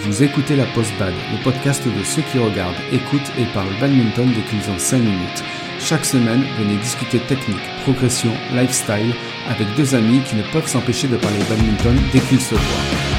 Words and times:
Vous 0.00 0.22
écoutez 0.22 0.54
la 0.54 0.64
Post 0.66 0.92
Bad, 0.98 1.12
le 1.32 1.42
podcast 1.42 1.84
de 1.84 2.04
ceux 2.04 2.22
qui 2.22 2.38
regardent, 2.38 2.76
écoutent 2.92 3.32
et 3.36 3.44
parlent 3.52 3.78
badminton 3.80 4.32
dès 4.32 4.42
qu'ils 4.42 4.70
ont 4.70 4.78
5 4.78 4.98
minutes. 4.98 5.44
Chaque 5.80 6.04
semaine, 6.04 6.44
venez 6.56 6.76
discuter 6.76 7.18
technique, 7.18 7.58
progression, 7.82 8.32
lifestyle 8.52 9.12
avec 9.48 9.66
deux 9.76 9.94
amis 9.94 10.20
qui 10.20 10.36
ne 10.36 10.42
peuvent 10.52 10.68
s'empêcher 10.68 11.08
de 11.08 11.16
parler 11.16 11.38
badminton 11.48 11.96
dès 12.12 12.20
qu'ils 12.20 12.40
se 12.40 12.54
voient. 12.54 13.17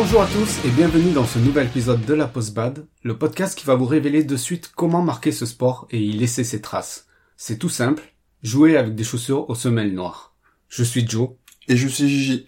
Bonjour 0.00 0.22
à 0.22 0.28
tous 0.28 0.64
et 0.64 0.70
bienvenue 0.70 1.10
dans 1.10 1.24
ce 1.26 1.40
nouvel 1.40 1.66
épisode 1.66 2.04
de 2.04 2.14
la 2.14 2.30
Bad, 2.54 2.86
le 3.02 3.18
podcast 3.18 3.58
qui 3.58 3.66
va 3.66 3.74
vous 3.74 3.84
révéler 3.84 4.22
de 4.22 4.36
suite 4.36 4.70
comment 4.76 5.02
marquer 5.02 5.32
ce 5.32 5.44
sport 5.44 5.88
et 5.90 5.98
y 5.98 6.12
laisser 6.12 6.44
ses 6.44 6.60
traces. 6.60 7.08
C'est 7.36 7.58
tout 7.58 7.68
simple, 7.68 8.04
jouer 8.44 8.76
avec 8.76 8.94
des 8.94 9.02
chaussures 9.02 9.50
aux 9.50 9.56
semelles 9.56 9.92
noires. 9.92 10.36
Je 10.68 10.84
suis 10.84 11.04
Joe. 11.08 11.30
Et 11.66 11.76
je 11.76 11.88
suis 11.88 12.08
Gigi. 12.08 12.46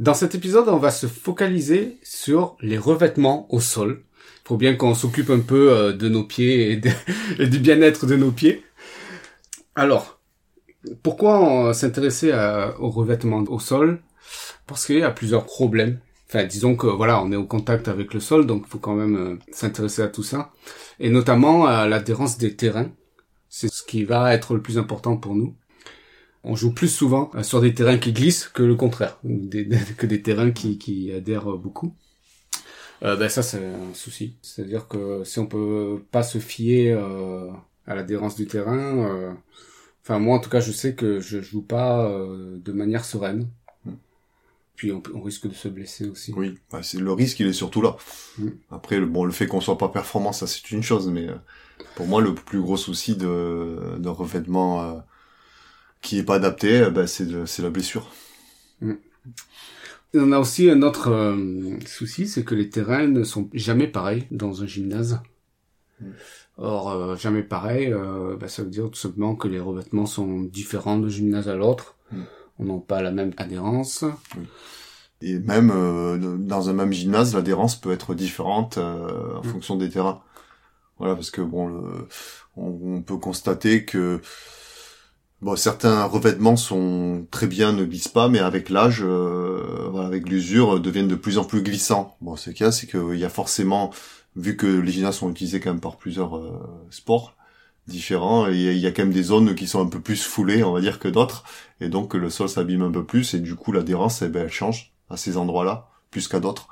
Dans 0.00 0.12
cet 0.14 0.34
épisode, 0.34 0.68
on 0.68 0.78
va 0.78 0.90
se 0.90 1.06
focaliser 1.06 1.98
sur 2.02 2.56
les 2.60 2.78
revêtements 2.78 3.46
au 3.54 3.60
sol. 3.60 4.02
Il 4.44 4.48
faut 4.48 4.56
bien 4.56 4.74
qu'on 4.74 4.94
s'occupe 4.94 5.30
un 5.30 5.38
peu 5.38 5.70
euh, 5.70 5.92
de 5.92 6.08
nos 6.08 6.24
pieds 6.24 6.72
et, 6.72 6.76
de- 6.78 6.90
et 7.38 7.46
du 7.46 7.60
bien-être 7.60 8.06
de 8.06 8.16
nos 8.16 8.32
pieds. 8.32 8.64
Alors, 9.76 10.18
pourquoi 11.04 11.68
euh, 11.68 11.72
s'intéresser 11.72 12.32
à- 12.32 12.74
aux 12.80 12.90
revêtements 12.90 13.44
au 13.46 13.60
sol? 13.60 14.02
Parce 14.72 14.86
qu'il 14.86 14.98
y 14.98 15.02
a 15.02 15.10
plusieurs 15.10 15.44
problèmes. 15.44 15.98
Enfin, 16.28 16.44
disons 16.44 16.76
que 16.76 16.86
voilà, 16.86 17.22
on 17.22 17.30
est 17.30 17.36
au 17.36 17.44
contact 17.44 17.88
avec 17.88 18.14
le 18.14 18.20
sol, 18.20 18.46
donc 18.46 18.64
il 18.66 18.70
faut 18.70 18.78
quand 18.78 18.94
même 18.94 19.16
euh, 19.16 19.38
s'intéresser 19.52 20.02
à 20.02 20.08
tout 20.08 20.22
ça. 20.22 20.52
Et 20.98 21.10
notamment 21.10 21.66
à 21.66 21.86
l'adhérence 21.86 22.38
des 22.38 22.56
terrains. 22.56 22.90
C'est 23.48 23.68
ce 23.70 23.82
qui 23.82 24.04
va 24.04 24.32
être 24.32 24.54
le 24.54 24.62
plus 24.62 24.78
important 24.78 25.18
pour 25.18 25.34
nous. 25.34 25.54
On 26.42 26.56
joue 26.56 26.72
plus 26.72 26.88
souvent 26.88 27.30
euh, 27.34 27.42
sur 27.42 27.60
des 27.60 27.74
terrains 27.74 27.98
qui 27.98 28.12
glissent 28.12 28.48
que 28.48 28.62
le 28.62 28.74
contraire, 28.74 29.18
que 29.22 30.06
des 30.06 30.22
terrains 30.22 30.50
qui, 30.50 31.12
adhèrent 31.14 31.56
beaucoup. 31.56 31.94
Euh, 33.02 33.16
ben 33.16 33.28
ça 33.28 33.42
c'est 33.42 33.58
un 33.58 33.94
souci. 33.94 34.36
C'est-à-dire 34.42 34.88
que 34.88 35.24
si 35.24 35.38
on 35.38 35.46
peut 35.46 36.02
pas 36.10 36.22
se 36.22 36.38
fier 36.38 36.92
euh, 36.92 37.50
à 37.86 37.94
l'adhérence 37.94 38.36
du 38.36 38.46
terrain, 38.46 38.98
euh, 38.98 39.32
enfin 40.02 40.18
moi 40.18 40.36
en 40.36 40.40
tout 40.40 40.50
cas 40.50 40.60
je 40.60 40.72
sais 40.72 40.94
que 40.94 41.20
je 41.20 41.40
joue 41.40 41.62
pas 41.62 42.08
euh, 42.08 42.58
de 42.58 42.72
manière 42.72 43.04
sereine. 43.04 43.48
Puis 44.76 44.90
on, 44.90 45.02
on 45.14 45.20
risque 45.20 45.46
de 45.48 45.54
se 45.54 45.68
blesser 45.68 46.08
aussi. 46.08 46.32
Oui, 46.36 46.58
bah, 46.70 46.82
c'est 46.82 46.98
le 46.98 47.12
risque, 47.12 47.40
il 47.40 47.46
est 47.46 47.52
surtout 47.52 47.82
là. 47.82 47.96
Mm. 48.38 48.48
Après, 48.70 48.98
le, 48.98 49.06
bon, 49.06 49.24
le 49.24 49.32
fait 49.32 49.46
qu'on 49.46 49.60
soit 49.60 49.78
pas 49.78 49.88
performant, 49.88 50.32
ça 50.32 50.46
c'est 50.46 50.70
une 50.70 50.82
chose, 50.82 51.08
mais 51.08 51.28
euh, 51.28 51.34
pour 51.94 52.06
moi, 52.06 52.20
le 52.20 52.34
plus 52.34 52.60
gros 52.60 52.76
souci 52.76 53.16
de, 53.16 53.96
de 53.98 54.08
revêtement 54.08 54.82
euh, 54.82 54.98
qui 56.00 56.18
est 56.18 56.24
pas 56.24 56.36
adapté, 56.36 56.80
euh, 56.80 56.90
bah, 56.90 57.06
c'est 57.06 57.60
la 57.60 57.70
blessure. 57.70 58.10
Et 60.14 60.18
on 60.18 60.32
a 60.32 60.38
aussi 60.38 60.68
un 60.70 60.82
autre 60.82 61.10
euh, 61.10 61.78
souci, 61.86 62.26
c'est 62.26 62.44
que 62.44 62.54
les 62.54 62.68
terrains 62.68 63.06
ne 63.06 63.24
sont 63.24 63.48
jamais 63.52 63.86
pareils 63.86 64.26
dans 64.30 64.62
un 64.62 64.66
gymnase. 64.66 65.20
Mm. 66.00 66.10
Or, 66.58 66.90
euh, 66.90 67.16
jamais 67.16 67.42
pareil, 67.42 67.92
euh, 67.92 68.36
bah, 68.36 68.48
ça 68.48 68.62
veut 68.62 68.70
dire 68.70 68.90
tout 68.90 68.98
simplement 68.98 69.36
que 69.36 69.48
les 69.48 69.60
revêtements 69.60 70.06
sont 70.06 70.42
différents 70.42 70.98
de 70.98 71.08
gymnase 71.08 71.48
à 71.48 71.56
l'autre. 71.56 71.96
On 72.58 72.64
n'a 72.64 72.78
pas 72.80 73.02
la 73.02 73.10
même 73.10 73.32
adhérence. 73.36 74.04
Et 75.20 75.38
même 75.38 75.70
euh, 75.74 76.36
dans 76.38 76.68
un 76.68 76.72
même 76.72 76.92
gymnase, 76.92 77.34
l'adhérence 77.34 77.80
peut 77.80 77.92
être 77.92 78.14
différente 78.14 78.78
euh, 78.78 79.36
en 79.36 79.40
Mm. 79.40 79.44
fonction 79.44 79.76
des 79.76 79.88
terrains. 79.88 80.20
Voilà, 80.98 81.14
parce 81.14 81.30
que 81.30 81.40
bon, 81.40 81.68
le- 81.68 82.08
on, 82.56 82.96
on 82.96 83.02
peut 83.02 83.16
constater 83.16 83.84
que 83.84 84.20
bon, 85.40 85.56
certains 85.56 86.04
revêtements 86.04 86.56
sont 86.56 87.26
très 87.30 87.46
bien, 87.46 87.72
ne 87.72 87.84
glissent 87.84 88.08
pas, 88.08 88.28
mais 88.28 88.38
avec 88.40 88.68
l'âge, 88.68 89.00
euh, 89.02 89.88
voilà, 89.90 90.06
avec 90.06 90.28
l'usure, 90.28 90.80
deviennent 90.80 91.08
de 91.08 91.14
plus 91.14 91.38
en 91.38 91.44
plus 91.44 91.62
glissants. 91.62 92.16
Bon, 92.20 92.36
ce 92.36 92.50
qu'il 92.50 92.64
y 92.64 92.68
a, 92.68 92.72
c'est 92.72 92.86
qu'il 92.86 93.18
y 93.18 93.24
a 93.24 93.28
forcément, 93.28 93.90
vu 94.36 94.56
que 94.56 94.66
les 94.66 94.92
gymnases 94.92 95.16
sont 95.16 95.30
utilisés 95.30 95.60
quand 95.60 95.70
même 95.70 95.80
par 95.80 95.96
plusieurs 95.96 96.40
sports 96.90 97.36
différents, 97.86 98.46
il 98.46 98.60
y, 98.60 98.68
a, 98.68 98.72
il 98.72 98.78
y 98.78 98.86
a 98.86 98.92
quand 98.92 99.02
même 99.02 99.12
des 99.12 99.24
zones 99.24 99.54
qui 99.54 99.66
sont 99.66 99.80
un 99.82 99.88
peu 99.88 100.00
plus 100.00 100.22
foulées, 100.24 100.62
on 100.62 100.72
va 100.72 100.80
dire, 100.80 100.98
que 100.98 101.08
d'autres, 101.08 101.44
et 101.80 101.88
donc 101.88 102.14
le 102.14 102.30
sol 102.30 102.48
s'abîme 102.48 102.82
un 102.82 102.90
peu 102.92 103.04
plus, 103.04 103.34
et 103.34 103.40
du 103.40 103.54
coup 103.56 103.72
l'adhérence, 103.72 104.22
eh 104.22 104.28
ben, 104.28 104.44
elle 104.44 104.52
change 104.52 104.92
à 105.10 105.16
ces 105.16 105.36
endroits-là, 105.36 105.88
plus 106.10 106.28
qu'à 106.28 106.40
d'autres. 106.40 106.68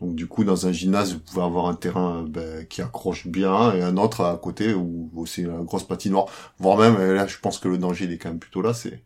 Donc 0.00 0.16
du 0.16 0.26
coup, 0.26 0.42
dans 0.42 0.66
un 0.66 0.72
gymnase, 0.72 1.12
vous 1.12 1.20
pouvez 1.20 1.42
avoir 1.42 1.66
un 1.66 1.74
terrain 1.74 2.24
ben, 2.28 2.66
qui 2.66 2.82
accroche 2.82 3.26
bien 3.28 3.72
et 3.74 3.82
un 3.82 3.96
autre 3.96 4.22
à 4.22 4.36
côté 4.36 4.74
où, 4.74 5.10
où 5.14 5.26
c'est 5.26 5.42
une 5.42 5.62
grosse 5.64 5.84
patinoire. 5.84 6.26
Voire 6.58 6.78
même, 6.78 7.00
et 7.00 7.14
là, 7.14 7.26
je 7.26 7.38
pense 7.38 7.58
que 7.58 7.68
le 7.68 7.78
danger 7.78 8.06
il 8.06 8.12
est 8.12 8.18
quand 8.18 8.30
même 8.30 8.40
plutôt 8.40 8.60
là, 8.62 8.74
c'est 8.74 9.04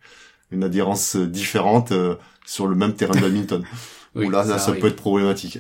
une 0.51 0.65
adhérence 0.65 1.17
différente 1.17 1.93
euh, 1.93 2.17
sur 2.47 2.67
le 2.67 2.75
même 2.75 2.95
terrain 2.95 3.15
de 3.15 3.21
badminton. 3.21 3.65
Oui, 4.15 4.27
où 4.27 4.31
là, 4.31 4.43
ça, 4.45 4.59
ça 4.59 4.71
arrive. 4.71 4.81
peut 4.81 4.89
être 4.89 4.97
problématique. 4.97 5.59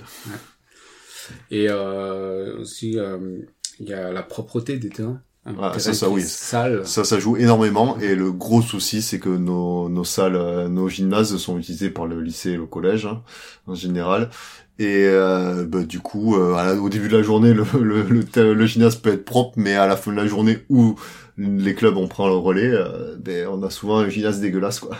Et 1.50 1.66
euh, 1.68 2.58
aussi, 2.58 2.98
euh, 2.98 3.42
il 3.78 3.88
y 3.88 3.92
a 3.92 4.10
la 4.10 4.22
propreté 4.22 4.78
des 4.78 4.90
terrains. 4.90 5.22
Un 5.48 5.54
Ah, 5.60 5.78
ça, 5.78 5.92
ça, 5.94 6.08
oui. 6.10 6.22
Ça, 6.84 7.04
ça 7.04 7.18
joue 7.18 7.36
énormément. 7.36 7.98
Et 8.00 8.14
le 8.14 8.32
gros 8.32 8.62
souci, 8.62 9.02
c'est 9.02 9.18
que 9.18 9.28
nos, 9.30 9.88
nos 9.88 10.04
salles, 10.04 10.36
euh, 10.36 10.68
nos 10.68 10.88
gymnases 10.88 11.36
sont 11.38 11.58
utilisés 11.58 11.90
par 11.90 12.06
le 12.06 12.20
lycée 12.20 12.50
et 12.50 12.56
le 12.56 12.66
collège 12.66 13.06
hein, 13.06 13.22
en 13.66 13.74
général. 13.74 14.30
Et 14.78 15.04
euh, 15.06 15.64
bah, 15.66 15.82
du 15.82 16.00
coup, 16.00 16.36
euh, 16.36 16.76
au 16.78 16.88
début 16.88 17.08
de 17.08 17.16
la 17.16 17.22
journée, 17.22 17.52
le, 17.54 17.64
le, 17.80 18.02
le, 18.02 18.54
le 18.54 18.66
gymnase 18.66 18.96
peut 18.96 19.12
être 19.12 19.24
propre, 19.24 19.54
mais 19.56 19.74
à 19.74 19.86
la 19.86 19.96
fin 19.96 20.12
de 20.12 20.16
la 20.16 20.26
journée 20.26 20.58
où 20.68 20.96
les 21.36 21.74
clubs 21.74 21.96
on 21.96 22.08
prend 22.08 22.28
le 22.28 22.34
relais, 22.36 22.70
euh, 22.72 23.16
ben, 23.18 23.48
on 23.48 23.62
a 23.62 23.70
souvent 23.70 23.98
un 23.98 24.08
gymnase 24.08 24.40
dégueulasse, 24.40 24.80
quoi. 24.80 24.96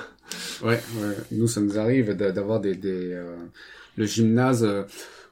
Ouais, 0.62 0.80
ouais. 1.00 1.16
Nous, 1.32 1.46
ça 1.48 1.60
nous 1.60 1.78
arrive 1.78 2.14
d'a- 2.14 2.32
d'avoir 2.32 2.60
des, 2.60 2.74
des 2.74 3.12
euh, 3.12 3.36
le 3.96 4.04
gymnase 4.06 4.64
euh, 4.64 4.84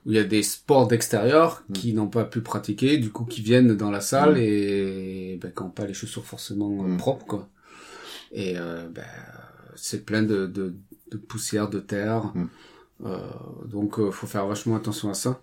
où 0.07 0.11
il 0.13 0.15
y 0.17 0.19
a 0.21 0.25
des 0.25 0.43
sports 0.45 0.87
d'extérieur 0.87 1.65
Mm. 1.69 1.73
qui 1.73 1.93
n'ont 1.93 2.07
pas 2.09 2.25
pu 2.25 2.41
pratiquer, 2.41 2.97
du 2.99 3.11
coup 3.11 3.25
qui 3.25 3.43
viennent 3.43 3.77
dans 3.77 3.91
la 3.91 4.01
salle 4.01 4.35
Mm. 4.37 4.41
et 4.41 5.39
ben, 5.43 5.51
qui 5.53 5.63
n'ont 5.63 5.71
pas 5.71 5.85
les 5.87 5.95
chaussures 5.95 6.25
forcément 6.25 6.85
euh, 6.85 6.89
Mm. 6.89 6.97
propres, 6.97 7.27
quoi. 7.27 7.49
Et 8.33 8.55
euh, 8.57 8.89
ben, 8.89 9.05
c'est 9.75 10.05
plein 10.05 10.23
de, 10.23 10.47
de, 10.47 10.75
de 11.11 11.17
poussière, 11.17 11.69
de 11.69 11.81
terre. 11.81 12.33
Euh, 13.05 13.19
donc, 13.67 13.99
euh, 13.99 14.11
faut 14.11 14.27
faire 14.27 14.47
vachement 14.47 14.77
attention 14.77 15.11
à 15.11 15.15
ça. 15.15 15.43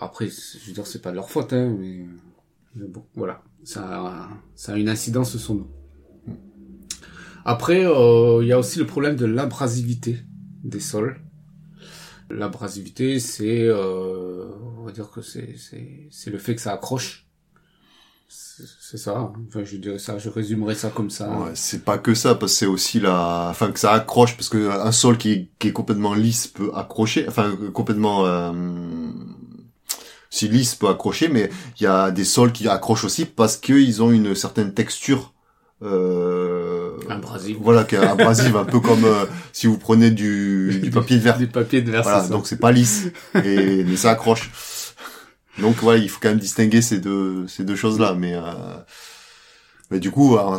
Après, 0.00 0.28
je 0.28 0.66
veux 0.66 0.72
dire, 0.72 0.86
c'est 0.86 1.02
pas 1.02 1.10
de 1.10 1.16
leur 1.16 1.28
faute, 1.30 1.52
hein, 1.52 1.74
mais, 1.78 2.06
mais 2.76 2.86
bon, 2.86 3.04
voilà. 3.14 3.42
Ça, 3.64 3.82
a- 3.84 4.28
ça 4.54 4.72
a 4.74 4.76
une 4.76 4.88
incidence 4.88 5.36
sur 5.36 5.54
nous. 5.54 5.66
Après, 7.44 7.84
euh, 7.84 8.40
il 8.42 8.48
y 8.48 8.52
a 8.52 8.58
aussi 8.58 8.78
le 8.78 8.86
problème 8.86 9.16
de 9.16 9.26
l'abrasivité 9.26 10.18
des 10.64 10.80
sols. 10.80 11.20
L'abrasivité, 12.32 13.20
c'est, 13.20 13.66
euh, 13.66 14.46
on 14.78 14.84
va 14.84 14.92
dire 14.92 15.10
que 15.10 15.22
c'est, 15.22 15.54
c'est, 15.58 16.08
c'est 16.10 16.30
le 16.30 16.38
fait 16.38 16.54
que 16.54 16.60
ça 16.62 16.72
accroche. 16.72 17.26
C'est 18.28 18.96
ça. 18.96 19.18
hein. 19.18 19.32
Enfin, 19.48 19.64
je 19.64 19.76
dirais 19.76 19.98
ça, 19.98 20.18
je 20.18 20.28
résumerais 20.28 20.74
ça 20.74 20.90
comme 20.90 21.10
ça. 21.10 21.30
Ouais, 21.30 21.50
c'est 21.54 21.84
pas 21.84 21.98
que 21.98 22.14
ça, 22.14 22.34
parce 22.34 22.52
que 22.52 22.58
c'est 22.58 22.66
aussi 22.66 23.00
la, 23.00 23.48
enfin 23.50 23.70
que 23.72 23.78
ça 23.78 23.92
accroche, 23.92 24.36
parce 24.36 24.48
que 24.48 24.70
un 24.70 24.92
sol 24.92 25.18
qui 25.18 25.50
qui 25.58 25.68
est 25.68 25.72
complètement 25.72 26.14
lisse 26.14 26.46
peut 26.46 26.70
accrocher, 26.74 27.26
enfin 27.28 27.54
complètement 27.72 28.26
euh... 28.26 28.52
si 30.30 30.48
lisse 30.48 30.74
peut 30.74 30.88
accrocher, 30.88 31.28
mais 31.28 31.50
il 31.78 31.84
y 31.84 31.86
a 31.86 32.10
des 32.10 32.24
sols 32.24 32.52
qui 32.52 32.68
accrochent 32.68 33.04
aussi 33.04 33.24
parce 33.24 33.56
qu'ils 33.56 34.02
ont 34.02 34.10
une 34.10 34.34
certaine 34.34 34.72
texture. 34.74 35.34
Euh... 35.82 36.41
Abrasive. 37.16 37.56
Voilà, 37.60 37.84
qui 37.84 37.94
est 37.94 37.98
abrasive, 37.98 38.56
un 38.56 38.64
peu 38.64 38.80
comme 38.80 39.04
euh, 39.04 39.24
si 39.52 39.66
vous 39.66 39.78
prenez 39.78 40.10
du, 40.10 40.78
du 40.82 40.90
papier 40.90 41.16
de 41.18 41.22
verre. 41.22 41.38
Des 41.38 41.46
papiers 41.46 41.82
de 41.82 41.90
verre, 41.90 42.02
Voilà, 42.02 42.26
donc 42.28 42.46
c'est 42.46 42.58
pas 42.58 42.72
lisse 42.72 43.08
et 43.44 43.84
mais 43.84 43.96
ça 43.96 44.10
accroche. 44.12 44.50
Donc 45.58 45.76
voilà, 45.82 45.98
il 45.98 46.08
faut 46.08 46.18
quand 46.22 46.30
même 46.30 46.38
distinguer 46.38 46.80
ces 46.82 46.98
deux 47.00 47.46
ces 47.46 47.64
deux 47.64 47.76
choses 47.76 47.98
là, 48.00 48.14
mais 48.14 48.34
euh, 48.34 48.40
mais 49.90 50.00
du 50.00 50.10
coup 50.10 50.36
en, 50.36 50.58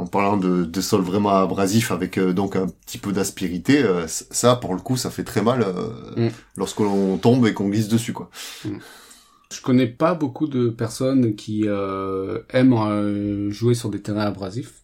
en- 0.00 0.06
parlant 0.06 0.36
de, 0.36 0.64
de 0.64 0.80
sol 0.82 1.00
vraiment 1.00 1.30
abrasif 1.30 1.90
avec 1.90 2.18
euh, 2.18 2.34
donc 2.34 2.54
un 2.54 2.66
petit 2.86 2.98
peu 2.98 3.12
d'aspérité, 3.12 3.82
euh, 3.82 4.04
ça 4.06 4.56
pour 4.56 4.74
le 4.74 4.80
coup 4.80 4.96
ça 4.98 5.10
fait 5.10 5.24
très 5.24 5.40
mal 5.42 5.62
euh, 5.62 6.28
Mm. 6.28 6.28
lorsque 6.58 6.80
l'on 6.80 7.16
tombe 7.16 7.46
et 7.46 7.54
qu'on 7.54 7.68
glisse 7.68 7.88
dessus 7.88 8.12
quoi. 8.12 8.30
Je 9.52 9.60
connais 9.62 9.86
pas 9.86 10.14
beaucoup 10.14 10.46
de 10.46 10.68
personnes 10.68 11.34
qui 11.36 11.62
euh, 11.66 12.40
aiment 12.50 12.74
euh, 12.74 13.50
jouer 13.50 13.74
sur 13.74 13.88
des 13.88 14.02
terrains 14.02 14.26
abrasifs. 14.26 14.82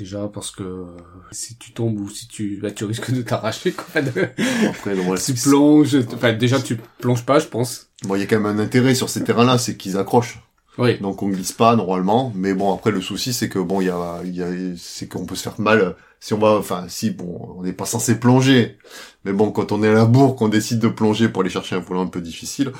Déjà 0.00 0.28
parce 0.32 0.50
que 0.50 0.62
euh, 0.62 0.86
si 1.30 1.56
tu 1.56 1.72
tombes 1.72 2.00
ou 2.00 2.08
si 2.08 2.26
tu 2.26 2.58
bah, 2.62 2.70
tu 2.70 2.84
risques 2.86 3.10
de 3.12 3.20
t'arracher 3.22 3.72
quoi. 3.72 4.00
de- 4.00 4.28
Après 4.68 4.94
bon, 4.96 5.14
tu 5.14 5.20
c'est- 5.36 5.48
plonges, 5.48 5.96
enfin 6.14 6.32
déjà 6.32 6.58
tu 6.60 6.76
plonges 6.98 7.24
pas 7.26 7.38
je 7.38 7.46
pense. 7.46 7.90
bon, 8.04 8.14
il 8.16 8.20
y 8.20 8.22
a 8.22 8.26
quand 8.26 8.40
même 8.40 8.58
un 8.58 8.62
intérêt 8.62 8.94
sur 8.94 9.10
ces 9.10 9.22
terrains 9.22 9.44
là, 9.44 9.58
c'est 9.58 9.76
qu'ils 9.76 9.98
accrochent. 9.98 10.40
Oui. 10.78 10.98
Donc 11.00 11.22
on 11.22 11.28
glisse 11.28 11.52
pas 11.52 11.76
normalement, 11.76 12.32
mais 12.34 12.54
bon 12.54 12.72
après 12.74 12.90
le 12.92 13.02
souci 13.02 13.34
c'est 13.34 13.50
que 13.50 13.58
bon 13.58 13.82
il 13.82 13.88
y 13.88 13.90
a, 13.90 14.20
il 14.24 14.34
y 14.34 14.42
a 14.42 14.46
c'est 14.78 15.06
qu'on 15.08 15.26
peut 15.26 15.34
se 15.34 15.42
faire 15.42 15.60
mal 15.60 15.96
si 16.20 16.32
on 16.32 16.38
va 16.38 16.52
enfin 16.56 16.86
si 16.88 17.10
bon 17.10 17.56
on 17.58 17.62
n'est 17.62 17.74
pas 17.74 17.84
censé 17.84 18.18
plonger, 18.18 18.78
mais 19.26 19.32
bon 19.34 19.50
quand 19.50 19.72
on 19.72 19.82
est 19.82 19.88
à 19.88 19.92
la 19.92 20.06
bourre 20.06 20.36
qu'on 20.36 20.48
décide 20.48 20.78
de 20.78 20.88
plonger 20.88 21.28
pour 21.28 21.42
aller 21.42 21.50
chercher 21.50 21.76
un 21.76 21.80
volant 21.80 22.02
un 22.02 22.06
peu 22.06 22.22
difficile, 22.22 22.72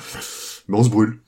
mais 0.67 0.77
on 0.77 0.83
se 0.83 0.89
brûle. 0.89 1.19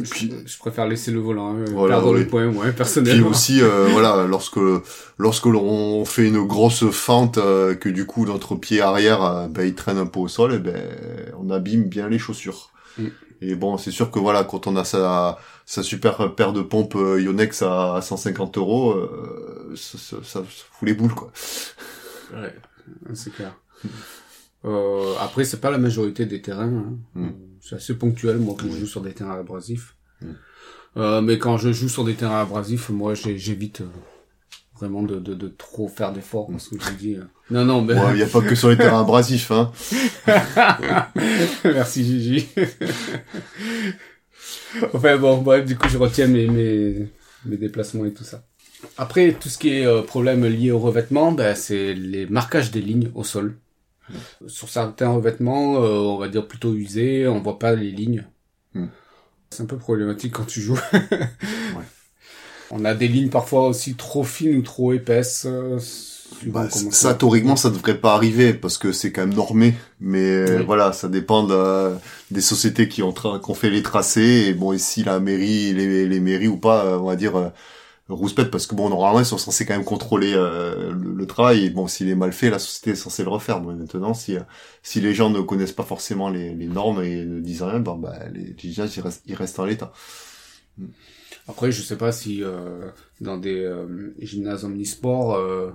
Je, 0.00 0.10
puis- 0.10 0.32
je 0.44 0.58
préfère 0.58 0.86
laisser 0.88 1.10
le 1.10 1.20
volant, 1.20 1.56
hein, 1.56 1.64
Voilà, 1.72 1.96
perdre 1.96 2.12
oui. 2.12 2.20
les 2.20 2.24
points, 2.26 2.46
moi, 2.46 2.64
Puis 2.64 2.72
personnellement. 2.74 3.28
aussi, 3.28 3.60
euh, 3.62 3.88
voilà, 3.92 4.26
lorsque 4.26 4.58
lorsque 5.18 5.46
l'on 5.46 6.04
fait 6.04 6.26
une 6.28 6.42
grosse 6.46 6.88
fente, 6.90 7.38
euh, 7.38 7.74
que 7.74 7.88
du 7.88 8.04
coup 8.06 8.26
notre 8.26 8.54
pied 8.56 8.80
arrière, 8.80 9.48
ben, 9.50 9.64
il 9.64 9.74
traîne 9.74 9.98
un 9.98 10.06
peu 10.06 10.20
au 10.20 10.28
sol, 10.28 10.54
et 10.54 10.58
ben 10.58 10.76
on 11.38 11.50
abîme 11.50 11.84
bien 11.84 12.08
les 12.08 12.18
chaussures. 12.18 12.70
Mm. 12.98 13.06
Et 13.42 13.54
bon, 13.56 13.76
c'est 13.78 13.90
sûr 13.90 14.10
que 14.10 14.18
voilà, 14.18 14.44
quand 14.44 14.66
on 14.66 14.76
a 14.76 14.84
sa 14.84 15.38
sa 15.66 15.82
super 15.82 16.34
paire 16.34 16.52
de 16.52 16.62
pompes 16.62 16.94
euh, 16.96 17.20
Yonex 17.20 17.62
à 17.62 18.00
150 18.02 18.58
euros, 18.58 18.92
euh, 18.92 19.72
ça, 19.76 19.96
ça, 19.98 20.16
ça 20.24 20.42
fout 20.44 20.86
les 20.88 20.94
boules 20.94 21.14
quoi. 21.14 21.30
Ouais, 22.34 22.54
c'est 23.14 23.32
clair. 23.32 23.54
Euh, 24.64 25.14
après, 25.20 25.44
c'est 25.44 25.60
pas 25.60 25.70
la 25.70 25.78
majorité 25.78 26.26
des 26.26 26.40
terrains. 26.40 26.66
Hein. 26.72 26.96
Mm. 27.14 27.24
Euh, 27.26 27.30
C'est 27.60 27.76
assez 27.76 27.94
ponctuel, 27.94 28.38
moi, 28.38 28.54
quand 28.58 28.66
je 28.70 28.78
joue 28.80 28.86
sur 28.86 29.00
des 29.02 29.12
terrains 29.12 29.38
abrasifs. 29.38 29.94
Mm. 30.20 30.26
Euh, 30.96 31.20
mais 31.20 31.38
quand 31.38 31.56
je 31.58 31.72
joue 31.72 31.88
sur 31.88 32.04
des 32.04 32.14
terrains 32.14 32.40
abrasifs, 32.40 32.88
moi, 32.88 33.14
j'évite 33.14 33.80
euh, 33.80 33.86
vraiment 34.76 35.02
de, 35.02 35.18
de, 35.18 35.34
de 35.34 35.48
trop 35.48 35.88
faire 35.88 36.12
d'efforts 36.12 36.48
parce 36.50 36.68
que 36.68 36.76
je 36.80 36.90
dis... 36.92 37.14
euh, 37.16 37.24
Non, 37.50 37.64
non, 37.64 37.82
mais... 37.82 37.94
Il 38.12 38.18
y 38.18 38.22
a 38.22 38.26
pas 38.26 38.40
que 38.40 38.54
sur 38.54 38.68
les 38.70 38.76
terrains 38.76 39.00
abrasifs, 39.00 39.50
hein. 39.50 39.72
Merci 41.64 42.04
Gigi. 42.04 42.46
enfin 44.92 45.16
bon, 45.18 45.38
bref, 45.42 45.64
du 45.66 45.76
coup, 45.76 45.88
je 45.88 45.98
retiens 45.98 46.26
mes, 46.26 46.46
mes, 46.46 47.08
mes 47.44 47.56
déplacements 47.56 48.04
et 48.04 48.12
tout 48.12 48.24
ça. 48.24 48.44
Après, 48.98 49.32
tout 49.32 49.48
ce 49.48 49.58
qui 49.58 49.70
est 49.70 49.86
euh, 49.86 50.02
problème 50.02 50.44
lié 50.46 50.70
au 50.70 50.78
revêtement, 50.78 51.32
ben, 51.32 51.54
c'est 51.54 51.94
les 51.94 52.26
marquages 52.26 52.70
des 52.70 52.80
lignes 52.82 53.10
au 53.14 53.24
sol. 53.24 53.56
Sur 54.46 54.68
certains 54.68 55.10
revêtements, 55.10 55.82
euh, 55.82 55.88
on 56.00 56.18
va 56.18 56.28
dire 56.28 56.46
plutôt 56.46 56.74
usés, 56.74 57.26
on 57.28 57.40
voit 57.40 57.58
pas 57.58 57.74
les 57.74 57.90
lignes. 57.90 58.26
Hmm. 58.74 58.86
C'est 59.50 59.62
un 59.62 59.66
peu 59.66 59.78
problématique 59.78 60.32
quand 60.34 60.46
tu 60.46 60.60
joues. 60.60 60.78
On 62.70 62.84
a 62.84 62.94
des 62.94 63.08
lignes 63.08 63.28
parfois 63.30 63.68
aussi 63.68 63.94
trop 63.94 64.24
fines 64.24 64.56
ou 64.56 64.62
trop 64.62 64.92
épaisses. 64.92 65.46
euh, 65.46 65.78
Bah, 66.46 66.68
ça, 66.70 67.14
théoriquement, 67.14 67.56
ça 67.56 67.70
devrait 67.70 67.98
pas 68.00 68.14
arriver 68.14 68.54
parce 68.54 68.78
que 68.78 68.90
c'est 68.92 69.12
quand 69.12 69.22
même 69.26 69.34
normé. 69.34 69.74
Mais 70.00 70.24
euh, 70.30 70.58
Oui. 70.58 70.64
voilà, 70.66 70.92
ça 70.92 71.08
dépend 71.08 71.44
de- 71.44 71.92
des 72.30 72.40
sociétés 72.40 72.88
qui 72.88 73.02
ont, 73.02 73.12
qui 73.12 73.26
ont 73.26 73.54
fait 73.54 73.70
les 73.70 73.82
tracés. 73.82 74.46
Et 74.48 74.54
bon, 74.54 74.72
ici, 74.72 75.04
la 75.04 75.20
mairie, 75.20 75.72
les, 75.72 76.06
les 76.06 76.20
mairies 76.20 76.48
ou 76.48 76.56
pas, 76.56 76.84
euh, 76.86 76.98
on 76.98 77.04
va 77.06 77.16
dire, 77.16 77.52
rouspète 78.08 78.50
parce 78.50 78.66
que 78.66 78.74
bon, 78.74 78.90
normalement, 78.90 79.20
ils 79.20 79.26
sont 79.26 79.38
censés 79.38 79.64
quand 79.66 79.74
même 79.74 79.84
contrôler 79.84 80.32
euh, 80.34 80.92
le, 80.92 81.14
le 81.14 81.26
travail. 81.26 81.64
Et 81.64 81.70
bon, 81.70 81.86
s'il 81.86 82.08
est 82.08 82.14
mal 82.14 82.32
fait, 82.32 82.50
la 82.50 82.58
société 82.58 82.90
est 82.90 82.94
censée 82.96 83.22
le 83.22 83.30
refaire. 83.30 83.60
Bon, 83.60 83.74
maintenant, 83.74 84.14
si, 84.14 84.36
euh, 84.36 84.40
si 84.82 85.00
les 85.00 85.14
gens 85.14 85.30
ne 85.30 85.40
connaissent 85.40 85.72
pas 85.72 85.84
forcément 85.84 86.28
les, 86.28 86.54
les 86.54 86.66
normes 86.68 87.02
et 87.02 87.24
ne 87.24 87.40
disent 87.40 87.62
rien, 87.62 87.80
bon, 87.80 87.96
bah, 87.96 88.18
les 88.32 88.54
gymnases, 88.58 88.96
ils 88.96 89.00
restent, 89.00 89.22
ils 89.26 89.34
restent 89.34 89.58
en 89.58 89.64
l'état. 89.64 89.92
Après, 91.48 91.70
je 91.72 91.82
sais 91.82 91.96
pas 91.96 92.12
si 92.12 92.42
euh, 92.42 92.90
dans 93.20 93.36
des 93.36 93.60
euh, 93.60 94.14
gymnases 94.20 94.64
omnisports, 94.64 95.34
euh, 95.34 95.70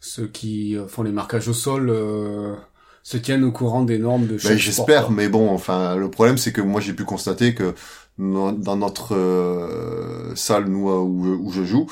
ceux 0.00 0.26
qui 0.26 0.76
font 0.88 1.02
les 1.02 1.12
marquages 1.12 1.48
au 1.48 1.52
sol 1.52 1.90
euh, 1.90 2.54
se 3.02 3.16
tiennent 3.16 3.44
au 3.44 3.52
courant 3.52 3.82
des 3.82 3.98
normes 3.98 4.26
de 4.26 4.36
chaque 4.38 4.52
Ben, 4.52 4.58
j'espère, 4.58 5.10
mais 5.10 5.28
bon, 5.28 5.50
enfin, 5.50 5.96
le 5.96 6.10
problème 6.10 6.38
c'est 6.38 6.52
que 6.52 6.60
moi 6.60 6.80
j'ai 6.80 6.92
pu 6.92 7.04
constater 7.04 7.54
que 7.54 7.74
dans 8.18 8.76
notre 8.76 9.14
euh, 9.14 10.34
salle, 10.34 10.66
nous, 10.66 10.88
euh, 10.90 10.98
où, 11.00 11.26
où 11.48 11.52
je 11.52 11.64
joue, 11.64 11.86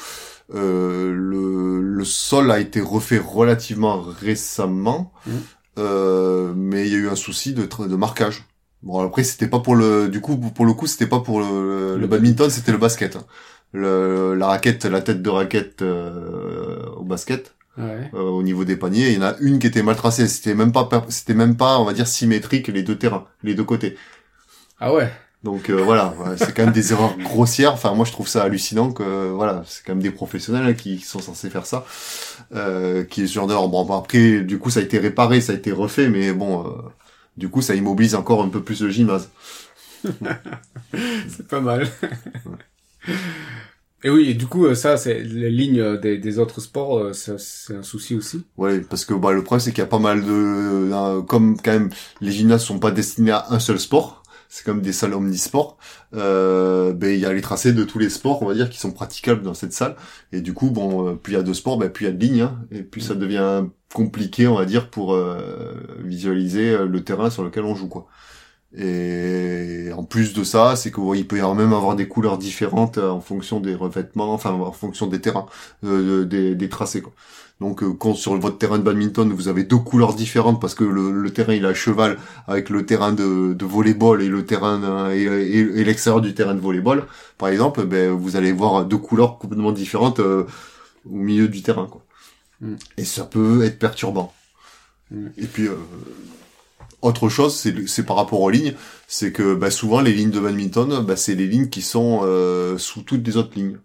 euh, 0.55 1.13
le, 1.15 1.81
le 1.83 2.05
sol 2.05 2.51
a 2.51 2.61
été 2.61 2.81
refait 2.81 3.19
relativement 3.19 4.01
récemment, 4.01 5.13
Mhm. 5.27 5.41
euh, 5.79 6.53
mais 6.57 6.87
il 6.87 6.93
y 6.93 6.97
a 6.97 6.99
eu 6.99 7.09
un 7.09 7.17
souci 7.17 7.53
de, 7.55 7.67
de 7.87 7.97
marquage. 7.97 8.45
Bon 8.83 9.01
après 9.01 9.25
c'était 9.25 9.49
pas 9.49 9.61
pour 9.61 9.77
le, 9.77 10.09
du 10.09 10.21
coup 10.21 10.37
pour 10.37 10.67
le 10.67 10.75
coup 10.75 10.87
c'était 10.87 11.07
pas 11.07 11.21
pour 11.21 11.41
le, 11.41 11.95
le, 11.95 11.99
Le 11.99 12.07
badminton, 12.07 12.51
c'était 12.51 12.73
le 12.73 12.79
basket. 12.79 13.17
Le, 13.73 14.35
la 14.35 14.47
raquette, 14.49 14.85
la 14.85 15.01
tête 15.03 15.23
de 15.23 15.31
raquette 15.31 15.83
euh, 15.83 16.85
au 16.97 17.03
basket 17.05 17.55
Ouais. 17.77 18.09
euh, 18.15 18.21
au 18.21 18.43
niveau 18.45 18.65
des 18.65 18.77
paniers, 18.77 19.09
il 19.09 19.15
y 19.15 19.19
en 19.19 19.23
a 19.23 19.35
une 19.41 19.59
qui 19.59 19.67
était 19.67 19.83
mal 19.83 19.97
tracée. 19.97 20.29
C'était 20.29 20.55
même 20.55 20.71
pas, 20.71 20.89
c'était 21.09 21.35
même 21.35 21.57
pas, 21.57 21.79
on 21.81 21.85
va 21.85 21.93
dire, 21.93 22.07
symétrique 22.07 22.69
les 22.69 22.85
deux 22.85 22.97
terrains, 22.97 23.25
les 23.43 23.55
deux 23.55 23.65
côtés. 23.65 23.97
Ah 24.79 24.93
ouais. 24.95 25.11
Donc 25.45 25.69
euh, 25.69 25.75
voilà, 25.75 26.15
c'est 26.39 26.55
quand 26.57 26.65
même 26.65 26.73
des 26.73 26.93
erreurs 26.93 27.17
grossières. 27.19 27.75
Enfin, 27.75 27.95
moi 27.95 28.07
je 28.07 28.13
trouve 28.13 28.27
ça 28.27 28.43
hallucinant 28.43 28.93
que 28.93 29.03
euh, 29.03 29.33
voilà, 29.35 29.63
c'est 29.67 29.85
quand 29.85 29.93
même 29.93 30.03
des 30.03 30.11
professionnels 30.11 30.65
hein, 30.67 30.73
qui, 30.73 30.97
qui 30.97 31.05
sont 31.05 31.21
censés 31.21 31.51
faire 31.51 31.67
ça, 31.67 31.85
euh, 32.55 33.05
qui 33.05 33.23
est 33.23 33.27
ce 33.27 33.35
genre 33.35 33.47
d'erreur. 33.47 33.69
Bon, 33.69 33.85
bon, 33.85 33.95
après, 33.97 34.41
du 34.41 34.59
coup, 34.59 34.71
ça 34.71 34.81
a 34.81 34.83
été 34.83 34.99
réparé, 34.99 35.43
ça 35.43 35.53
a 35.53 35.57
été 35.57 35.71
refait, 35.71 36.09
mais 36.09 36.33
bon, 36.33 36.67
euh, 36.67 36.71
du 37.37 37.51
coup, 37.51 37.61
ça 37.63 37.75
immobilise 37.75 38.15
encore 38.15 38.43
un 38.43 38.49
peu 38.49 38.63
plus 38.63 38.81
le 38.83 38.89
gymnase. 38.91 39.31
C'est 41.29 41.47
pas 41.49 41.61
mal. 41.61 41.89
et 44.03 44.11
oui, 44.11 44.31
et 44.31 44.35
du 44.35 44.47
coup, 44.47 44.75
ça, 44.75 44.97
c'est 44.97 45.21
les 45.23 45.51
lignes 45.51 45.99
des, 45.99 46.19
des 46.19 46.39
autres 46.39 46.61
sports, 46.61 46.99
euh, 46.99 47.13
ça, 47.13 47.39
c'est 47.39 47.77
un 47.77 47.83
souci 47.83 48.15
aussi. 48.15 48.47
Ouais, 48.57 48.81
parce 48.81 49.05
que 49.05 49.15
bah, 49.15 49.33
le 49.33 49.43
problème 49.43 49.61
c'est 49.61 49.71
qu'il 49.73 49.81
y 49.81 49.83
a 49.83 49.87
pas 49.87 49.99
mal 49.99 50.25
de, 50.25 50.31
euh, 50.31 51.23
comme 51.23 51.57
quand 51.61 51.73
même 51.73 51.91
les 52.21 52.31
gymnases 52.33 52.65
sont 52.65 52.79
pas 52.79 52.91
destinés 52.93 53.33
à 53.33 53.47
un 53.51 53.59
seul 53.59 53.81
sport, 53.81 54.24
c'est 54.55 54.65
comme 54.65 54.81
des 54.83 54.93
salles 54.93 55.15
omnisports. 55.15 55.79
Euh, 56.15 56.93
ben 56.93 57.13
il 57.13 57.19
y 57.19 57.27
a 57.27 57.33
les 57.33 57.41
tracés 57.41 57.73
de 57.73 57.83
tous 57.83 57.99
les 57.99 58.09
sports, 58.09 58.41
on 58.43 58.47
va 58.47 58.55
dire, 58.55 58.71
qui 58.71 58.79
sont 58.79 58.93
praticables 58.93 59.43
dans 59.43 59.53
cette 59.55 59.73
salle. 59.73 59.97
Et 60.33 60.41
du 60.43 60.55
coup, 60.55 60.71
bon, 60.71 61.09
euh, 61.09 61.15
plus 61.17 61.33
il 61.33 61.37
y 61.37 61.39
a 61.41 61.43
de 61.43 61.53
sports, 61.53 61.77
ben 61.77 61.91
plus 61.91 62.05
il 62.05 62.09
y 62.09 62.11
a 62.11 62.15
de 62.15 62.21
lignes, 62.25 62.41
hein, 62.43 62.61
et 62.71 62.83
plus 62.85 63.01
ça 63.01 63.17
devient 63.17 63.65
compliqué, 63.93 64.47
on 64.47 64.55
va 64.55 64.65
dire, 64.65 64.91
pour 64.91 65.13
euh, 65.15 65.75
visualiser 66.05 66.71
euh, 66.71 66.87
le 66.87 67.03
terrain 67.03 67.31
sur 67.31 67.43
lequel 67.43 67.65
on 67.65 67.75
joue, 67.75 67.89
quoi. 67.89 68.07
Et 68.77 69.91
en 69.97 70.05
plus 70.05 70.35
de 70.35 70.43
ça, 70.45 70.77
c'est 70.77 70.93
qu'il 70.93 71.27
peut 71.29 71.37
y 71.37 71.41
avoir 71.41 71.55
même 71.55 71.73
avoir 71.73 71.97
des 71.97 72.09
couleurs 72.09 72.39
différentes 72.39 72.99
euh, 72.99 73.11
en 73.11 73.21
fonction 73.21 73.61
des 73.61 73.75
revêtements, 73.75 74.33
enfin 74.35 74.53
en 74.53 74.73
fonction 74.73 75.07
des 75.09 75.21
terrains, 75.21 75.47
euh, 75.85 76.25
des, 76.25 76.55
des 76.57 76.69
tracés, 76.69 77.03
quoi. 77.03 77.13
Donc 77.61 77.83
euh, 77.83 77.93
quand 77.93 78.15
sur 78.15 78.37
votre 78.39 78.59
terrain 78.59 78.79
de 78.79 78.83
badminton 78.83 79.33
vous 79.33 79.49
avez 79.49 79.63
deux 79.65 79.79
couleurs 79.79 80.15
différentes 80.15 80.61
parce 80.61 80.75
que 80.75 80.83
le, 80.85 81.13
le 81.13 81.31
terrain 81.33 81.55
il 81.55 81.65
est 81.65 81.69
à 81.69 81.75
cheval 81.75 82.19
avec 82.49 82.69
le 82.69 82.85
terrain 82.85 83.13
de, 83.13 83.55
de 83.55 83.65
volleyball 83.65 84.23
et 84.23 84.29
le 84.29 84.45
terrain 84.45 84.83
euh, 84.83 85.13
et, 85.15 85.23
et- 85.23 85.81
et 85.81 85.85
l'extérieur 85.85 86.21
du 86.21 86.35
terrain 86.35 86.55
de 86.55 86.61
volleyball 86.61 87.07
par 87.39 87.49
exemple, 87.49 87.85
ben 87.85 88.11
vous 88.11 88.37
allez 88.37 88.53
voir 88.53 88.85
deux 88.87 88.99
couleurs 88.99 89.39
complètement 89.39 89.73
différentes 89.73 90.19
euh, 90.21 90.45
au 91.09 91.15
milieu 91.17 91.49
du 91.49 91.63
terrain 91.63 91.87
quoi. 91.87 92.05
Mm. 92.61 92.75
Et 92.99 93.05
ça 93.05 93.25
peut 93.25 93.63
être 93.65 93.79
perturbant. 93.79 94.33
Mm. 95.13 95.27
Et 95.39 95.47
puis 95.47 95.69
euh, 95.69 95.77
autre 97.03 97.29
chose, 97.29 97.55
c'est 97.87 98.03
par 98.07 98.17
rapport 98.17 98.41
aux 98.41 98.51
lignes, 98.51 98.75
c'est 99.07 99.31
que 99.31 99.55
bah, 99.55 99.71
souvent 99.71 100.01
les 100.01 100.13
lignes 100.13 100.31
de 100.31 100.41
badminton, 100.41 101.05
bah, 101.05 101.17
c'est 101.17 101.35
les 101.35 101.47
lignes 101.47 101.69
qui 101.69 101.83
sont 101.83 102.21
euh, 102.25 102.79
sous 102.79 103.03
toutes 103.03 103.27
les 103.27 103.37
autres 103.37 103.53
lignes. 103.57 103.79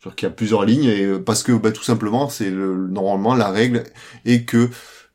C'est-à-dire 0.00 0.16
qu'il 0.16 0.26
y 0.28 0.32
a 0.32 0.34
plusieurs 0.34 0.64
lignes 0.64 0.84
et 0.84 1.04
euh, 1.04 1.18
parce 1.22 1.42
que 1.42 1.52
bah, 1.52 1.72
tout 1.72 1.82
simplement, 1.82 2.28
c'est 2.28 2.50
le- 2.50 2.88
normalement 2.88 3.34
la 3.34 3.50
règle 3.50 3.84
est 4.24 4.44
que 4.44 4.70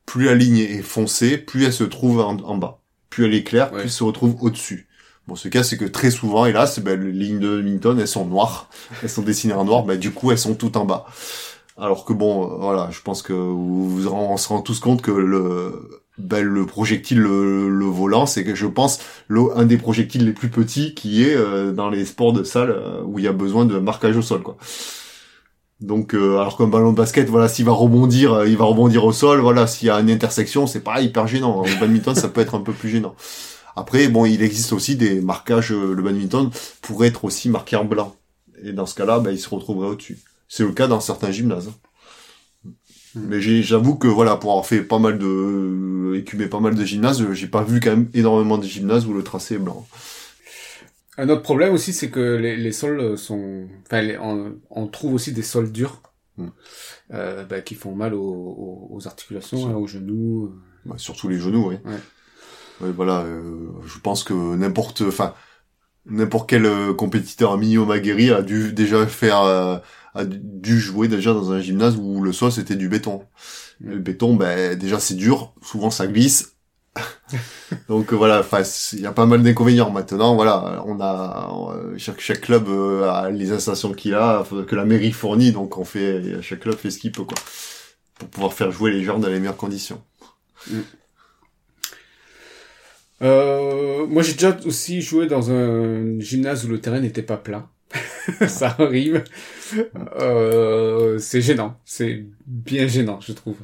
plus 0.06 0.26
la 0.26 0.34
ligne 0.34 0.58
est 0.58 0.82
foncée, 0.82 1.38
plus 1.38 1.64
elle 1.64 1.72
se 1.72 1.84
trouve 1.84 2.20
en, 2.20 2.36
en 2.38 2.56
bas. 2.56 2.80
Plus 3.10 3.26
elle 3.26 3.34
est 3.34 3.42
claire, 3.44 3.72
Ouais. 3.72 3.78
plus 3.80 3.84
elle 3.86 3.90
se 3.90 4.04
retrouve 4.04 4.36
au-dessus. 4.42 4.88
Bon, 5.26 5.34
ce 5.34 5.48
cas, 5.48 5.64
c'est 5.64 5.76
que 5.76 5.84
très 5.84 6.12
souvent, 6.12 6.46
hélas, 6.46 6.78
bah, 6.78 6.94
les 6.94 7.10
lignes 7.10 7.40
de 7.40 7.56
badminton, 7.56 7.98
elles 7.98 8.06
sont 8.06 8.26
noires, 8.26 8.70
elles 9.02 9.10
sont 9.10 9.22
dessinées 9.22 9.54
en 9.54 9.64
noir, 9.64 9.82
bah, 9.84 9.96
du 9.96 10.12
coup, 10.12 10.30
elles 10.30 10.38
sont 10.38 10.54
toutes 10.54 10.76
en 10.76 10.84
bas. 10.84 11.06
Alors 11.76 12.04
que 12.04 12.12
bon, 12.12 12.44
euh, 12.44 12.56
voilà, 12.58 12.88
je 12.92 13.00
pense 13.02 13.22
que 13.22 13.32
vous, 13.32 13.88
vous 13.90 14.06
en- 14.08 14.32
on 14.32 14.36
se 14.36 14.48
rend 14.48 14.62
tous 14.62 14.78
compte 14.80 15.02
que 15.02 15.10
le, 15.10 15.90
ben, 16.18 16.44
le 16.44 16.66
projectile, 16.66 17.20
le, 17.20 17.68
le 17.68 17.84
volant, 17.84 18.26
c'est 18.26 18.44
que 18.44 18.54
je 18.54 18.66
pense 18.66 19.00
le, 19.28 19.56
un 19.56 19.66
des 19.66 19.76
projectiles 19.76 20.24
les 20.24 20.32
plus 20.32 20.48
petits 20.48 20.94
qui 20.94 21.22
est 21.22 21.34
euh, 21.34 21.72
dans 21.72 21.90
les 21.90 22.04
sports 22.04 22.32
de 22.32 22.42
salle 22.44 22.70
euh, 22.70 23.02
où 23.04 23.18
il 23.18 23.24
y 23.24 23.28
a 23.28 23.32
besoin 23.32 23.64
de 23.66 23.78
marquage 23.78 24.16
au 24.16 24.22
sol, 24.22 24.42
quoi. 24.42 24.56
Donc, 25.80 26.14
euh, 26.14 26.38
alors 26.38 26.56
qu'un 26.56 26.68
ballon 26.68 26.92
de 26.92 26.96
basket, 26.96 27.28
voilà, 27.28 27.48
s'il 27.48 27.66
va 27.66 27.72
rebondir, 27.72 28.32
euh, 28.32 28.48
il 28.48 28.56
va 28.56 28.64
rebondir 28.64 29.04
au 29.04 29.12
sol. 29.12 29.40
Voilà, 29.40 29.66
s'il 29.66 29.88
y 29.88 29.90
a 29.90 30.00
une 30.00 30.10
intersection, 30.10 30.66
c'est 30.66 30.80
pas 30.80 31.02
hyper 31.02 31.26
gênant. 31.26 31.60
En 31.60 31.64
badminton, 31.80 32.14
ça 32.14 32.28
peut 32.28 32.40
être 32.40 32.54
un 32.54 32.62
peu 32.62 32.72
plus 32.72 32.88
gênant. 32.88 33.14
Après, 33.76 34.08
bon, 34.08 34.24
il 34.24 34.42
existe 34.42 34.72
aussi 34.72 34.96
des 34.96 35.20
marquages. 35.20 35.72
euh, 35.72 35.92
le 35.92 36.02
badminton 36.02 36.50
pourrait 36.80 37.08
être 37.08 37.26
aussi 37.26 37.50
marqué 37.50 37.76
en 37.76 37.84
blanc. 37.84 38.16
Et 38.62 38.72
dans 38.72 38.86
ce 38.86 38.94
cas-là, 38.94 39.18
ben, 39.20 39.32
il 39.32 39.38
se 39.38 39.50
retrouverait 39.50 39.88
au-dessus. 39.88 40.18
C'est 40.48 40.62
le 40.62 40.72
cas 40.72 40.86
dans 40.86 41.00
certains 41.00 41.30
gymnases. 41.30 41.70
Mais 43.16 43.40
j'ai- 43.40 43.62
j'avoue 43.62 43.96
que 43.96 44.06
voilà, 44.08 44.36
pour 44.36 44.50
avoir 44.50 44.66
fait 44.66 44.82
pas 44.82 44.98
mal 44.98 45.18
de, 45.18 46.14
écumé 46.16 46.46
pas 46.46 46.60
mal 46.60 46.74
de 46.74 46.84
gymnases, 46.84 47.24
j'ai 47.32 47.46
pas 47.46 47.62
vu 47.62 47.80
quand 47.80 47.90
même 47.90 48.08
énormément 48.14 48.58
de 48.58 48.64
gymnases 48.66 49.06
où 49.06 49.14
le 49.14 49.22
tracé 49.22 49.54
est 49.54 49.58
blanc. 49.58 49.86
Un 51.18 51.28
autre 51.30 51.42
problème 51.42 51.72
aussi, 51.72 51.92
c'est 51.94 52.10
que 52.10 52.36
les, 52.36 52.56
les 52.56 52.72
sols 52.72 53.16
sont, 53.16 53.68
enfin, 53.86 54.02
les- 54.02 54.18
on, 54.18 54.56
on 54.70 54.86
trouve 54.86 55.14
aussi 55.14 55.32
des 55.32 55.42
sols 55.42 55.72
durs, 55.72 56.02
Mm. 56.38 56.48
euh, 57.14 57.44
bah, 57.44 57.62
qui 57.62 57.74
font 57.74 57.94
mal 57.94 58.12
aux, 58.12 58.20
aux, 58.20 58.88
aux 58.90 59.06
articulations, 59.06 59.68
hein, 59.70 59.74
aux 59.74 59.86
genoux. 59.86 60.52
Bah, 60.84 60.96
surtout 60.98 61.28
les 61.28 61.38
genoux, 61.38 61.68
oui. 61.70 61.76
Ouais. 61.86 61.92
Ouais, 62.82 62.92
voilà, 62.94 63.20
euh, 63.22 63.68
je 63.86 63.98
pense 63.98 64.22
que 64.22 64.34
n'importe, 64.54 65.00
enfin, 65.08 65.32
n'importe 66.04 66.50
quel 66.50 66.66
euh, 66.66 66.92
compétiteur 66.92 67.56
minimum 67.56 67.90
aguerri 67.90 68.30
a 68.30 68.42
dû 68.42 68.74
déjà 68.74 69.06
faire, 69.06 69.40
euh, 69.40 69.78
a 70.16 70.24
dû 70.24 70.80
jouer 70.80 71.08
déjà 71.08 71.32
dans 71.32 71.52
un 71.52 71.60
gymnase 71.60 71.96
où 71.96 72.22
le 72.22 72.32
sol 72.32 72.50
c'était 72.52 72.76
du 72.76 72.88
béton. 72.88 73.22
Mm. 73.80 73.90
Le 73.90 73.98
béton, 73.98 74.34
ben 74.34 74.76
déjà 74.78 74.98
c'est 74.98 75.14
dur, 75.14 75.54
souvent 75.62 75.90
ça 75.90 76.06
glisse, 76.06 76.56
Donc 77.88 78.12
euh, 78.12 78.16
voilà, 78.16 78.40
enfin 78.40 78.62
il 78.92 79.00
y 79.00 79.06
a 79.06 79.12
pas 79.12 79.26
mal 79.26 79.42
d'inconvénients 79.42 79.90
maintenant. 79.90 80.34
Voilà, 80.34 80.82
on 80.86 81.00
a 81.00 81.74
euh, 81.74 81.94
chaque 81.98 82.20
chaque 82.20 82.40
club 82.40 82.68
euh, 82.68 83.08
a 83.08 83.30
les 83.30 83.52
installations 83.52 83.92
qu'il 83.92 84.14
a, 84.14 84.44
que 84.66 84.74
la 84.74 84.84
mairie 84.84 85.12
fournit, 85.12 85.52
donc 85.52 85.78
on 85.78 85.84
fait 85.84 86.40
chaque 86.42 86.60
club 86.60 86.76
fait 86.76 86.90
ce 86.90 86.98
qu'il 86.98 87.12
peut 87.12 87.24
quoi, 87.24 87.38
pour 88.18 88.28
pouvoir 88.28 88.52
faire 88.52 88.70
jouer 88.70 88.90
les 88.90 89.02
joueurs 89.02 89.18
dans 89.18 89.28
les 89.28 89.38
meilleures 89.38 89.56
conditions. 89.56 90.02
Mm. 90.70 90.78
Euh, 93.22 94.06
moi 94.06 94.22
j'ai 94.22 94.34
déjà 94.34 94.56
aussi 94.66 95.00
joué 95.00 95.26
dans 95.26 95.50
un 95.50 96.20
gymnase 96.20 96.66
où 96.66 96.68
le 96.68 96.80
terrain 96.80 97.00
n'était 97.00 97.22
pas 97.22 97.38
plat. 97.38 97.68
ça 98.48 98.76
arrive. 98.78 99.24
Euh, 100.20 101.18
c'est 101.18 101.40
gênant, 101.40 101.78
c'est 101.84 102.24
bien 102.46 102.86
gênant, 102.86 103.20
je 103.20 103.32
trouve. 103.32 103.56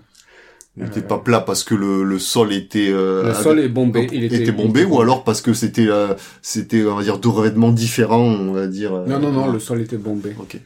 Il 0.76 0.85
n'était 0.85 1.02
pas 1.02 1.19
plat 1.19 1.40
parce 1.40 1.64
que 1.64 1.75
le, 1.75 2.02
le 2.02 2.19
sol 2.19 2.50
était 2.52 2.88
euh, 2.90 3.28
le 3.28 3.35
sol 3.35 3.61
est 3.61 3.69
bombé, 3.69 4.09
il 4.11 4.25
était, 4.25 4.52
bombé 4.52 4.85
ou 4.87 5.02
alors 5.02 5.23
parce 5.23 5.42
que 5.42 5.52
c'était 5.52 5.88
euh, 5.88 6.14
c'était 6.40 6.83
on 6.85 6.97
va 6.97 7.02
dire 7.02 7.19
deux 7.19 7.28
revêtements 7.28 7.73
différents, 7.73 8.25
on 8.25 8.52
va 8.52 8.66
dire. 8.66 8.92
non 9.07 9.19
non 9.19 9.33
non, 9.33 9.52
le 9.52 9.59
sol 9.59 9.83
était 9.83 9.99
bombé. 9.99 10.35
OK. 10.38 10.59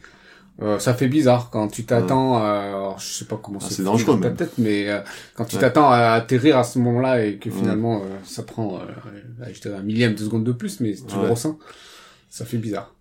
Euh, 0.59 0.79
ça 0.79 0.95
fait 0.95 1.07
bizarre 1.07 1.51
quand 1.51 1.67
tu 1.67 1.85
t'attends, 1.85 2.43
euh, 2.43 2.89
je 2.97 3.05
sais 3.05 3.25
pas 3.25 3.39
comment 3.41 3.59
ah, 3.61 3.67
c'est 3.69 3.83
dangereux 3.83 4.19
ta 4.19 4.31
tête, 4.31 4.53
mais 4.57 4.89
euh, 4.89 5.01
quand 5.35 5.45
tu 5.45 5.57
t'attends 5.57 5.91
à 5.91 6.13
atterrir 6.13 6.57
à 6.57 6.63
ce 6.63 6.79
moment-là 6.79 7.23
et 7.23 7.37
que 7.37 7.51
finalement 7.51 8.01
ça 8.23 8.41
prend, 8.41 8.79
un 9.39 9.81
millième 9.83 10.15
de 10.15 10.19
seconde 10.19 10.43
de 10.43 10.51
plus, 10.51 10.79
mais 10.79 10.95
tu 10.95 11.15
le 11.15 11.29
ressens, 11.29 11.59
ça 12.29 12.45
fait 12.45 12.57
bizarre. 12.57 12.93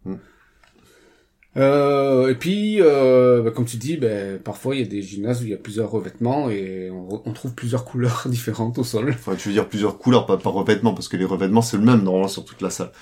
Euh, 1.56 2.28
et 2.28 2.34
puis, 2.34 2.82
euh, 2.82 3.42
bah, 3.42 3.50
comme 3.50 3.64
tu 3.64 3.78
dis, 3.78 3.96
ben, 3.96 4.38
parfois 4.38 4.74
il 4.74 4.82
y 4.82 4.84
a 4.84 4.88
des 4.88 5.00
gymnases 5.02 5.40
où 5.40 5.44
il 5.44 5.50
y 5.50 5.54
a 5.54 5.58
plusieurs 5.58 5.90
revêtements 5.90 6.50
et 6.50 6.90
on, 6.90 7.22
on 7.24 7.32
trouve 7.32 7.54
plusieurs 7.54 7.84
couleurs 7.86 8.24
différentes 8.26 8.78
au 8.78 8.84
sol. 8.84 9.10
Enfin, 9.10 9.34
tu 9.36 9.48
veux 9.48 9.54
dire 9.54 9.68
plusieurs 9.68 9.98
couleurs, 9.98 10.26
pas 10.26 10.36
par 10.36 10.52
revêtement, 10.52 10.92
parce 10.92 11.08
que 11.08 11.16
les 11.16 11.24
revêtements 11.24 11.62
c'est 11.62 11.78
le 11.78 11.84
même 11.84 12.02
normalement 12.02 12.28
sur 12.28 12.44
toute 12.44 12.60
la 12.60 12.70
salle. 12.70 12.92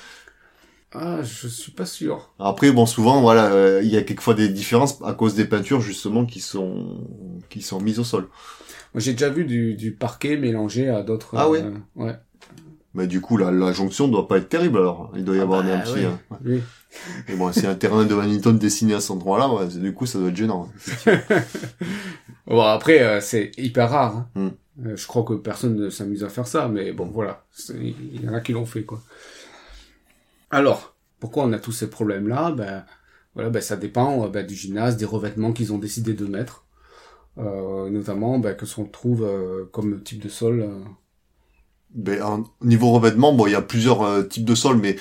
Ah, 0.97 1.23
je 1.23 1.49
suis 1.49 1.73
pas 1.73 1.87
sûr. 1.87 2.33
Après, 2.39 2.71
bon, 2.71 2.87
souvent, 2.87 3.21
voilà, 3.21 3.53
euh, 3.53 3.81
il 3.83 3.91
y 3.91 3.97
a 3.97 4.03
quelquefois 4.03 4.35
des 4.35 4.49
différences 4.49 5.03
à 5.03 5.13
cause 5.13 5.35
des 5.35 5.45
peintures 5.45 5.81
justement 5.81 6.25
qui 6.25 6.39
sont 6.39 7.05
qui 7.51 7.63
sont 7.63 7.81
mises 7.81 7.99
au 7.99 8.05
sol. 8.05 8.29
Moi, 8.95 9.01
j'ai 9.01 9.13
déjà 9.13 9.29
vu 9.29 9.45
du, 9.45 9.75
du 9.75 9.91
parquet 9.91 10.37
mélangé 10.37 10.89
à 10.89 11.03
d'autres. 11.03 11.35
Ah 11.37 11.51
ouais. 11.51 11.63
Euh, 11.63 11.73
ouais. 11.97 12.15
Mais 12.95 13.09
du 13.09 13.21
coup, 13.21 13.37
la, 13.37 13.51
la 13.51 13.73
jonction 13.73 14.07
doit 14.07 14.29
pas 14.29 14.39
être 14.39 14.49
terrible 14.49 14.79
alors. 14.79 15.13
Il 15.17 15.25
doit 15.25 15.35
y 15.35 15.41
ah 15.41 15.43
avoir 15.43 15.65
bah, 15.65 15.75
un 15.75 15.81
petit. 15.81 16.05
Hein. 16.05 16.21
Oui. 16.45 16.63
Et 17.29 17.35
bon, 17.35 17.53
c'est 17.53 17.67
un 17.67 17.75
terrain 17.75 18.05
de 18.05 18.15
badminton 18.15 18.59
dessiné 18.59 18.95
à 18.95 19.01
cet 19.01 19.13
endroit-là, 19.13 19.49
ouais, 19.53 19.67
du 19.67 19.93
coup, 19.93 20.07
ça 20.07 20.19
doit 20.19 20.29
être 20.29 20.37
gênant. 20.37 20.69
bon, 22.47 22.63
après, 22.63 23.03
euh, 23.03 23.21
c'est 23.21 23.53
hyper 23.57 23.91
rare. 23.91 24.17
Hein. 24.17 24.29
Hmm. 24.35 24.87
Euh, 24.87 24.97
je 24.97 25.07
crois 25.07 25.23
que 25.23 25.35
personne 25.35 25.77
ne 25.77 25.91
s'amuse 25.91 26.25
à 26.25 26.29
faire 26.29 26.47
ça, 26.47 26.69
mais 26.69 26.93
bon, 26.93 27.07
voilà. 27.07 27.45
Il 27.71 28.25
y 28.25 28.29
en 28.29 28.35
a 28.35 28.41
qui 28.41 28.53
l'ont 28.53 28.67
fait, 28.67 28.85
quoi. 28.85 29.03
Alors, 30.51 30.95
pourquoi 31.21 31.45
on 31.45 31.53
a 31.53 31.59
tous 31.59 31.73
ces 31.73 31.91
problèmes-là? 31.91 32.53
Ben, 32.53 32.85
voilà, 33.35 33.51
ben, 33.51 33.63
ça 33.63 33.77
dépend 33.77 34.25
euh, 34.25 34.29
ben, 34.29 34.47
du 34.47 34.55
gymnase, 34.55 34.97
des 34.97 35.05
revêtements 35.05 35.53
qu'ils 35.53 35.73
ont 35.73 35.79
décidé 35.79 36.15
de 36.15 36.27
mettre. 36.27 36.65
Euh, 37.39 37.91
notamment, 37.91 38.39
ben, 38.39 38.55
que 38.55 38.73
qu'on 38.73 38.85
trouve 38.85 39.29
comme 39.73 40.03
type 40.03 40.23
de 40.23 40.29
sol. 40.29 40.69
Ben, 41.91 42.45
niveau 42.61 42.91
revêtement, 42.91 43.33
bon, 43.33 43.47
il 43.47 43.53
y 43.53 43.57
a 43.57 43.63
plusieurs 43.63 44.29
types 44.29 44.45
de 44.45 44.55
sols, 44.55 44.79
mais 44.79 44.97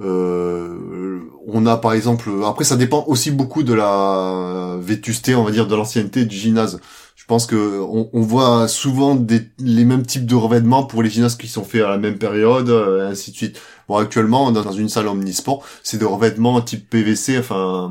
euh, 0.00 1.20
on 1.46 1.66
a 1.66 1.76
par 1.76 1.92
exemple, 1.92 2.30
après 2.46 2.64
ça 2.64 2.76
dépend 2.76 3.04
aussi 3.06 3.30
beaucoup 3.30 3.62
de 3.62 3.74
la 3.74 4.76
vétusté, 4.80 5.34
on 5.34 5.44
va 5.44 5.50
dire, 5.50 5.66
de 5.66 5.74
l'ancienneté 5.74 6.24
du 6.24 6.36
gymnase. 6.36 6.80
Je 7.24 7.28
pense 7.28 7.46
que 7.46 7.80
on, 7.80 8.20
voit 8.20 8.68
souvent 8.68 9.14
des, 9.14 9.40
les 9.58 9.86
mêmes 9.86 10.04
types 10.04 10.26
de 10.26 10.34
revêtements 10.34 10.84
pour 10.84 11.02
les 11.02 11.08
gymnases 11.08 11.36
qui 11.36 11.48
sont 11.48 11.64
faits 11.64 11.82
à 11.82 11.88
la 11.88 11.96
même 11.96 12.18
période, 12.18 12.68
euh, 12.68 13.08
et 13.08 13.12
ainsi 13.12 13.30
de 13.30 13.36
suite. 13.36 13.62
Bon, 13.88 13.96
actuellement, 13.96 14.52
dans 14.52 14.72
une 14.72 14.90
salle 14.90 15.08
omnisport, 15.08 15.64
c'est 15.82 15.96
des 15.96 16.04
revêtements 16.04 16.60
type 16.60 16.90
PVC, 16.90 17.38
enfin, 17.38 17.90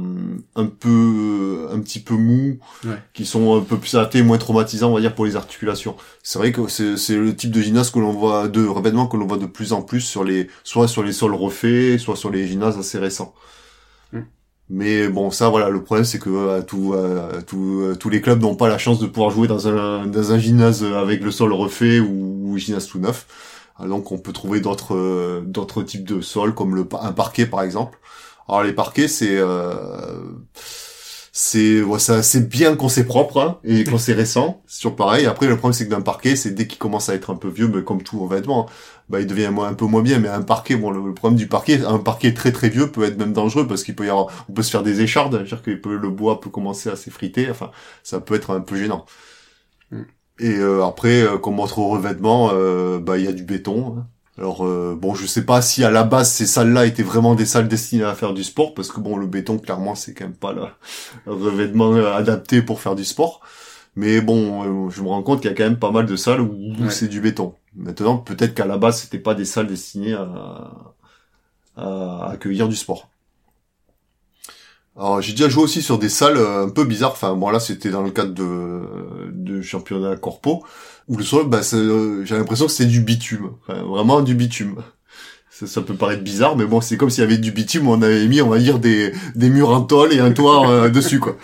un 0.56 0.66
peu, 0.68 1.68
un 1.72 1.80
petit 1.80 2.00
peu 2.00 2.14
mou, 2.14 2.60
qui 3.14 3.26
sont 3.26 3.58
un 3.58 3.62
peu 3.62 3.80
plus 3.80 3.96
adaptés, 3.96 4.22
moins 4.22 4.38
traumatisants, 4.38 4.92
on 4.92 4.94
va 4.94 5.02
dire, 5.02 5.16
pour 5.16 5.26
les 5.26 5.36
articulations. 5.36 5.96
C'est 6.22 6.38
vrai 6.38 6.52
que 6.52 6.68
c'est 6.68 7.16
le 7.16 7.36
type 7.36 7.50
de 7.50 7.62
gymnase 7.62 7.90
que 7.90 7.98
l'on 7.98 8.12
voit, 8.12 8.48
de 8.50 8.64
revêtements 8.68 9.08
que 9.08 9.18
l'on 9.18 9.26
voit 9.26 9.40
de 9.40 9.48
plus 9.48 9.74
en 9.74 9.82
plus 9.82 10.02
sur 10.02 10.24
les, 10.24 10.48
soit 10.64 10.88
sur 10.88 11.02
les 11.02 11.12
sols 11.12 11.34
refaits, 11.34 12.00
soit 12.00 12.16
sur 12.16 12.30
les 12.30 12.46
gymnases 12.46 12.78
assez 12.78 13.00
récents. 13.00 13.34
Mm. 14.12 14.20
Mais 14.70 15.08
bon, 15.10 15.30
ça, 15.30 15.50
voilà, 15.50 15.70
le 15.70 15.84
problème, 15.84 16.06
c'est 16.06 16.20
que 16.20 16.30
euh, 16.30 16.62
tout, 16.62 16.94
euh, 16.94 17.42
euh, 17.54 17.96
tous 17.96 18.10
les 18.10 18.22
clubs 18.22 18.42
n'ont 18.42 18.56
pas 18.56 18.70
la 18.70 18.78
chance 18.78 19.00
de 19.00 19.08
pouvoir 19.08 19.30
jouer 19.30 19.48
dans 19.48 19.68
un, 19.68 20.08
dans 20.08 20.32
un 20.32 20.40
gymnase 20.40 20.84
avec 20.84 21.22
le 21.22 21.32
sol 21.32 21.54
refait 21.54 22.00
ou, 22.00 22.52
ou 22.52 22.58
gymnase 22.58 22.88
tout 22.88 23.00
neuf. 23.00 23.28
Ah, 23.78 23.88
donc 23.88 24.12
on 24.12 24.20
peut 24.20 24.34
trouver 24.34 24.62
d'autres 24.62 25.42
d'autres 25.48 25.82
types 25.84 26.08
de 26.08 26.22
sols 26.22 26.54
comme 26.54 26.76
le 26.76 26.88
un 27.02 27.12
parquet 27.12 27.48
par 27.48 27.64
exemple. 27.64 27.98
Alors 28.48 28.64
les 28.64 28.74
parquets 28.74 29.08
c'est 29.08 29.40
c'est 31.36 31.82
ouais, 31.82 31.98
ça 31.98 32.22
c'est 32.22 32.48
bien 32.48 32.76
quand 32.76 32.90
c'est 32.90 33.06
propre 33.06 33.42
hein, 33.42 33.60
et 33.64 33.84
quand 33.84 33.98
c'est 33.98 34.14
récent, 34.14 34.62
c'est 34.68 34.82
toujours 34.82 34.96
pareil. 34.96 35.26
Après 35.26 35.48
le 35.48 35.58
problème 35.58 35.74
c'est 35.74 35.86
que 35.86 35.90
d'un 35.90 36.02
parquet, 36.02 36.36
c'est 36.36 36.52
dès 36.52 36.68
qu'il 36.68 36.78
commence 36.78 37.10
à 37.10 37.16
être 37.16 37.32
un 37.32 37.36
peu 37.36 37.50
vieux, 37.50 37.68
mais 37.68 37.84
comme 37.84 38.04
tout 38.04 38.22
en 38.22 38.28
vêtements, 38.28 38.70
bah 39.10 39.20
il 39.20 39.26
devient 39.26 39.46
un 39.46 39.74
peu 39.74 39.86
moins 39.86 40.04
bien. 40.04 40.20
Mais 40.20 40.30
un 40.30 40.44
parquet, 40.44 40.76
bon 40.76 40.92
le, 40.92 41.14
problème 41.16 41.36
du 41.38 41.48
parquet, 41.48 41.84
un 41.84 41.98
parquet 41.98 42.36
très 42.36 42.52
très 42.52 42.70
vieux 42.70 42.92
peut 42.92 43.04
être 43.04 43.18
même 43.18 43.34
dangereux 43.34 43.68
parce 43.68 43.84
qu'il 43.84 43.96
peut 43.96 44.06
y 44.06 44.10
avoir, 44.10 44.28
on 44.48 44.54
peut 44.54 44.62
se 44.62 44.70
faire 44.70 44.84
des 44.84 45.02
échardes, 45.02 45.34
c'est-à-dire 45.34 45.64
que 45.64 45.72
le 45.90 46.10
bois 46.10 46.40
peut 46.40 46.52
commencer 46.52 46.90
à 46.90 46.96
s'effriter. 46.96 47.50
Enfin, 47.50 47.72
ça 48.04 48.22
peut 48.22 48.36
être 48.36 48.52
un 48.52 48.62
peu 48.62 48.78
gênant. 48.78 49.06
Mm. 49.92 50.04
Et 50.40 50.56
euh, 50.58 50.86
après, 50.86 51.24
euh, 51.24 51.38
comme 51.38 51.60
autre 51.60 51.80
revêtement, 51.80 52.52
euh, 52.54 53.00
bah 53.00 53.18
il 53.18 53.26
y 53.26 53.28
a 53.28 53.34
du 53.34 53.44
béton. 53.44 53.98
Hein. 53.98 54.08
Alors 54.44 54.66
bon, 54.98 55.16
je 55.16 55.26
sais 55.26 55.46
pas 55.46 55.62
si 55.62 55.86
à 55.86 55.90
la 55.90 56.04
base 56.04 56.30
ces 56.30 56.46
salles-là 56.46 56.86
étaient 56.86 57.02
vraiment 57.02 57.34
des 57.34 57.46
salles 57.46 57.70
destinées 57.70 58.04
à 58.04 58.14
faire 58.14 58.34
du 58.34 58.44
sport, 58.44 58.74
parce 58.74 58.92
que 58.92 59.00
bon, 59.00 59.16
le 59.16 59.26
béton 59.26 59.58
clairement 59.58 59.96
c'est 59.96 60.14
quand 60.14 60.26
même 60.26 60.36
pas 60.36 60.52
le 60.52 60.64
revêtement 61.26 61.96
adapté 62.14 62.62
pour 62.62 62.82
faire 62.82 62.96
du 62.96 63.06
sport. 63.06 63.40
Mais 63.96 64.20
bon, 64.20 64.90
je 64.90 65.02
me 65.02 65.08
rends 65.08 65.24
compte 65.24 65.40
qu'il 65.40 65.50
y 65.50 65.54
a 65.54 65.56
quand 65.56 65.64
même 65.64 65.80
pas 65.80 65.92
mal 65.92 66.06
de 66.06 66.16
salles 66.18 66.42
où, 66.42 66.90
c'est 66.90 67.08
du 67.08 67.22
béton. 67.22 67.56
Maintenant, 67.74 68.18
peut-être 68.18 68.54
qu'à 68.54 68.66
la 68.66 68.78
base 68.78 69.02
c'était 69.02 69.20
pas 69.20 69.34
des 69.34 69.46
salles 69.46 69.68
destinées 69.68 70.14
à, 70.14 70.74
à 71.78 72.32
accueillir 72.32 72.68
du 72.68 72.76
sport. 72.76 73.13
Alors 74.96 75.22
j'ai 75.22 75.32
déjà 75.32 75.50
joué 75.50 75.64
aussi 75.64 75.82
sur 75.82 75.98
des 75.98 76.10
salles 76.10 76.38
euh, 76.38 76.66
un 76.66 76.70
peu 76.70 76.86
bizarres. 76.86 77.14
Enfin 77.14 77.36
bon 77.36 77.50
là 77.50 77.60
c'était 77.60 77.90
dans 77.90 78.04
le 78.04 78.12
cadre 78.12 78.34
de, 78.34 78.82
de 79.32 79.62
championnat 79.62 80.16
corpo 80.18 80.64
où 81.08 81.18
le 81.18 81.24
sol, 81.24 81.48
bah, 81.50 81.62
euh, 81.74 82.24
j'ai 82.26 82.38
l'impression 82.38 82.66
que 82.66 82.72
c'est 82.72 82.86
du 82.86 83.02
bitume, 83.02 83.52
vraiment 83.68 84.22
du 84.22 84.36
bitume. 84.36 84.82
Ça, 85.50 85.82
peut 85.82 85.94
paraître 85.94 86.24
bizarre, 86.24 86.58
mais 86.58 86.66
bon 86.66 86.82
c'est 86.82 86.98
comme 86.98 87.10
s'il 87.10 87.22
y 87.22 87.28
avait 87.28 87.38
du 87.38 87.52
bitume, 87.52 87.88
on 87.88 88.02
avait 88.02 88.28
mis 88.28 88.42
on 88.42 88.50
va 88.50 88.58
dire 88.58 88.80
des, 88.80 89.14
des 89.36 89.50
murs 89.50 89.70
en 89.70 89.82
tôle 89.82 90.12
et 90.12 90.20
un 90.20 90.32
toit 90.32 90.68
euh, 90.70 90.90
dessus 90.90 91.20
quoi. 91.20 91.38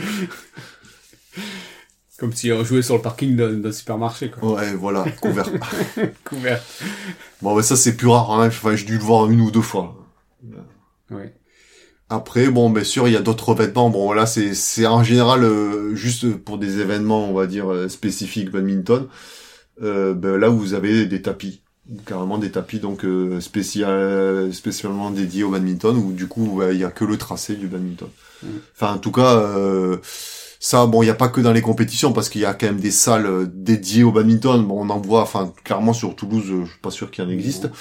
Comme 2.17 2.33
si 2.33 2.51
on 2.51 2.63
jouait 2.65 2.81
sur 2.81 2.95
le 2.95 3.01
parking 3.01 3.35
d'un 3.37 3.71
supermarché 3.71 4.29
quoi. 4.29 4.55
Ouais 4.55 4.73
voilà 4.73 5.05
couvert. 5.21 5.49
couvert. 6.25 6.61
Bon 7.41 7.55
mais 7.55 7.63
ça 7.63 7.77
c'est 7.77 7.95
plus 7.95 8.07
rare. 8.07 8.31
Hein. 8.31 8.47
Enfin 8.47 8.75
j'ai 8.75 8.85
dû 8.85 8.97
le 8.97 9.03
voir 9.03 9.29
une 9.29 9.41
ou 9.41 9.51
deux 9.51 9.61
fois. 9.61 9.95
Ouais. 11.11 11.33
Après, 12.11 12.49
bon, 12.49 12.71
bien 12.71 12.83
sûr, 12.83 13.07
il 13.07 13.13
y 13.13 13.17
a 13.17 13.21
d'autres 13.21 13.49
revêtements. 13.49 13.91
Bon, 13.91 14.11
là, 14.13 14.25
c'est 14.25 14.55
c'est 14.55 14.87
en 14.87 15.03
général 15.03 15.43
euh, 15.43 15.93
juste 15.95 16.35
pour 16.37 16.57
des 16.57 16.79
événements, 16.79 17.29
on 17.29 17.33
va 17.33 17.45
dire 17.45 17.71
euh, 17.71 17.87
spécifiques 17.87 18.49
badminton. 18.49 19.07
Euh, 19.83 20.15
ben, 20.15 20.37
là 20.37 20.49
où 20.49 20.57
vous 20.57 20.73
avez 20.73 21.05
des 21.05 21.21
tapis, 21.21 21.61
carrément 22.07 22.39
des 22.39 22.51
tapis 22.51 22.79
donc 22.79 23.05
euh, 23.05 23.39
spécial, 23.39 24.51
spécialement 24.53 25.11
dédiés 25.11 25.43
au 25.43 25.51
badminton, 25.51 25.95
où 25.97 26.11
du 26.11 26.27
coup, 26.27 26.61
il 26.71 26.77
y 26.77 26.83
a 26.83 26.89
que 26.89 27.05
le 27.05 27.17
tracé 27.17 27.55
du 27.55 27.67
badminton. 27.67 28.09
Mmh. 28.41 28.47
Enfin, 28.75 28.93
en 28.95 28.97
tout 28.97 29.11
cas, 29.11 29.47
ça, 30.59 30.87
bon, 30.87 31.03
il 31.03 31.05
n'y 31.05 31.11
a 31.11 31.15
pas 31.15 31.29
que 31.29 31.41
dans 31.41 31.53
les 31.53 31.61
compétitions, 31.61 32.11
parce 32.11 32.27
qu'il 32.29 32.41
y 32.41 32.45
a 32.45 32.55
quand 32.55 32.65
même 32.65 32.79
des 32.79 32.91
salles 32.91 33.49
dédiées 33.53 34.03
au 34.03 34.11
badminton. 34.11 34.65
Bon, 34.65 34.83
on 34.83 34.89
en 34.89 34.99
voit, 34.99 35.21
enfin, 35.21 35.53
clairement 35.63 35.93
sur 35.93 36.15
Toulouse, 36.15 36.43
je 36.47 36.69
suis 36.71 36.79
pas 36.81 36.91
sûr 36.91 37.11
qu'il 37.11 37.23
y 37.23 37.27
en 37.27 37.29
existe. 37.29 37.65
Mmh. 37.65 37.71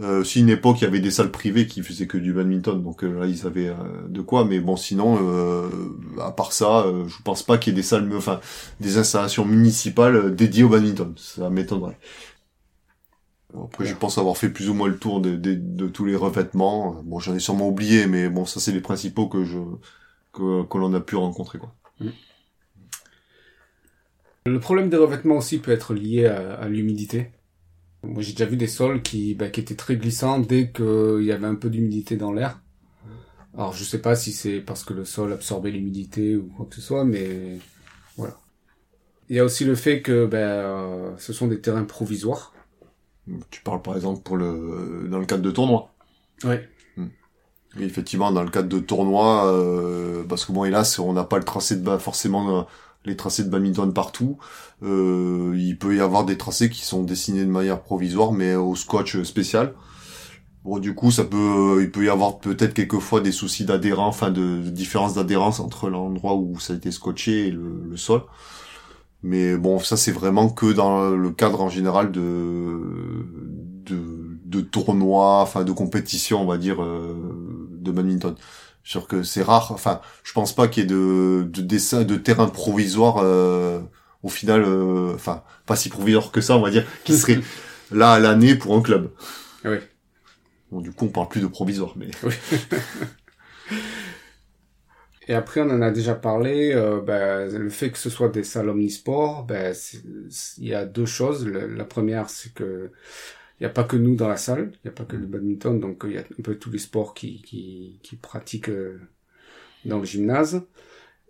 Euh, 0.00 0.24
si 0.24 0.40
une 0.40 0.48
époque 0.48 0.80
il 0.80 0.84
y 0.84 0.86
avait 0.86 1.00
des 1.00 1.10
salles 1.10 1.30
privées 1.30 1.66
qui 1.66 1.82
faisaient 1.82 2.06
que 2.06 2.16
du 2.16 2.32
badminton, 2.32 2.82
donc 2.82 3.04
euh, 3.04 3.20
là 3.20 3.26
ils 3.26 3.46
avaient 3.46 3.68
euh, 3.68 4.08
de 4.08 4.22
quoi. 4.22 4.44
Mais 4.46 4.58
bon, 4.58 4.76
sinon, 4.76 5.18
euh, 5.20 5.68
à 6.20 6.32
part 6.32 6.52
ça, 6.52 6.86
je 7.06 7.22
pense 7.22 7.42
pas 7.42 7.58
qu'il 7.58 7.72
y 7.72 7.74
ait 7.74 7.76
des 7.76 7.82
salles, 7.82 8.10
enfin 8.16 8.40
des 8.80 8.96
installations 8.96 9.44
municipales 9.44 10.34
dédiées 10.34 10.64
au 10.64 10.70
badminton. 10.70 11.12
Ça 11.18 11.50
m'étonnerait. 11.50 11.98
après, 13.54 13.84
je 13.84 13.94
pense 13.94 14.16
avoir 14.16 14.36
fait 14.38 14.48
plus 14.48 14.70
ou 14.70 14.74
moins 14.74 14.88
le 14.88 14.98
tour 14.98 15.20
de, 15.20 15.36
de, 15.36 15.88
tous 15.88 16.06
les 16.06 16.16
revêtements. 16.16 17.02
Bon, 17.04 17.18
j'en 17.18 17.34
ai 17.34 17.40
sûrement 17.40 17.68
oublié, 17.68 18.06
mais 18.06 18.30
bon, 18.30 18.46
ça 18.46 18.60
c'est 18.60 18.72
les 18.72 18.80
principaux 18.80 19.28
que 19.28 19.44
je 19.44 19.58
que, 20.32 20.64
que 20.64 20.78
l'on 20.78 20.94
a 20.94 21.00
pu 21.00 21.16
rencontrer, 21.16 21.58
quoi. 21.58 21.74
Mm. 22.00 22.08
Le 24.46 24.58
problème 24.58 24.88
des 24.88 24.96
revêtements 24.96 25.36
aussi 25.36 25.58
peut 25.58 25.70
être 25.70 25.94
lié 25.94 26.26
à 26.26 26.66
l'humidité. 26.68 27.30
Moi, 28.02 28.22
j'ai 28.22 28.32
déjà 28.32 28.46
vu 28.46 28.56
des 28.56 28.66
sols 28.66 29.02
qui, 29.02 29.34
bah, 29.34 29.48
qui 29.48 29.60
étaient 29.60 29.76
très 29.76 29.96
glissants 29.96 30.40
dès 30.40 30.70
qu'il 30.70 31.22
y 31.22 31.32
avait 31.32 31.46
un 31.46 31.54
peu 31.54 31.70
d'humidité 31.70 32.16
dans 32.16 32.32
l'air. 32.32 32.60
Alors, 33.56 33.72
je 33.72 33.84
sais 33.84 34.00
pas 34.00 34.16
si 34.16 34.32
c'est 34.32 34.60
parce 34.60 34.82
que 34.82 34.92
le 34.94 35.04
sol 35.04 35.32
absorbait 35.32 35.70
l'humidité 35.70 36.36
ou 36.36 36.48
quoi 36.56 36.66
que 36.66 36.74
ce 36.74 36.80
soit, 36.80 37.04
mais 37.04 37.58
voilà. 38.16 38.36
Il 39.28 39.36
y 39.36 39.38
a 39.38 39.44
aussi 39.44 39.64
le 39.64 39.74
fait 39.74 40.02
que 40.02 40.26
ben, 40.26 40.38
euh, 40.38 41.10
ce 41.18 41.32
sont 41.32 41.46
des 41.46 41.60
terrains 41.60 41.84
provisoires. 41.84 42.52
Tu 43.50 43.62
parles 43.62 43.82
par 43.82 43.94
exemple 43.94 44.22
pour 44.22 44.36
le 44.36 45.06
dans 45.08 45.18
le 45.18 45.26
cadre 45.26 45.42
de 45.42 45.50
tournois. 45.50 45.94
Ouais. 46.44 46.68
Et 47.78 47.84
effectivement, 47.84 48.30
dans 48.32 48.42
le 48.42 48.50
cadre 48.50 48.68
de 48.68 48.78
tournois, 48.78 49.46
euh, 49.46 50.24
parce 50.24 50.44
que 50.44 50.52
bon, 50.52 50.64
hélas, 50.64 50.98
on 50.98 51.12
n'a 51.12 51.24
pas 51.24 51.38
le 51.38 51.44
tracé 51.44 51.76
de 51.76 51.82
bas 51.82 51.98
forcément 51.98 52.58
euh, 52.58 52.62
les 53.04 53.16
tracés 53.16 53.44
de 53.44 53.48
badminton 53.48 53.92
partout. 53.92 54.38
Euh, 54.82 55.54
il 55.56 55.78
peut 55.78 55.96
y 55.96 56.00
avoir 56.00 56.24
des 56.24 56.38
tracés 56.38 56.70
qui 56.70 56.84
sont 56.84 57.02
dessinés 57.02 57.44
de 57.44 57.50
manière 57.50 57.82
provisoire, 57.82 58.32
mais 58.32 58.54
au 58.54 58.74
scotch 58.74 59.20
spécial. 59.22 59.74
Bon, 60.64 60.78
du 60.78 60.94
coup, 60.94 61.10
ça 61.10 61.24
peut, 61.24 61.80
il 61.82 61.90
peut 61.90 62.04
y 62.04 62.08
avoir 62.08 62.38
peut-être 62.38 62.74
quelquefois 62.74 63.20
des 63.20 63.32
soucis 63.32 63.64
d'adhérence, 63.64 64.14
enfin 64.14 64.30
de, 64.30 64.58
différence 64.58 65.14
d'adhérence 65.14 65.58
entre 65.58 65.90
l'endroit 65.90 66.36
où 66.36 66.58
ça 66.60 66.72
a 66.72 66.76
été 66.76 66.92
scotché 66.92 67.48
et 67.48 67.50
le, 67.50 67.96
sol. 67.96 68.22
Mais 69.24 69.56
bon, 69.56 69.78
ça 69.80 69.96
c'est 69.96 70.12
vraiment 70.12 70.48
que 70.48 70.72
dans 70.72 71.10
le 71.10 71.30
cadre 71.30 71.60
en 71.62 71.68
général 71.68 72.10
de 72.12 72.80
de, 73.86 73.98
de 74.44 74.60
tournois, 74.60 75.40
enfin 75.40 75.64
de 75.64 75.72
compétition, 75.72 76.42
on 76.42 76.46
va 76.46 76.58
dire, 76.58 76.82
euh, 76.82 77.68
de 77.72 77.90
badminton. 77.90 78.34
Sûr 78.84 79.06
que 79.06 79.22
c'est 79.22 79.42
rare. 79.42 79.70
Enfin, 79.72 80.00
je 80.24 80.32
pense 80.32 80.54
pas 80.54 80.68
qu'il 80.68 80.82
y 80.82 80.86
ait 80.86 80.88
de 80.88 81.44
de 81.48 81.62
dessin, 81.62 82.02
de 82.04 82.16
terrain 82.16 82.48
provisoire. 82.48 83.18
euh, 83.18 83.80
au 84.22 84.28
final, 84.28 84.62
euh, 84.64 85.14
enfin, 85.14 85.42
pas 85.66 85.74
si 85.76 85.88
provisoire 85.88 86.30
que 86.30 86.40
ça, 86.40 86.56
on 86.56 86.60
va 86.62 86.70
dire, 86.70 86.86
qui 87.04 87.12
serait 87.16 87.40
là 87.90 88.12
à 88.12 88.18
l'année 88.20 88.54
pour 88.54 88.76
un 88.76 88.82
club. 88.82 89.10
Oui. 89.64 89.78
Bon, 90.70 90.80
du 90.80 90.90
coup, 90.92 91.06
on 91.06 91.08
parle 91.08 91.28
plus 91.28 91.40
de 91.42 91.46
provisoire, 91.46 91.92
mais 91.96 92.10
Et 95.28 95.34
après, 95.34 95.60
on 95.60 95.70
en 95.70 95.82
a 95.82 95.90
déjà 95.92 96.14
parlé, 96.16 96.72
euh, 96.74 97.00
ben, 97.00 97.48
le 97.56 97.70
fait 97.70 97.90
que 97.92 97.98
ce 97.98 98.10
soit 98.10 98.28
des 98.28 98.42
salles 98.42 98.68
omnisports, 98.68 99.44
ben, 99.44 99.72
il 100.58 100.66
y 100.66 100.74
a 100.74 100.84
deux 100.84 101.06
choses. 101.06 101.46
Le- 101.46 101.68
la 101.68 101.84
première, 101.84 102.28
c'est 102.28 102.52
que 102.52 102.90
n'y 103.62 103.70
a 103.70 103.70
pas 103.70 103.84
que 103.84 103.96
nous 103.96 104.14
dans 104.14 104.28
la 104.28 104.36
salle, 104.36 104.72
il 104.74 104.88
n'y 104.88 104.90
a 104.90 104.94
pas 104.94 105.04
que 105.04 105.16
le 105.16 105.26
badminton, 105.26 105.78
donc 105.78 106.02
il 106.04 106.12
y 106.12 106.18
a 106.18 106.22
un 106.22 106.42
peu 106.42 106.56
tous 106.56 106.70
les 106.70 106.78
sports 106.78 107.14
qui, 107.14 107.42
qui, 107.42 108.00
qui 108.02 108.16
pratiquent 108.16 108.68
euh, 108.70 109.00
dans 109.84 109.98
le 109.98 110.04
gymnase. 110.04 110.62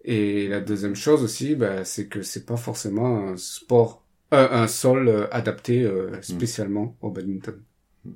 Et 0.04 0.48
la 0.48 0.60
deuxième 0.60 0.96
chose 0.96 1.22
aussi, 1.22 1.54
ben, 1.54 1.84
c'est 1.84 2.06
que 2.06 2.22
c'est 2.22 2.44
pas 2.44 2.56
forcément 2.56 3.28
un 3.28 3.36
sport, 3.36 4.04
euh, 4.32 4.48
un 4.50 4.66
sol 4.66 5.08
euh, 5.08 5.26
adapté 5.30 5.82
euh, 5.82 6.20
spécialement 6.22 6.96
au 7.02 7.10
badminton. 7.10 7.60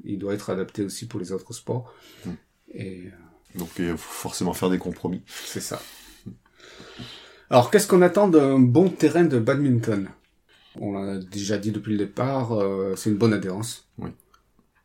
Il 0.04 0.18
doit 0.18 0.34
être 0.34 0.50
adapté 0.50 0.82
aussi 0.82 1.06
pour 1.06 1.20
les 1.20 1.32
autres 1.32 1.52
sports. 1.52 1.92
Mm. 2.24 2.30
Et 2.74 3.04
euh, 3.06 3.58
donc 3.58 3.68
il 3.78 3.90
faut 3.90 3.96
forcément 3.96 4.52
faire 4.52 4.70
des 4.70 4.78
compromis. 4.78 5.22
c'est 5.26 5.60
ça. 5.60 5.80
Alors, 7.48 7.70
qu'est-ce 7.70 7.86
qu'on 7.86 8.02
attend 8.02 8.26
d'un 8.26 8.58
bon 8.58 8.88
terrain 8.88 9.24
de 9.24 9.38
badminton? 9.38 10.08
On 10.80 10.92
l'a 10.92 11.18
déjà 11.18 11.58
dit 11.58 11.72
depuis 11.72 11.92
le 11.92 11.98
départ, 11.98 12.52
euh, 12.52 12.94
c'est 12.96 13.10
une 13.10 13.16
bonne 13.16 13.32
adhérence. 13.32 13.88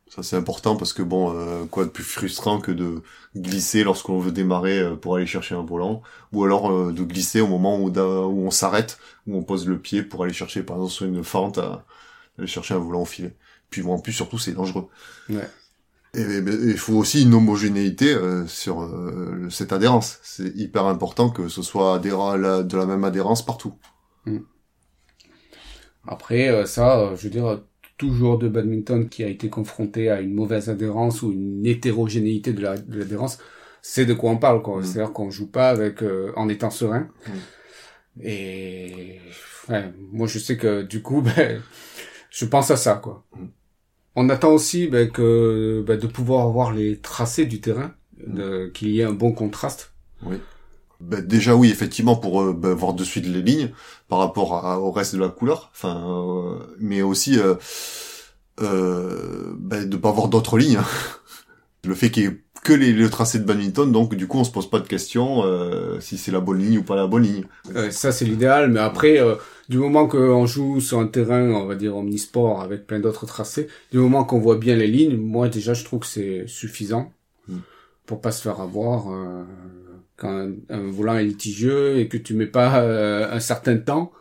Ça 0.08 0.22
c'est 0.22 0.36
important 0.36 0.76
parce 0.76 0.92
que 0.92 1.02
bon, 1.02 1.34
euh, 1.34 1.64
quoi 1.64 1.86
de 1.86 1.90
plus 1.90 2.04
frustrant 2.04 2.60
que 2.60 2.70
de 2.70 3.02
glisser 3.34 3.82
lorsqu'on 3.82 4.18
veut 4.18 4.30
démarrer 4.30 4.78
euh, 4.78 4.94
pour 4.94 5.16
aller 5.16 5.24
chercher 5.24 5.54
un 5.54 5.62
volant, 5.62 6.02
ou 6.32 6.44
alors 6.44 6.70
euh, 6.70 6.92
de 6.92 7.02
glisser 7.02 7.40
au 7.40 7.46
moment 7.46 7.78
où, 7.80 7.90
on 7.96 8.50
s'arrête, 8.50 8.98
où 9.26 9.36
on 9.38 9.42
pose 9.42 9.66
le 9.66 9.78
pied 9.78 10.02
pour 10.02 10.24
aller 10.24 10.34
chercher 10.34 10.62
par 10.62 10.76
exemple 10.76 10.92
sur 10.92 11.06
une 11.06 11.24
fente, 11.24 11.56
à, 11.56 11.86
aller 12.36 12.46
chercher 12.46 12.74
un 12.74 12.78
volant 12.78 13.02
au 13.02 13.06
filet. 13.06 13.34
Puis 13.70 13.80
bon, 13.80 13.94
en 13.94 13.98
plus 14.00 14.12
surtout 14.12 14.38
c'est 14.38 14.52
dangereux. 14.52 14.88
Ouais. 15.30 15.48
Et 16.14 16.20
il 16.20 16.76
faut 16.76 16.94
aussi 16.94 17.22
une 17.22 17.32
homogénéité 17.32 18.12
euh, 18.12 18.46
sur 18.46 18.82
euh, 18.82 19.48
cette 19.50 19.72
adhérence. 19.72 20.18
C'est 20.22 20.54
hyper 20.56 20.84
important 20.84 21.30
que 21.30 21.48
ce 21.48 21.62
soit 21.62 21.98
de 22.00 22.76
la 22.76 22.86
même 22.86 23.04
adhérence 23.04 23.42
partout. 23.44 23.72
Après, 26.06 26.48
euh, 26.48 26.66
ça, 26.66 27.00
euh, 27.00 27.16
je 27.16 27.24
veux 27.24 27.30
dire, 27.30 27.62
tout 27.98 28.12
joueur 28.12 28.38
de 28.38 28.48
badminton 28.48 29.08
qui 29.08 29.22
a 29.24 29.28
été 29.28 29.48
confronté 29.48 30.10
à 30.10 30.20
une 30.20 30.34
mauvaise 30.34 30.68
adhérence 30.68 31.22
ou 31.22 31.32
une 31.32 31.64
hétérogénéité 31.66 32.52
de 32.52 32.60
la- 32.62 32.76
de 32.78 32.98
l'adhérence, 32.98 33.38
c'est 33.82 34.06
de 34.06 34.14
quoi 34.14 34.30
on 34.30 34.38
parle, 34.38 34.62
quoi. 34.62 34.80
Mm. 34.80 34.84
C'est-à-dire 34.84 35.12
qu'on 35.12 35.30
joue 35.30 35.46
pas 35.50 35.70
avec, 35.70 36.02
euh, 36.02 36.32
en 36.36 36.48
étant 36.48 36.70
serein. 36.70 37.08
Mm. 37.26 37.30
Et, 38.22 39.20
ouais, 39.68 39.92
moi, 40.12 40.26
je 40.26 40.38
sais 40.38 40.56
que, 40.56 40.82
du 40.82 41.02
coup, 41.02 41.22
ben, 41.36 41.62
je 42.30 42.44
pense 42.44 42.70
à 42.70 42.76
ça, 42.76 42.94
quoi. 42.96 43.24
Mm. 43.36 43.44
On 44.16 44.28
attend 44.28 44.52
aussi, 44.52 44.88
ben, 44.88 45.10
que, 45.10 45.82
ben, 45.86 45.98
de 45.98 46.06
pouvoir 46.06 46.46
avoir 46.46 46.72
les 46.72 46.98
tracés 46.98 47.46
du 47.46 47.60
terrain, 47.60 47.94
qu'il 48.74 48.88
y 48.90 49.00
ait 49.00 49.04
un 49.04 49.12
bon 49.12 49.32
contraste. 49.32 49.92
Ben, 51.08 51.20
déjà 51.20 51.54
oui, 51.56 51.70
effectivement, 51.70 52.16
pour 52.16 52.42
euh, 52.42 52.52
ben, 52.52 52.72
voir 52.74 52.94
de 52.94 53.04
suite 53.04 53.26
les 53.26 53.42
lignes 53.42 53.70
par 54.08 54.18
rapport 54.18 54.64
à- 54.66 54.78
au 54.80 54.90
reste 54.92 55.14
de 55.14 55.20
la 55.20 55.28
couleur. 55.28 55.70
Enfin, 55.74 56.02
euh, 56.06 56.58
mais 56.78 57.02
aussi 57.02 57.38
euh, 57.38 57.54
euh, 58.60 59.52
ben, 59.58 59.88
de 59.88 59.96
pas 59.96 60.10
avoir 60.10 60.28
d'autres 60.28 60.58
lignes. 60.58 60.76
hein. 60.76 60.84
Le 61.84 61.94
fait 61.94 62.10
qu'il 62.10 62.22
y 62.22 62.26
ait 62.26 62.40
que 62.62 62.72
les, 62.72 62.92
le 62.92 63.10
tracé 63.10 63.40
de 63.40 63.44
badminton, 63.44 63.90
donc 63.90 64.14
du 64.14 64.28
coup 64.28 64.38
on 64.38 64.44
se 64.44 64.52
pose 64.52 64.70
pas 64.70 64.78
de 64.78 64.86
questions 64.86 65.42
euh, 65.44 65.98
si 65.98 66.16
c'est 66.16 66.30
la 66.30 66.38
bonne 66.38 66.58
ligne 66.60 66.78
ou 66.78 66.84
pas 66.84 66.94
la 66.94 67.08
bonne 67.08 67.24
ligne. 67.24 67.44
Euh, 67.74 67.90
ça, 67.90 68.12
c'est 68.12 68.24
l'idéal, 68.24 68.70
mais 68.70 68.78
après, 68.78 69.18
euh, 69.18 69.34
du 69.68 69.78
moment 69.78 70.06
qu'on 70.06 70.46
joue 70.46 70.80
sur 70.80 71.00
un 71.00 71.08
terrain, 71.08 71.42
on 71.50 71.66
va 71.66 71.74
dire 71.74 71.96
omnisport, 71.96 72.60
avec 72.62 72.86
plein 72.86 73.00
d'autres 73.00 73.26
tracés, 73.26 73.66
du 73.90 73.98
moment 73.98 74.22
qu'on 74.24 74.38
voit 74.38 74.58
bien 74.58 74.76
les 74.76 74.86
lignes, 74.86 75.16
moi, 75.16 75.48
déjà, 75.48 75.74
je 75.74 75.84
trouve 75.84 76.00
que 76.00 76.06
c'est 76.06 76.44
suffisant 76.46 77.12
Mm. 77.48 77.56
pour 78.06 78.20
pas 78.20 78.30
se 78.30 78.40
faire 78.42 78.60
avoir 78.60 79.10
euh, 79.10 79.42
quand 80.22 80.48
un, 80.70 80.90
volant 80.90 81.16
est 81.16 81.24
litigieux 81.24 81.98
et 81.98 82.08
que 82.08 82.16
tu 82.16 82.34
mets 82.34 82.46
pas 82.46 82.80
euh, 82.80 83.28
un 83.30 83.40
certain 83.40 83.76
temps 83.76 84.12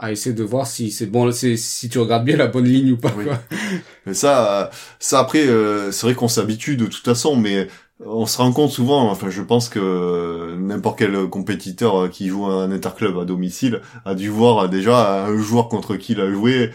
à 0.00 0.12
essayer 0.12 0.34
de 0.34 0.42
voir 0.42 0.66
si 0.66 0.90
c'est 0.90 1.06
bon, 1.06 1.30
si 1.30 1.88
tu 1.90 1.98
regardes 1.98 2.24
bien 2.24 2.38
la 2.38 2.46
bonne 2.46 2.64
ligne 2.64 2.92
ou 2.92 2.96
pas. 2.96 3.12
Oui. 3.18 3.24
quoi. 3.26 3.38
Mais 4.06 4.14
ça, 4.14 4.70
ça 4.98 5.20
après, 5.20 5.46
euh, 5.46 5.92
c'est 5.92 6.06
vrai 6.06 6.14
qu'on 6.14 6.28
s'habitue 6.28 6.76
de 6.76 6.86
toute 6.86 7.04
façon, 7.04 7.36
mais 7.36 7.68
on 8.06 8.24
se 8.24 8.38
rend 8.38 8.50
compte 8.52 8.70
souvent, 8.70 9.10
enfin 9.10 9.28
je 9.28 9.42
pense 9.42 9.68
que 9.68 10.56
n'importe 10.58 10.98
quel 10.98 11.26
compétiteur 11.26 12.04
euh, 12.04 12.08
qui 12.08 12.28
joue 12.28 12.46
un 12.46 12.70
interclub 12.70 13.18
à 13.18 13.24
domicile 13.24 13.82
a 14.06 14.14
dû 14.14 14.30
voir 14.30 14.58
euh, 14.58 14.68
déjà 14.68 15.26
un 15.26 15.36
joueur 15.36 15.68
contre 15.68 15.96
qui 15.96 16.12
il 16.12 16.20
a 16.20 16.32
joué 16.32 16.70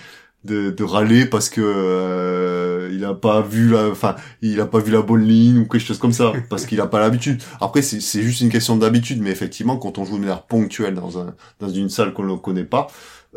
de, 0.46 0.70
de 0.72 0.84
râler 0.84 1.26
parce 1.26 1.50
que 1.50 1.62
euh, 1.62 2.90
il 2.94 3.04
a 3.04 3.14
pas 3.14 3.42
vu 3.42 3.70
la, 3.72 3.90
enfin 3.90 4.16
il 4.42 4.60
a 4.62 4.66
pas 4.66 4.80
vu 4.80 4.92
la 4.92 5.02
bonne 5.02 5.24
ligne 5.26 5.60
ou 5.60 5.66
quelque 5.68 5.86
chose 5.86 5.98
comme 5.98 6.14
ça 6.14 6.34
parce 6.50 6.66
qu'il 6.66 6.80
a 6.82 6.88
pas 6.88 7.00
l'habitude. 7.00 7.42
Après 7.60 7.82
c'est 7.82 8.00
c'est 8.00 8.22
juste 8.22 8.42
une 8.42 8.50
question 8.50 8.78
d'habitude, 8.78 9.22
mais 9.22 9.32
effectivement 9.32 9.78
quand 9.78 9.98
on 9.98 10.06
joue 10.06 10.16
de 10.16 10.22
manière 10.22 10.44
ponctuelle 10.44 10.96
dans 10.96 11.20
un 11.20 11.36
dans 11.60 11.70
une 11.70 11.90
salle 11.90 12.14
qu'on 12.14 12.24
ne 12.24 12.36
connaît 12.38 12.64
pas, 12.64 12.88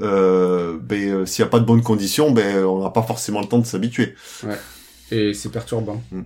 euh, 0.00 0.78
ben 0.80 1.08
euh, 1.10 1.26
s'il 1.26 1.44
y 1.44 1.46
a 1.46 1.50
pas 1.50 1.60
de 1.60 1.64
bonnes 1.64 1.82
conditions, 1.82 2.30
ben 2.30 2.64
on 2.64 2.82
n'a 2.82 2.90
pas 2.90 3.02
forcément 3.02 3.40
le 3.40 3.46
temps 3.48 3.58
de 3.58 3.66
s'habituer. 3.66 4.14
Et 5.10 5.34
c'est 5.34 5.50
perturbant. 5.50 6.02
Mm. 6.12 6.22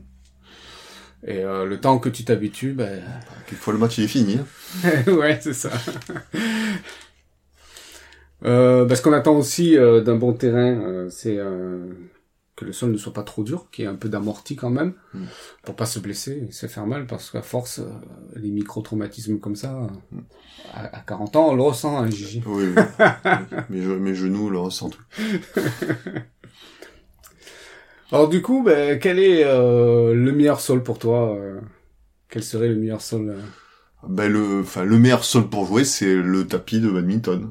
Et 1.25 1.38
euh, 1.38 1.64
le 1.64 1.81
temps 1.81 1.99
que 2.01 2.09
tu 2.09 2.25
t'habitues, 2.25 2.73
ben, 2.73 3.01
Quelquefois 3.47 3.73
le 3.73 3.79
match 3.79 3.97
il 3.99 4.05
est 4.05 4.09
fini. 4.09 4.38
hein. 4.85 4.90
ouais, 5.12 5.38
c'est 5.40 5.53
ça. 5.55 5.71
Euh, 8.44 8.85
bah, 8.85 8.96
ce 8.96 9.02
qu'on 9.02 9.12
attend 9.12 9.37
aussi 9.37 9.76
euh, 9.76 10.00
d'un 10.00 10.16
bon 10.16 10.33
terrain, 10.33 10.81
euh, 10.81 11.09
c'est 11.11 11.37
euh, 11.38 11.87
que 12.57 12.64
le 12.64 12.72
sol 12.72 12.90
ne 12.92 12.96
soit 12.98 13.12
pas 13.12 13.22
trop 13.22 13.42
dur, 13.44 13.68
qu'il 13.70 13.85
y 13.85 13.88
ait 13.88 13.90
un 13.90 13.94
peu 13.96 14.09
d'amorti 14.09 14.57
quand 14.57 14.70
même, 14.70 14.94
Mm. 15.14 15.24
pour 15.62 15.76
pas 15.76 15.87
se 15.87 15.98
blesser 15.98 16.46
et 16.48 16.52
se 16.52 16.66
faire 16.66 16.87
mal, 16.87 17.07
parce 17.07 17.31
qu'à 17.31 17.42
force, 17.42 17.78
euh, 17.81 17.88
les 18.37 18.50
micro-traumatismes 18.50 19.38
comme 19.38 19.57
ça, 19.57 19.74
euh, 19.76 20.18
à, 20.74 20.98
à 20.98 21.00
40 21.00 21.37
ans, 21.37 21.48
on 21.50 21.55
le 21.55 21.62
ressent, 21.62 21.98
hein, 21.98 22.11
Gigi. 22.11 22.42
Oui, 22.46 22.64
oui. 22.76 22.83
mes, 23.70 23.81
mes 23.81 24.14
genoux 24.14 24.50
le 24.50 24.59
ressentent. 24.59 24.98
Alors 28.11 28.28
du 28.28 28.42
coup, 28.42 28.62
ben, 28.62 28.98
quel 28.98 29.18
est 29.18 29.44
euh, 29.44 30.14
le 30.14 30.33
meilleur 30.33 30.61
sol 30.61 30.83
pour 30.83 30.98
toi 30.98 31.37
Quel 32.28 32.42
serait 32.42 32.68
le 32.68 32.76
meilleur 32.76 33.00
sol 33.00 33.37
Ben 34.07 34.31
le, 34.31 34.61
enfin 34.61 34.85
le 34.85 34.98
meilleur 34.98 35.24
sol 35.24 35.48
pour 35.48 35.66
jouer 35.66 35.85
c'est 35.85 36.14
le 36.14 36.46
tapis 36.46 36.81
de 36.81 36.90
badminton. 36.90 37.50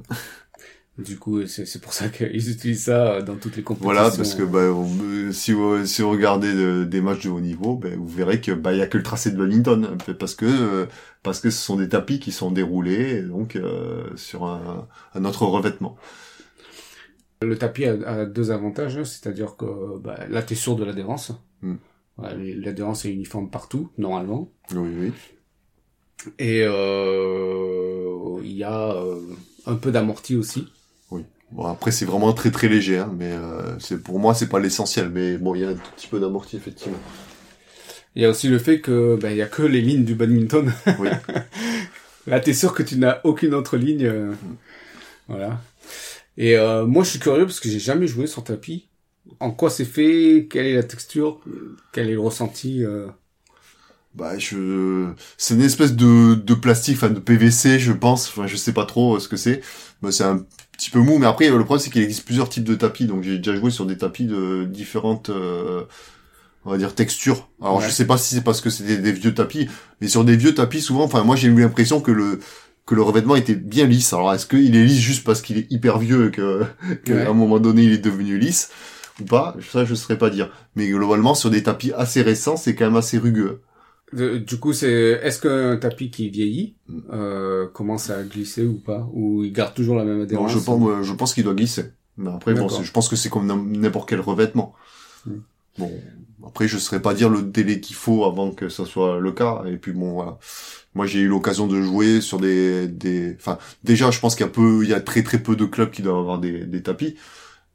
Du 0.98 1.18
coup, 1.18 1.48
c'est 1.48 1.82
pour 1.82 1.94
ça 1.94 2.10
qu'ils 2.10 2.50
utilisent 2.52 2.84
ça 2.84 3.14
euh, 3.14 3.22
dans 3.22 3.36
toutes 3.38 3.56
les 3.56 3.64
compétitions. 3.64 3.92
Voilà, 3.94 4.12
parce 4.12 4.36
que 4.36 4.44
on- 4.44 5.32
si 5.32 5.54
vous 5.54 5.86
si 5.86 6.02
vous 6.02 6.10
regardez 6.12 6.54
de- 6.54 6.84
des 6.84 7.00
matchs 7.02 7.24
de 7.24 7.30
haut 7.30 7.40
niveau, 7.40 7.76
ben 7.78 7.98
vous 7.98 8.08
verrez 8.08 8.42
que 8.42 8.52
il 8.52 8.78
y 8.78 8.82
a 8.82 8.88
que 8.88 8.98
le 8.98 9.04
tracé 9.04 9.32
de 9.32 9.38
badminton 9.38 9.98
parce 10.20 10.36
que 10.36 10.46
euh, 10.46 10.86
parce 11.24 11.40
que 11.40 11.50
ce 11.50 11.58
sont 11.64 11.78
des 11.78 11.88
tapis 11.90 12.20
qui 12.20 12.32
sont 12.34 12.52
déroulés 12.52 13.22
donc 13.24 13.56
euh, 13.56 14.04
sur 14.18 14.44
un, 14.46 14.88
un 15.16 15.26
autre 15.26 15.46
revêtement. 15.46 15.96
Le 17.42 17.58
tapis 17.58 17.86
a, 17.86 17.94
a 18.08 18.26
deux 18.26 18.52
avantages, 18.52 18.98
hein, 18.98 19.06
c'est-à-dire 19.06 19.56
que 19.56 19.98
bah, 19.98 20.20
là, 20.30 20.44
tu 20.44 20.54
es 20.54 20.56
sûr 20.56 20.76
de 20.76 20.84
l'adhérence. 20.84 21.32
Mm. 21.62 21.76
Les- 22.38 22.54
L'adhérence 22.54 23.06
est 23.06 23.12
uniforme 23.12 23.50
partout, 23.50 23.90
normalement. 23.98 24.52
Oui, 24.76 24.90
oui. 25.00 25.12
Et 26.38 26.62
euh, 26.64 28.40
il 28.44 28.52
y 28.52 28.64
a 28.64 28.92
euh, 28.94 29.20
un 29.66 29.76
peu 29.76 29.92
d'amorti 29.92 30.36
aussi. 30.36 30.68
Bon 31.52 31.66
après 31.66 31.92
c'est 31.92 32.06
vraiment 32.06 32.32
très 32.34 32.50
très 32.52 32.68
léger, 32.70 32.98
hein, 33.00 33.14
mais 33.18 33.32
euh, 33.34 33.78
c'est 33.80 34.02
pour 34.02 34.20
moi 34.20 34.34
c'est 34.34 34.48
pas 34.48 34.60
l'essentiel, 34.60 35.10
mais 35.10 35.38
bon 35.38 35.54
il 35.56 35.62
y 35.62 35.66
a 35.66 35.70
un 35.70 35.76
tout 35.76 35.92
petit 35.96 36.08
peu 36.08 36.20
d'amorti 36.20 36.56
effectivement. 36.56 37.04
Il 38.16 38.22
y 38.22 38.26
a 38.26 38.30
aussi 38.30 38.48
le 38.50 38.60
fait 38.60 38.82
que 38.82 39.16
bah, 39.16 39.32
il 39.32 39.38
y 39.38 39.42
a 39.42 39.48
que 39.48 39.64
les 39.64 39.82
lignes 39.82 40.04
du 40.06 40.16
badminton. 40.16 40.72
Oui. 40.98 41.10
Là, 42.28 42.40
t'es 42.40 42.54
sûr 42.54 42.74
que 42.74 42.84
tu 42.84 42.98
n'as 42.98 43.20
aucune 43.24 43.54
autre 43.54 43.78
ligne. 43.78 44.06
euh, 44.06 44.34
Voilà. 45.28 45.62
Et 46.38 46.58
euh, 46.58 46.86
moi, 46.88 47.04
je 47.04 47.12
suis 47.12 47.20
curieux 47.20 47.46
parce 47.46 47.60
que 47.60 47.70
j'ai 47.70 47.80
jamais 47.80 48.08
joué 48.08 48.28
sur 48.28 48.44
tapis. 48.44 48.90
En 49.40 49.52
quoi 49.52 49.70
c'est 49.72 49.86
fait? 49.86 50.48
Quelle 50.50 50.68
est 50.68 50.76
la 50.76 50.84
texture? 50.84 51.42
Quel 51.94 52.10
est 52.10 52.14
le 52.14 52.22
ressenti 52.22 52.84
euh? 52.86 53.08
Bah, 54.14 54.38
je, 54.38 55.14
c'est 55.38 55.54
une 55.54 55.62
espèce 55.62 55.94
de, 55.96 56.36
de 56.36 56.54
plastique, 56.54 56.98
enfin 56.98 57.10
de 57.10 57.20
PVC, 57.20 57.80
je 57.80 57.94
pense. 57.94 58.28
Enfin, 58.28 58.46
je 58.46 58.58
sais 58.58 58.74
pas 58.74 58.86
trop 58.86 59.20
ce 59.20 59.30
que 59.30 59.38
c'est. 59.38 59.62
Mais 60.02 60.12
c'est 60.12 60.26
un 60.26 60.46
petit 60.82 60.90
peu 60.92 61.00
mou. 61.00 61.18
Mais 61.20 61.28
après, 61.28 61.50
le 61.50 61.64
problème, 61.64 61.80
c'est 61.84 61.90
qu'il 61.92 62.02
existe 62.02 62.26
plusieurs 62.26 62.50
types 62.50 62.64
de 62.64 62.76
tapis. 62.76 63.06
Donc, 63.06 63.24
j'ai 63.24 63.38
déjà 63.38 63.56
joué 63.56 63.72
sur 63.72 63.86
des 63.86 63.98
tapis 63.98 64.26
de 64.26 64.66
différentes, 64.66 65.30
euh, 65.30 65.84
on 66.66 66.72
va 66.72 66.78
dire, 66.78 66.94
textures. 66.96 67.50
Alors, 67.62 67.78
Ouais. 67.80 67.86
je 67.86 67.90
sais 67.92 68.06
pas 68.06 68.18
si 68.18 68.36
c'est 68.36 68.44
parce 68.44 68.62
que 68.62 68.70
c'était 68.70 68.98
des 68.98 69.12
vieux 69.12 69.34
tapis, 69.34 69.68
mais 70.02 70.08
sur 70.08 70.24
des 70.26 70.36
vieux 70.38 70.54
tapis, 70.56 70.82
souvent, 70.82 71.04
enfin, 71.06 71.24
moi, 71.24 71.36
j'ai 71.36 71.48
eu 71.48 71.60
l'impression 71.60 72.02
que 72.02 72.12
le 72.12 72.40
que 72.88 72.96
le 72.96 73.04
revêtement 73.04 73.36
était 73.36 73.56
bien 73.56 73.86
lisse. 73.86 74.12
Alors, 74.14 74.34
est-ce 74.34 74.48
qu'il 74.48 74.76
est 74.76 74.84
lisse 74.84 75.00
juste 75.00 75.24
parce 75.24 75.42
qu'il 75.42 75.58
est 75.58 75.72
hyper 75.72 76.00
vieux 76.00 76.28
et 76.28 76.32
que 76.32 76.64
qu'à 77.06 77.14
Ouais. 77.14 77.26
un 77.28 77.34
moment 77.34 77.60
donné, 77.60 77.84
il 77.84 77.94
est 77.94 78.00
devenu 78.00 78.38
lisse 78.40 78.70
ou 79.22 79.26
pas? 79.26 79.56
Ça, 79.72 79.86
je 79.86 79.96
saurais 79.96 80.18
pas 80.18 80.30
dire. 80.32 80.50
Mais 80.76 80.90
globalement, 80.90 81.36
sur 81.36 81.50
des 81.52 81.64
tapis 81.64 81.94
assez 81.94 82.22
récents, 82.24 82.58
c'est 82.58 82.76
quand 82.76 82.86
même 82.86 82.96
assez 82.98 83.18
rugueux. 83.20 83.62
Du 84.14 84.58
coup, 84.60 84.74
c'est 84.74 84.92
est-ce 85.24 85.40
qu'un 85.42 85.78
tapis 85.78 86.12
qui 86.12 86.30
vieillit 86.30 86.76
Mm. 86.88 87.00
euh, 87.14 87.68
commence 87.68 88.10
à 88.10 88.24
glisser 88.24 88.66
ou 88.66 88.74
pas? 88.76 89.08
Ou 89.14 89.44
il 89.46 89.54
garde 89.54 89.74
toujours 89.74 89.96
la 89.96 90.04
même 90.04 90.18
Non, 90.18 90.24
adhérence? 90.24 90.52
je 90.52 90.60
pense, 90.60 90.90
euh, 90.90 91.04
je 91.04 91.14
pense 91.14 91.34
qu'il 91.34 91.44
doit 91.46 91.54
glisser. 91.54 91.86
Mais 92.18 92.30
après, 92.30 92.54
bon, 92.54 92.68
je 92.68 92.92
pense 92.92 93.08
que 93.08 93.16
c'est 93.16 93.30
comme 93.30 93.48
n'im- 93.48 93.80
n'importe 93.80 94.10
quel 94.10 94.20
revêtement. 94.20 94.74
Hmm. 95.26 95.38
Bon, 95.78 95.90
après, 96.46 96.68
je 96.68 96.78
saurais 96.78 97.02
pas 97.02 97.14
dire 97.14 97.30
le 97.30 97.42
délai 97.42 97.80
qu'il 97.80 97.96
faut 97.96 98.26
avant 98.26 98.52
que 98.52 98.68
ça 98.68 98.86
soit 98.86 99.20
le 99.20 99.32
cas. 99.32 99.64
Et 99.68 99.78
puis 99.78 99.94
bon, 99.94 100.12
voilà. 100.14 100.38
Moi, 100.94 101.06
j'ai 101.08 101.20
eu 101.22 101.28
l'occasion 101.30 101.68
de 101.68 101.82
jouer 101.82 102.20
sur 102.20 102.38
des, 102.40 102.90
des, 102.90 103.36
enfin, 103.40 103.58
déjà, 103.86 104.12
je 104.12 104.20
pense 104.20 104.36
qu'il 104.36 104.46
y 104.46 104.50
a 104.50 104.52
peu, 104.52 104.84
il 104.84 104.90
y 104.90 104.94
a 104.94 105.00
très 105.00 105.24
très 105.24 105.42
peu 105.42 105.56
de 105.56 105.64
clubs 105.66 105.90
qui 105.92 106.02
doivent 106.02 106.18
avoir 106.18 106.40
des, 106.40 106.66
des 106.66 106.84
tapis. 106.84 107.16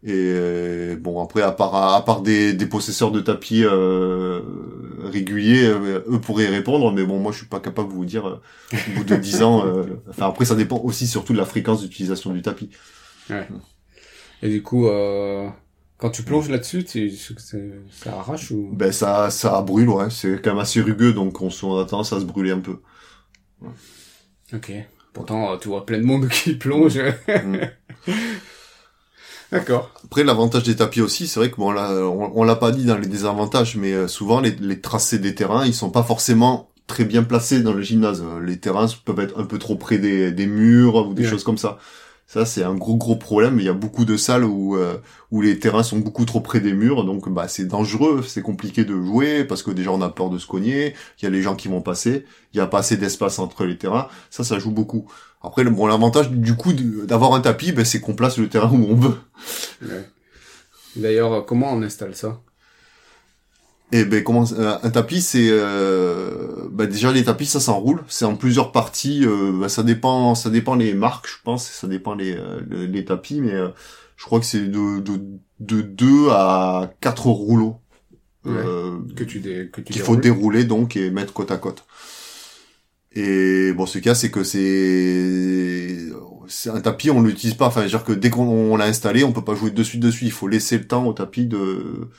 Et 0.07 0.12
euh, 0.14 0.97
bon, 0.97 1.21
après, 1.23 1.42
à 1.42 1.51
part 1.53 1.75
à 1.75 2.05
part 2.05 2.23
des, 2.23 2.53
des 2.53 2.66
possesseurs 2.66 3.11
de 3.11 3.21
tapis 3.21 3.64
euh, 3.64 4.40
réguliers, 5.03 5.64
euh, 5.66 6.05
eux 6.09 6.21
pourraient 6.21 6.47
répondre. 6.47 6.92
Mais 6.92 7.05
bon, 7.05 7.19
moi, 7.19 7.33
je 7.33 7.38
suis 7.38 7.47
pas 7.47 7.59
capable 7.61 7.88
de 7.88 7.95
vous 7.95 8.05
dire 8.05 8.27
euh, 8.29 8.40
au 8.73 8.99
bout 8.99 9.05
de 9.05 9.16
10 9.16 9.42
ans. 9.42 9.66
euh, 9.66 9.83
enfin, 10.09 10.29
après, 10.29 10.45
ça 10.45 10.55
dépend 10.55 10.79
aussi 10.79 11.09
surtout 11.09 11.33
de 11.33 11.38
la 11.38 11.45
fréquence 11.45 11.83
d'utilisation 11.83 12.33
du 12.33 12.40
tapis. 12.42 12.71
Et 14.42 14.49
du 14.49 14.62
coup, 14.62 14.87
euh, 14.87 15.49
quand 15.99 16.11
tu 16.11 16.23
plonges 16.23 16.51
là-dessus, 16.51 16.85
tu, 16.85 17.11
ça 17.11 18.12
arrache 18.19 18.51
ou? 18.53 18.71
Ben 18.73 18.92
ça, 18.92 19.31
ça 19.31 19.61
brûle, 19.62 19.88
ouais. 19.88 20.11
C'est 20.11 20.40
quand 20.42 20.51
même 20.51 20.61
assez 20.61 20.81
rugueux, 20.81 21.12
donc 21.14 21.40
on, 21.42 21.49
on 21.64 21.79
a 21.81 21.85
tendance 21.85 22.12
à 22.12 22.21
se 22.21 22.25
brûler 22.25 22.53
un 22.53 22.61
peu. 22.61 22.79
Ok. 24.53 24.73
Pourtant, 25.12 25.57
tu 25.59 25.69
vois 25.69 25.87
plein 25.87 25.99
de 25.99 26.05
monde 26.05 26.29
qui 26.31 26.55
plonge. 26.55 26.99
Mm. 27.29 27.57
D'accord. 29.53 29.93
Après, 30.05 30.25
l'avantage 30.25 30.65
des 30.65 30.77
tapis 30.77 31.01
aussi, 31.01 31.29
c'est 31.29 31.39
vrai 31.39 31.51
que 31.51 31.57
bon, 31.57 31.71
là, 31.71 31.93
on, 31.93 32.33
on 32.35 32.45
l'a 32.45 32.57
pas 32.57 32.73
dit 32.73 32.85
dans 32.85 32.99
les 32.99 33.07
désavantages, 33.07 33.77
mais 33.77 33.93
euh, 33.93 34.09
souvent 34.09 34.41
les, 34.41 34.51
les 34.53 34.81
tracés 34.81 35.19
des 35.21 35.35
terrains, 35.35 35.65
ils 35.67 35.75
sont 35.75 35.91
pas 35.91 36.03
forcément 36.03 36.69
très 36.89 37.05
bien 37.05 37.23
placés 37.23 37.63
dans 37.63 37.73
le 37.73 37.83
gymnase. 37.83 38.23
Euh, 38.25 38.41
Les 38.45 38.59
terrains 38.59 38.87
peuvent 39.05 39.21
être 39.21 39.39
un 39.41 39.45
peu 39.45 39.59
trop 39.59 39.77
près 39.77 39.99
des, 39.99 40.33
des 40.33 40.47
murs 40.47 40.97
ou 41.09 41.15
des 41.15 41.23
Ouais. 41.23 41.29
choses 41.29 41.45
comme 41.45 41.59
ça. 41.59 41.79
Ça, 42.27 42.45
c'est 42.45 42.65
un 42.65 42.75
gros 42.75 42.97
gros 42.97 43.15
problème. 43.15 43.61
Il 43.61 43.65
y 43.65 43.69
a 43.69 43.73
beaucoup 43.73 44.05
de 44.05 44.17
salles 44.17 44.45
où 44.45 44.77
euh, 44.77 44.99
où 45.31 45.41
les 45.41 45.61
terrains 45.61 45.85
sont 45.85 45.99
beaucoup 45.99 46.25
trop 46.25 46.41
près 46.41 46.59
des 46.59 46.73
murs, 46.73 47.05
donc 47.05 47.29
bah 47.29 47.47
c'est 47.47 47.67
dangereux, 47.67 48.25
c'est 48.27 48.43
compliqué 48.43 48.85
de 48.85 49.01
jouer 49.01 49.45
parce 49.45 49.62
que 49.62 49.71
déjà 49.71 49.93
on 49.93 50.03
a 50.03 50.09
peur 50.09 50.29
de 50.29 50.39
se 50.39 50.47
cogner. 50.47 50.95
Il 51.21 51.25
y 51.25 51.29
a 51.29 51.31
les 51.31 51.41
gens 51.43 51.55
qui 51.55 51.69
vont 51.69 51.83
passer. 51.83 52.25
Il 52.53 52.57
y 52.57 52.61
a 52.61 52.67
pas 52.67 52.81
assez 52.81 52.97
d'espace 52.97 53.39
entre 53.39 53.65
les 53.65 53.79
terrains. 53.79 54.09
Ça, 54.31 54.43
ça 54.43 54.59
joue 54.59 54.73
beaucoup. 54.73 55.07
Après, 55.41 55.62
bon, 55.62 55.87
l'avantage 55.87 56.31
du 56.31 56.57
coup 56.57 56.73
d'avoir 56.73 57.35
un 57.35 57.41
tapis, 57.41 57.71
ben, 57.71 57.85
c'est 57.85 58.01
qu'on 58.01 58.15
place 58.15 58.39
le 58.39 58.49
terrain 58.49 58.71
où 58.73 58.87
on 58.91 58.97
veut. 58.97 59.17
D'ailleurs, 60.97 61.47
comment 61.47 61.73
on 61.73 61.83
installe 61.83 62.17
ça? 62.17 62.41
Et 63.92 64.05
ben 64.05 64.25
comment 64.25 64.44
euh, 64.53 64.79
un 64.83 64.90
tapis 64.90 65.20
c'est 65.22 65.46
euh, 65.49 66.68
ben, 66.72 66.88
déjà 66.88 67.12
les 67.12 67.22
tapis 67.25 67.46
ça 67.46 67.61
s'enroule, 67.61 68.03
c'est 68.09 68.25
en 68.25 68.35
plusieurs 68.35 68.72
parties, 68.72 69.25
euh, 69.25 69.53
ben, 69.61 69.68
ça 69.68 69.85
dépend 69.85 70.35
ça 70.35 70.51
dépend 70.51 70.75
les 70.75 70.92
marques 70.92 71.29
je 71.29 71.37
pense, 71.44 71.66
ça 71.70 71.87
dépend 71.87 72.14
les 72.14 72.37
euh, 72.37 72.61
les, 72.68 72.88
les 72.88 73.05
tapis 73.05 73.40
mais 73.40 73.55
euh, 73.55 73.68
je 74.16 74.25
crois 74.25 74.40
que 74.40 74.46
c'est 74.46 74.66
de 74.66 74.99
de 75.01 75.20
de 75.61 75.83
2 75.83 76.31
à 76.31 76.90
4 77.01 77.27
rouleaux 77.29 77.77
euh, 78.46 78.99
que 79.16 79.25
tu 79.25 79.40
dé, 79.40 79.70
que 79.72 79.81
tu 79.81 79.92
qu'il 79.92 80.03
faut 80.03 80.16
dérouler 80.16 80.64
donc 80.64 80.96
et 80.96 81.11
mettre 81.11 81.33
côte 81.33 81.53
à 81.53 81.57
côte. 81.57 81.85
Et 83.12 83.72
bon, 83.72 83.87
ce 83.87 83.99
cas, 83.99 84.14
c'est 84.14 84.31
que 84.31 84.44
c'est 84.44 86.11
c'est 86.49 86.70
un 86.70 86.81
tapis, 86.81 87.11
on 87.11 87.22
l'utilise 87.22 87.55
pas. 87.55 87.66
Enfin, 87.66 87.87
dire 87.87 88.05
que 88.05 88.12
dès 88.12 88.31
qu'on 88.31 88.44
on 88.46 88.77
l'a 88.77 88.85
installé, 88.87 89.25
on 89.25 89.33
peut 89.33 89.44
pas 89.44 89.55
jouer 89.55 89.70
de 89.70 89.83
suite 89.83 90.01
dessus. 90.03 90.27
Il 90.27 90.33
faut 90.33 90.49
laisser 90.49 90.79
le 90.79 90.87
temps 90.87 91.07
au 91.07 91.12
tapis 91.12 91.42
ouais, 91.42 91.46
de- 91.46 92.11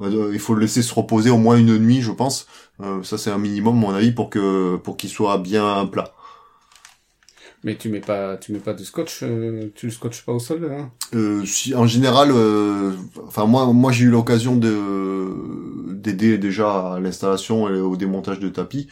il 0.00 0.38
faut 0.38 0.54
le 0.54 0.60
laisser 0.60 0.82
se 0.82 0.94
reposer 0.94 1.30
au 1.30 1.38
moins 1.38 1.56
une 1.56 1.78
nuit, 1.78 2.00
je 2.00 2.12
pense. 2.12 2.46
Euh, 2.80 3.02
ça, 3.02 3.18
c'est 3.18 3.30
un 3.30 3.38
minimum, 3.38 3.76
à 3.76 3.80
mon 3.80 3.90
avis, 3.94 4.12
pour 4.12 4.30
que 4.30 4.76
pour 4.76 4.96
qu'il 4.96 5.10
soit 5.10 5.38
bien 5.38 5.86
plat. 5.86 6.14
Mais 7.64 7.76
tu 7.76 7.88
mets 7.88 8.00
pas, 8.00 8.36
tu 8.36 8.52
mets 8.52 8.60
pas 8.60 8.72
de 8.72 8.84
scotch, 8.84 9.20
euh, 9.22 9.72
tu 9.74 9.86
le 9.86 9.92
scotches 9.92 10.24
pas 10.24 10.32
au 10.32 10.38
sol, 10.38 10.70
hein? 10.70 10.90
Euh, 11.14 11.44
si, 11.44 11.74
en 11.74 11.86
général, 11.88 12.30
euh, 12.30 12.92
enfin 13.26 13.46
moi, 13.46 13.72
moi 13.72 13.90
j'ai 13.90 14.04
eu 14.04 14.10
l'occasion 14.10 14.56
de 14.56 15.26
d'aider 15.92 16.38
déjà 16.38 16.94
à 16.94 17.00
l'installation 17.00 17.68
et 17.68 17.80
au 17.80 17.96
démontage 17.96 18.38
de 18.38 18.48
tapis. 18.48 18.86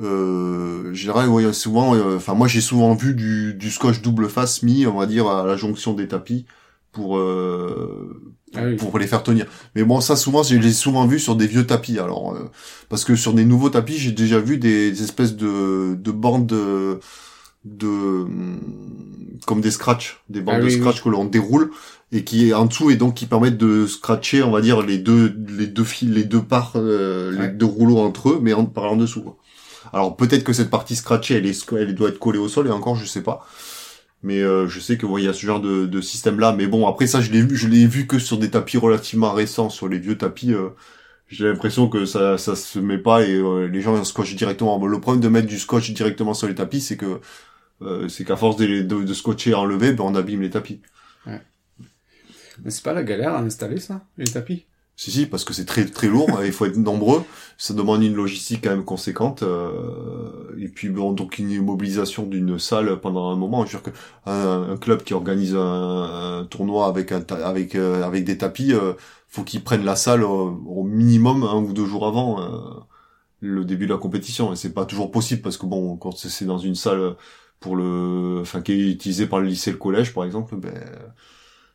Euh, 0.00 0.92
général, 0.92 1.28
ouais, 1.30 1.50
souvent, 1.54 1.96
enfin 2.14 2.34
moi 2.34 2.46
j'ai 2.46 2.60
souvent 2.60 2.94
vu 2.94 3.14
du, 3.14 3.54
du 3.54 3.70
scotch 3.70 4.02
double 4.02 4.28
face 4.28 4.62
mis, 4.62 4.86
on 4.86 4.98
va 4.98 5.06
dire, 5.06 5.26
à 5.28 5.46
la 5.46 5.56
jonction 5.56 5.94
des 5.94 6.06
tapis 6.06 6.44
pour 6.94 7.18
euh, 7.18 8.22
Ah 8.56 8.62
oui. 8.64 8.76
pour 8.76 8.98
les 8.98 9.06
faire 9.06 9.22
tenir. 9.22 9.46
Mais 9.74 9.84
bon, 9.84 10.00
ça 10.00 10.16
souvent, 10.16 10.42
je 10.42 10.56
l'ai 10.56 10.72
souvent 10.72 11.06
vu 11.06 11.18
sur 11.18 11.36
des 11.36 11.46
vieux 11.46 11.66
tapis. 11.66 11.98
Alors, 11.98 12.34
euh, 12.34 12.50
parce 12.88 13.04
que 13.04 13.16
sur 13.16 13.34
des 13.34 13.44
nouveaux 13.44 13.70
tapis, 13.70 13.98
j'ai 13.98 14.12
déjà 14.12 14.38
vu 14.38 14.56
des, 14.58 15.02
espèces 15.02 15.36
de, 15.36 15.94
de 15.98 16.10
bandes 16.12 16.46
de, 16.46 17.00
de 17.64 17.86
hum, 17.88 18.60
comme 19.46 19.60
des 19.60 19.70
scratch, 19.70 20.20
des 20.28 20.40
bandes 20.40 20.56
Ah 20.58 20.60
de 20.60 20.66
oui, 20.66 20.72
scratch 20.72 21.02
que 21.02 21.08
l'on 21.08 21.24
déroule 21.24 21.70
et 22.12 22.22
qui 22.22 22.48
est 22.48 22.54
en 22.54 22.66
dessous 22.66 22.90
et 22.90 22.96
donc 22.96 23.14
qui 23.14 23.26
permettent 23.26 23.58
de 23.58 23.86
scratcher, 23.86 24.42
on 24.42 24.50
va 24.52 24.60
dire 24.60 24.82
les 24.82 24.98
deux 24.98 25.34
les 25.48 25.66
deux 25.66 25.84
fils, 25.84 26.08
les 26.10 26.24
deux 26.24 26.42
parts, 26.42 26.72
euh, 26.76 27.32
les 27.32 27.48
deux 27.48 27.66
rouleaux 27.66 27.98
entre 27.98 28.30
eux, 28.30 28.38
mais 28.40 28.52
en, 28.52 28.64
par 28.66 28.84
en 28.92 28.96
dessous. 28.96 29.22
quoi. 29.22 29.36
Alors 29.92 30.16
peut-être 30.16 30.44
que 30.44 30.52
cette 30.52 30.70
partie 30.70 30.96
scratchée, 30.96 31.34
elle, 31.36 31.46
est, 31.46 31.72
elle 31.72 31.94
doit 31.94 32.08
être 32.10 32.18
collée 32.18 32.38
au 32.38 32.48
sol 32.48 32.66
et 32.68 32.70
encore, 32.70 32.94
je 32.96 33.04
sais 33.04 33.22
pas. 33.22 33.44
Mais 34.24 34.40
euh, 34.42 34.68
je 34.68 34.80
sais 34.80 34.98
que 34.98 35.06
ouais, 35.06 35.22
il 35.22 35.26
y 35.26 35.28
a 35.28 35.34
ce 35.34 35.46
genre 35.46 35.60
de, 35.62 35.86
de 35.86 36.02
système 36.02 36.40
là. 36.40 36.52
Mais 36.54 36.66
bon, 36.68 36.88
après 36.88 37.06
ça, 37.08 37.20
je 37.22 37.30
l'ai 37.32 37.42
vu, 37.42 37.56
je 37.56 37.68
l'ai 37.68 37.86
vu 37.86 38.06
que 38.08 38.18
sur 38.18 38.38
des 38.38 38.50
tapis 38.50 38.78
relativement 38.78 39.32
récents, 39.34 39.70
sur 39.70 39.88
les 39.88 39.98
vieux 40.00 40.18
tapis. 40.18 40.54
euh, 40.54 40.70
j'ai 41.28 41.46
l'impression 41.48 41.88
que 41.88 42.06
ça 42.06 42.38
ça 42.38 42.56
se 42.56 42.78
met 42.80 42.98
pas 42.98 43.22
et 43.24 43.34
euh, 43.36 43.66
les 43.68 43.80
gens 43.82 44.02
scotchent 44.04 44.36
directement. 44.36 44.78
Bon, 44.78 44.86
le 44.86 45.00
problème 45.00 45.22
de 45.22 45.28
mettre 45.28 45.48
du 45.48 45.58
scotch 45.58 45.92
directement 45.92 46.34
sur 46.34 46.48
les 46.48 46.54
tapis, 46.56 46.80
c'est 46.82 46.96
que 46.98 47.20
euh, 47.82 48.08
c'est 48.08 48.24
qu'à 48.24 48.36
force 48.36 48.56
de, 48.56 48.82
de, 48.82 49.04
de 49.04 49.14
scotcher 49.14 49.50
et 49.52 49.54
enlever, 49.54 49.92
ben 49.94 50.04
on 50.04 50.14
abîme 50.16 50.42
les 50.42 50.50
tapis. 50.50 50.82
Mais 52.64 52.70
c'est 52.70 52.82
pas 52.82 52.92
la 52.92 53.02
galère 53.04 53.34
à 53.34 53.40
installer 53.40 53.78
ça, 53.80 54.06
les 54.16 54.30
tapis? 54.30 54.66
Si 54.96 55.10
si, 55.10 55.26
parce 55.26 55.44
que 55.44 55.52
c'est 55.52 55.64
très 55.64 55.86
très 55.86 56.06
lourd, 56.06 56.28
il 56.44 56.52
faut 56.52 56.66
être 56.66 56.76
nombreux, 56.76 57.24
ça 57.58 57.74
demande 57.74 58.04
une 58.04 58.14
logistique 58.14 58.62
quand 58.62 58.70
même 58.70 58.84
conséquente, 58.84 59.42
euh, 59.42 60.54
et 60.56 60.68
puis 60.68 60.88
bon 60.88 61.12
donc 61.12 61.38
une 61.38 61.50
immobilisation 61.50 62.24
d'une 62.26 62.60
salle 62.60 63.00
pendant 63.00 63.30
un 63.30 63.36
moment. 63.36 63.66
Je 63.66 63.76
veux 63.76 63.82
dire 63.82 63.92
que 63.92 63.98
un, 64.30 64.76
club 64.76 65.02
qui 65.02 65.12
organise 65.12 65.56
un, 65.56 66.46
tournoi 66.48 66.86
avec 66.86 67.10
avec 67.10 67.74
euh, 67.74 68.04
avec 68.04 68.24
des 68.24 68.38
tapis, 68.38 68.72
euh, 68.72 68.94
faut 69.28 69.42
qu'ils 69.42 69.64
prennent 69.64 69.84
la 69.84 69.96
salle 69.96 70.22
au, 70.22 70.84
minimum 70.84 71.42
un 71.42 71.56
ou 71.56 71.72
deux 71.72 71.86
jours 71.86 72.06
avant 72.06 72.40
euh, 72.40 72.80
le 73.40 73.64
début 73.64 73.86
de 73.86 73.92
la 73.92 73.98
compétition, 73.98 74.52
et 74.52 74.56
c'est 74.56 74.72
pas 74.74 74.86
toujours 74.86 75.10
possible 75.10 75.42
parce 75.42 75.56
que 75.58 75.66
bon 75.66 75.96
quand 75.96 76.12
c'est 76.16 76.44
dans 76.46 76.58
une 76.58 76.76
salle 76.76 77.16
pour 77.60 77.76
le, 77.76 78.40
enfin 78.42 78.62
qui 78.62 78.72
est 78.72 78.90
utilisée 78.92 79.26
par 79.26 79.40
le 79.40 79.46
lycée, 79.48 79.72
le 79.72 79.78
collège 79.78 80.14
par 80.14 80.24
exemple, 80.24 80.56
ben 80.56 80.74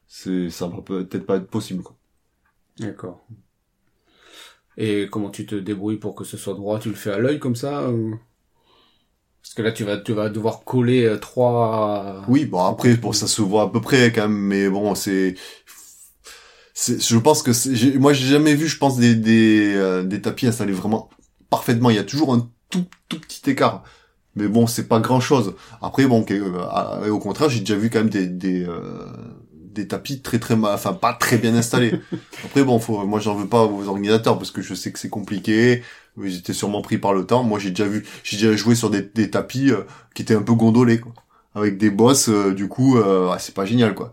c'est 0.08 0.50
ça 0.50 0.68
va 0.68 0.82
peut-être 0.82 1.26
pas 1.26 1.38
être 1.38 1.48
possible. 1.48 1.84
D'accord. 2.80 3.26
Et 4.78 5.08
comment 5.12 5.30
tu 5.30 5.46
te 5.46 5.56
débrouilles 5.56 5.98
pour 5.98 6.16
que 6.16 6.24
ce 6.24 6.38
soit 6.38 6.54
droit? 6.54 6.80
Tu 6.80 6.90
le 6.90 6.96
fais 6.96 7.12
à 7.12 7.18
l'œil 7.18 7.40
comme 7.40 7.56
ça 7.56 7.90
ou... 7.92 8.18
Parce 9.42 9.54
que 9.54 9.62
là, 9.62 9.72
tu 9.72 9.84
vas, 9.84 9.98
tu 9.98 10.14
vas 10.14 10.30
devoir 10.30 10.64
coller 10.64 11.06
euh, 11.06 11.18
trois. 11.18 12.24
Oui, 12.28 12.46
bon 12.46 12.64
après, 12.64 12.96
bon 12.96 13.14
ça 13.14 13.26
se 13.28 13.42
voit 13.42 13.64
à 13.64 13.68
peu 13.68 13.82
près 13.82 14.12
quand 14.12 14.28
même, 14.28 14.38
mais 14.38 14.70
bon 14.70 14.96
c'est, 14.96 15.36
je 16.76 17.18
pense 17.18 17.42
que 17.42 17.98
moi 17.98 18.14
j'ai 18.14 18.28
jamais 18.28 18.54
vu, 18.54 18.68
je 18.68 18.78
pense 18.78 18.98
des 18.98 19.16
des, 19.16 19.74
euh, 19.76 20.04
des 20.04 20.22
tapis 20.22 20.48
installés 20.48 20.74
vraiment 20.74 21.10
parfaitement. 21.50 21.90
Il 21.90 21.96
y 21.96 22.00
a 22.00 22.04
toujours 22.04 22.34
un 22.34 22.50
tout 22.70 22.86
tout 23.08 23.20
petit 23.20 23.50
écart, 23.50 23.84
mais 24.36 24.48
bon 24.48 24.68
c'est 24.68 24.88
pas 24.88 25.00
grand 25.00 25.20
chose. 25.20 25.56
Après 25.82 26.06
bon, 26.06 26.26
euh, 26.30 27.10
au 27.10 27.20
contraire 27.20 27.50
j'ai 27.50 27.62
déjà 27.62 27.76
vu 27.76 27.90
quand 27.90 28.00
même 28.00 28.10
des 28.10 28.28
des 28.28 28.66
euh, 28.66 29.06
des 29.80 29.88
tapis 29.88 30.22
très 30.22 30.40
très 30.40 30.56
mal, 30.56 30.74
enfin 30.74 30.94
pas 30.94 31.14
très 31.14 31.38
bien 31.38 31.56
installés. 31.56 31.94
Après 32.46 32.64
bon, 32.64 32.80
faut, 32.80 33.06
moi 33.06 33.20
j'en 33.20 33.36
veux 33.36 33.48
pas 33.48 33.64
aux 33.64 33.88
organisateurs 33.88 34.38
parce 34.38 34.52
que 34.52 34.62
je 34.62 34.74
sais 34.74 34.92
que 34.92 35.00
c'est 35.00 35.10
compliqué. 35.10 35.84
Ils 36.22 36.38
étaient 36.38 36.54
sûrement 36.54 36.82
pris 36.82 36.98
par 36.98 37.14
le 37.14 37.26
temps. 37.26 37.44
Moi 37.44 37.60
j'ai 37.60 37.70
déjà 37.70 37.86
vu, 37.86 38.06
j'ai 38.24 38.38
déjà 38.38 38.56
joué 38.56 38.76
sur 38.76 38.90
des, 38.90 39.02
des 39.02 39.30
tapis 39.30 39.72
euh, 39.72 39.84
qui 40.14 40.22
étaient 40.22 40.36
un 40.36 40.42
peu 40.42 40.54
gondolés 40.54 41.00
quoi 41.00 41.14
avec 41.56 41.78
des 41.78 41.90
bosses, 41.90 42.30
euh, 42.30 42.54
du 42.54 42.68
coup, 42.68 42.98
euh, 42.98 43.30
ouais, 43.30 43.38
c'est 43.40 43.56
pas 43.56 43.66
génial, 43.66 43.96
quoi. 43.96 44.12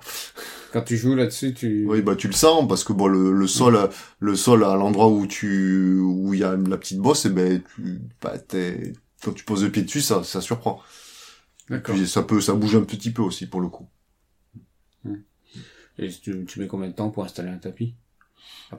Quand 0.72 0.83
tu 0.83 0.96
joues 0.96 1.14
là-dessus, 1.14 1.55
tu... 1.55 1.87
Oui, 1.87 2.02
bah 2.02 2.16
tu 2.16 2.26
le 2.26 2.33
sens 2.35 2.66
parce 2.68 2.85
que 2.85 2.92
bon 2.92 3.07
le, 3.07 3.33
le 3.33 3.46
sol, 3.46 3.88
le 4.18 4.37
sol 4.37 4.64
à 4.64 4.74
l'endroit 4.74 5.09
où 5.09 5.26
tu 5.26 5.98
où 5.98 6.35
il 6.35 6.40
y 6.40 6.44
a 6.44 6.55
la 6.55 6.76
petite 6.76 6.98
bosse, 6.98 7.24
et 7.24 7.31
ben 7.31 7.62
tu, 7.74 8.00
bah, 8.20 8.37
t'es, 8.38 8.92
quand 9.22 9.33
tu 9.33 9.44
poses 9.44 9.64
le 9.64 9.70
pied 9.70 9.83
dessus, 9.83 10.02
ça, 10.02 10.22
ça 10.22 10.40
surprend. 10.40 10.81
D'accord. 11.70 11.96
Ça 12.07 12.22
peut, 12.22 12.40
ça 12.40 12.52
bouge 12.52 12.76
un 12.76 12.83
petit 12.83 13.11
peu 13.11 13.22
aussi 13.22 13.46
pour 13.46 13.61
le 13.61 13.68
coup. 13.68 13.88
Et 15.98 16.09
tu, 16.09 16.44
tu 16.46 16.61
mets 16.61 16.66
combien 16.66 16.88
de 16.88 16.94
temps 16.94 17.11
pour 17.11 17.24
installer 17.24 17.48
un 17.48 17.59
tapis? 17.59 17.94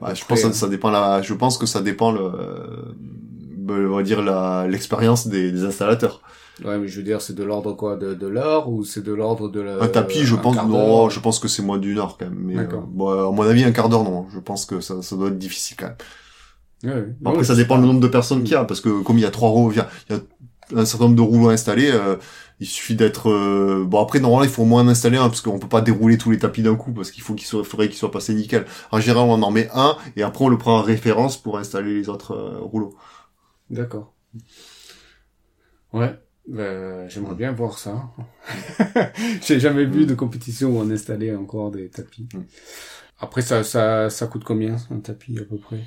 Bah, 0.00 0.14
je 0.14 0.24
pense 0.24 0.42
que 0.42 0.52
ça, 0.52 0.68
dépend 0.68 0.90
la, 0.90 1.22
je 1.22 1.34
pense 1.34 1.58
que 1.58 1.66
ça 1.66 1.80
dépend 1.80 2.12
le, 2.12 2.20
euh, 2.20 2.94
on 3.68 3.96
va 3.96 4.02
dire 4.02 4.22
la 4.22 4.66
l'expérience 4.68 5.26
des, 5.26 5.50
des 5.50 5.64
installateurs. 5.64 6.22
Ouais, 6.64 6.76
mais 6.78 6.88
je 6.88 6.96
veux 6.96 7.04
dire, 7.04 7.20
c'est 7.22 7.34
de 7.34 7.44
l'ordre 7.44 7.72
quoi? 7.74 7.96
De, 7.96 8.14
de 8.14 8.26
l'heure 8.26 8.68
ou 8.68 8.84
c'est 8.84 9.02
de 9.02 9.12
l'ordre 9.12 9.48
de 9.48 9.60
la... 9.60 9.80
un 9.82 9.88
tapis, 9.88 10.24
je 10.24 10.34
un 10.34 10.38
pense, 10.38 10.56
non, 10.56 11.08
je 11.08 11.20
pense 11.20 11.38
que 11.38 11.46
c'est 11.48 11.62
moins 11.62 11.78
d'une 11.78 11.98
heure 11.98 12.16
quand 12.18 12.26
même. 12.26 12.38
Mais 12.38 12.54
euh, 12.54 12.62
D'accord. 12.62 12.82
bon, 12.86 13.28
à 13.28 13.30
mon 13.30 13.42
avis, 13.42 13.64
un 13.64 13.72
quart 13.72 13.88
d'heure, 13.88 14.04
non. 14.04 14.26
Je 14.30 14.40
pense 14.40 14.66
que 14.66 14.80
ça, 14.80 15.00
ça 15.02 15.16
doit 15.16 15.28
être 15.28 15.38
difficile 15.38 15.76
quand 15.76 15.86
même. 15.86 15.96
Ouais. 16.84 17.14
Après, 17.24 17.38
Ouais, 17.38 17.44
ça 17.44 17.54
dépend 17.54 17.76
le 17.76 17.86
nombre 17.86 18.00
de 18.00 18.08
personnes 18.08 18.42
qu'il 18.42 18.52
y 18.52 18.56
a, 18.56 18.64
parce 18.64 18.80
que 18.80 19.02
comme 19.02 19.18
il 19.18 19.22
y 19.22 19.24
a 19.26 19.30
trois 19.30 19.50
il 19.72 19.76
y 19.76 19.80
a, 19.80 19.88
il 20.08 20.16
y 20.16 20.18
a 20.18 20.22
un 20.74 20.84
certain 20.84 21.04
nombre 21.04 21.16
de 21.16 21.22
rouleaux 21.22 21.48
installés, 21.50 21.90
euh, 21.90 22.16
il 22.60 22.66
suffit 22.66 22.94
d'être... 22.96 23.30
euh, 23.30 23.84
Bon, 23.86 24.00
après, 24.02 24.20
normalement, 24.20 24.44
il 24.44 24.50
faut 24.50 24.62
au 24.62 24.66
moins 24.66 24.82
en 24.82 24.88
installer 24.88 25.16
un, 25.18 25.28
parce 25.28 25.40
qu'on 25.40 25.58
peut 25.58 25.68
pas 25.68 25.80
dérouler 25.80 26.18
tous 26.18 26.30
les 26.30 26.38
tapis 26.38 26.62
d'un 26.62 26.76
coup, 26.76 26.92
parce 26.92 27.10
qu'il 27.10 27.22
faut 27.22 27.34
qu'il 27.34 27.46
soit, 27.46 27.64
faudrait 27.64 27.88
qu'il 27.88 27.96
soit 27.98 28.10
passé 28.10 28.34
nickel. 28.34 28.66
En 28.90 29.00
général, 29.00 29.24
on 29.28 29.42
en 29.42 29.50
met 29.50 29.68
un, 29.74 29.96
et 30.16 30.22
après, 30.22 30.44
on 30.44 30.48
le 30.48 30.58
prend 30.58 30.78
en 30.78 30.82
référence 30.82 31.36
pour 31.40 31.58
installer 31.58 31.94
les 31.94 32.08
autres 32.08 32.32
euh, 32.32 32.58
rouleaux. 32.60 32.94
D'accord. 33.70 34.12
Ouais, 35.92 36.18
bah, 36.46 37.08
j'aimerais 37.08 37.34
bien 37.34 37.52
voir 37.52 37.78
ça. 37.78 38.10
J'ai 39.42 39.60
jamais 39.60 39.84
vu 39.84 40.06
de 40.06 40.14
compétition 40.14 40.70
où 40.70 40.80
on 40.80 40.90
installait 40.90 41.34
encore 41.34 41.70
des 41.70 41.88
tapis. 41.90 42.28
Après, 43.20 43.42
ça, 43.42 43.64
ça, 43.64 44.10
ça 44.10 44.26
coûte 44.26 44.44
combien 44.44 44.76
un 44.90 45.00
tapis 45.00 45.38
à 45.38 45.44
peu 45.44 45.58
près? 45.58 45.84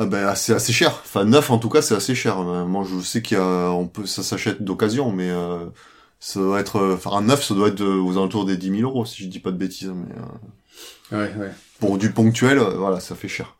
Ah 0.00 0.06
ben, 0.06 0.34
c'est 0.36 0.54
assez 0.54 0.72
cher. 0.72 0.90
Enfin, 1.04 1.24
neuf, 1.24 1.50
en 1.50 1.58
tout 1.58 1.68
cas, 1.68 1.82
c'est 1.82 1.94
assez 1.94 2.14
cher. 2.14 2.38
Euh, 2.40 2.64
Moi, 2.66 2.84
je 2.84 3.00
sais 3.00 3.20
qu'il 3.22 3.36
y 3.36 3.40
a, 3.40 3.70
on 3.70 3.88
peut, 3.88 4.06
ça 4.06 4.22
s'achète 4.22 4.62
d'occasion, 4.62 5.10
mais 5.12 5.28
euh, 5.30 5.66
ça 6.20 6.40
doit 6.40 6.60
être, 6.60 6.76
euh, 6.76 6.94
enfin, 6.94 7.12
un 7.16 7.22
neuf, 7.22 7.44
ça 7.44 7.54
doit 7.54 7.68
être 7.68 7.80
euh, 7.82 8.00
aux 8.00 8.12
alentours 8.12 8.44
des 8.44 8.56
10 8.56 8.70
000 8.70 8.84
euros, 8.84 9.04
si 9.06 9.24
je 9.24 9.28
dis 9.28 9.40
pas 9.40 9.50
de 9.50 9.56
bêtises. 9.58 9.88
Mais 9.94 10.14
euh, 10.16 10.22
Ouais, 11.10 11.32
ouais. 11.36 11.54
pour 11.78 11.98
du 11.98 12.10
ponctuel, 12.12 12.58
voilà, 12.58 13.00
ça 13.00 13.14
fait 13.14 13.28
cher. 13.28 13.56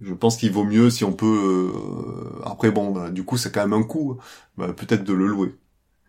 Je 0.00 0.14
pense 0.14 0.36
qu'il 0.38 0.52
vaut 0.52 0.64
mieux 0.64 0.90
si 0.90 1.04
on 1.04 1.12
peut. 1.12 1.72
euh, 1.74 2.42
Après, 2.46 2.70
bon, 2.72 2.92
bah, 2.92 3.10
du 3.10 3.24
coup, 3.24 3.38
c'est 3.38 3.52
quand 3.52 3.62
même 3.66 3.74
un 3.74 3.84
coût. 3.84 4.18
Bah, 4.58 4.72
peut-être 4.74 5.04
de 5.04 5.14
le 5.14 5.26
louer 5.28 5.54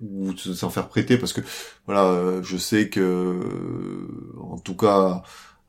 ou 0.01 0.33
de 0.33 0.39
s'en 0.39 0.69
faire 0.71 0.89
prêter, 0.89 1.17
parce 1.17 1.33
que 1.33 1.41
voilà, 1.87 2.05
euh, 2.05 2.43
je 2.43 2.57
sais 2.57 2.89
que, 2.89 3.39
en 4.41 4.59
tout 4.59 4.75
cas, 4.75 5.23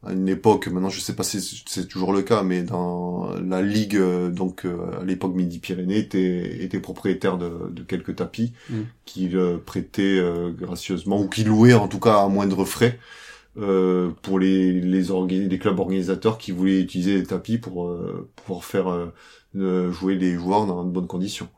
à 0.06 0.12
une 0.12 0.28
époque, 0.28 0.68
maintenant, 0.68 0.88
je 0.90 1.00
sais 1.00 1.14
pas 1.14 1.22
si 1.24 1.40
c'est 1.66 1.88
toujours 1.88 2.12
le 2.12 2.22
cas, 2.22 2.42
mais 2.42 2.62
dans 2.62 3.30
la 3.40 3.62
ligue, 3.62 3.96
euh, 3.96 4.30
donc 4.30 4.64
euh, 4.64 5.00
à 5.00 5.04
l'époque 5.04 5.34
Midi-Pyrénées, 5.34 5.98
était, 5.98 6.62
était 6.64 6.80
propriétaire 6.80 7.38
de, 7.38 7.70
de 7.70 7.82
quelques 7.82 8.16
tapis 8.16 8.52
Mm. 8.70 8.74
qu'il 9.04 9.36
euh, 9.36 9.58
prêtait 9.64 10.18
euh, 10.18 10.50
gracieusement 10.50 11.20
ou 11.20 11.28
qu'il 11.28 11.48
louait 11.48 11.74
en 11.74 11.88
tout 11.88 12.00
cas 12.00 12.22
à 12.22 12.28
moindre 12.28 12.64
frais 12.64 12.98
euh, 13.58 14.10
pour 14.22 14.38
les 14.38 14.72
les, 14.80 15.10
orga- 15.10 15.48
les 15.48 15.58
clubs 15.58 15.78
organisateurs 15.78 16.38
qui 16.38 16.52
voulaient 16.52 16.80
utiliser 16.80 17.14
les 17.16 17.24
tapis 17.24 17.58
pour 17.58 17.86
euh, 17.86 18.28
pouvoir 18.36 18.64
faire 18.64 18.86
jouer 19.54 20.16
les 20.16 20.34
joueurs 20.34 20.66
dans 20.66 20.84
de 20.84 20.90
bonnes 20.90 21.06
conditions. 21.06 21.48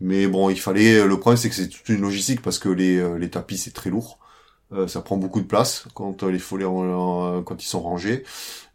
Mais 0.00 0.26
bon, 0.26 0.50
il 0.50 0.60
fallait. 0.60 1.06
Le 1.06 1.18
problème, 1.18 1.38
c'est 1.38 1.48
que 1.48 1.54
c'est 1.54 1.68
toute 1.68 1.88
une 1.88 2.02
logistique 2.02 2.42
parce 2.42 2.58
que 2.58 2.68
les 2.68 3.18
les 3.18 3.30
tapis 3.30 3.56
c'est 3.56 3.72
très 3.72 3.88
lourd. 3.90 4.18
Euh, 4.72 4.88
ça 4.88 5.00
prend 5.00 5.16
beaucoup 5.16 5.40
de 5.40 5.46
place 5.46 5.86
quand 5.94 6.24
euh, 6.24 6.30
les 6.32 6.40
faut 6.40 6.56
les 6.56 6.64
ran- 6.64 7.40
quand 7.44 7.62
ils 7.62 7.66
sont 7.68 7.80
rangés 7.80 8.24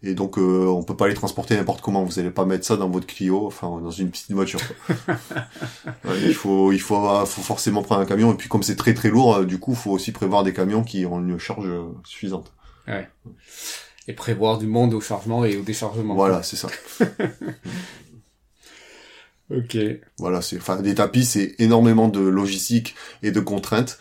et 0.03 0.13
donc 0.13 0.37
euh, 0.37 0.65
on 0.67 0.83
peut 0.83 0.95
pas 0.95 1.09
les 1.09 1.13
transporter 1.15 1.55
n'importe 1.57 1.81
comment. 1.81 2.05
Vous 2.05 2.17
allez 2.17 2.31
pas 2.31 2.45
mettre 2.45 2.65
ça 2.65 2.77
dans 2.77 2.89
votre 2.89 3.07
Clio, 3.07 3.45
enfin 3.45 3.67
dans 3.83 3.91
une 3.91 4.09
petite 4.09 4.31
voiture. 4.31 4.61
Ouais, 6.05 6.19
il 6.25 6.33
faut 6.33 6.71
il 6.71 6.79
faut 6.79 7.25
faut 7.25 7.41
forcément 7.41 7.83
prendre 7.83 8.01
un 8.01 8.05
camion 8.05 8.31
et 8.33 8.37
puis 8.37 8.47
comme 8.49 8.63
c'est 8.63 8.75
très 8.77 8.93
très 8.93 9.09
lourd, 9.09 9.35
euh, 9.35 9.45
du 9.45 9.59
coup, 9.59 9.75
faut 9.75 9.91
aussi 9.91 10.11
prévoir 10.11 10.43
des 10.43 10.53
camions 10.53 10.83
qui 10.83 11.05
ont 11.05 11.19
une 11.19 11.37
charge 11.37 11.67
euh, 11.67 11.83
suffisante. 12.05 12.51
Et 14.07 14.13
prévoir 14.13 14.57
du 14.57 14.67
monde 14.67 14.93
au 14.93 15.01
chargement 15.01 15.45
et 15.45 15.57
au 15.57 15.61
déchargement. 15.61 16.15
Voilà, 16.15 16.41
c'est 16.43 16.55
ça. 16.55 16.69
Ok. 19.49 19.77
Voilà, 20.17 20.41
c'est 20.41 20.57
enfin 20.57 20.81
des 20.81 20.95
tapis, 20.95 21.25
c'est 21.25 21.55
énormément 21.59 22.07
de 22.07 22.21
logistique 22.21 22.95
et 23.21 23.31
de 23.31 23.39
contraintes. 23.41 23.99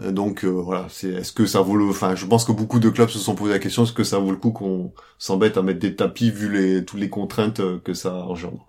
Euh, 0.00 0.10
Donc 0.10 0.44
euh, 0.44 0.48
voilà, 0.48 0.86
c'est 0.88 1.10
est-ce 1.10 1.32
que 1.32 1.44
ça 1.44 1.60
vaut 1.60 1.76
le 1.76 1.84
enfin 1.88 2.14
je 2.14 2.24
pense 2.24 2.44
que 2.44 2.52
beaucoup 2.52 2.78
de 2.78 2.88
clubs 2.88 3.10
se 3.10 3.18
sont 3.18 3.34
posé 3.34 3.52
la 3.52 3.58
question 3.58 3.84
est-ce 3.84 3.92
que 3.92 4.04
ça 4.04 4.18
vaut 4.18 4.30
le 4.30 4.38
coup 4.38 4.50
qu'on 4.50 4.94
s'embête 5.18 5.58
à 5.58 5.62
mettre 5.62 5.80
des 5.80 5.94
tapis 5.94 6.30
vu 6.30 6.50
les 6.50 6.84
toutes 6.84 6.98
les 7.00 7.10
contraintes 7.10 7.60
euh, 7.60 7.78
que 7.78 7.92
ça 7.94 8.14
engendre. 8.14 8.66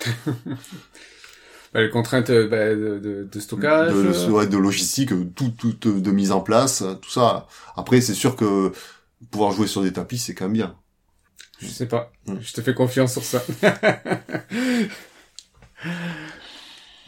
Bah, 1.74 1.80
les 1.80 1.88
contraintes 1.88 2.28
euh, 2.28 2.48
bah, 2.48 2.68
de, 2.74 2.98
de, 2.98 3.26
de 3.32 3.40
stockage. 3.40 3.94
de, 3.94 4.30
ouais, 4.30 4.46
de 4.46 4.58
logistique, 4.58 5.08
tout, 5.34 5.50
tout 5.58 5.72
de 5.72 6.10
mise 6.10 6.30
en 6.30 6.42
place, 6.42 6.84
tout 7.00 7.10
ça. 7.10 7.46
Après 7.76 8.02
c'est 8.02 8.12
sûr 8.12 8.36
que 8.36 8.72
pouvoir 9.30 9.52
jouer 9.52 9.66
sur 9.66 9.80
des 9.82 9.90
tapis 9.92 10.18
c'est 10.18 10.34
quand 10.34 10.44
même 10.44 10.52
bien. 10.52 10.76
Je 11.60 11.68
sais 11.68 11.86
pas. 11.86 12.12
Je 12.26 12.52
te 12.52 12.60
fais 12.60 12.74
confiance 12.74 13.12
sur 13.12 13.24
ça. 13.24 13.42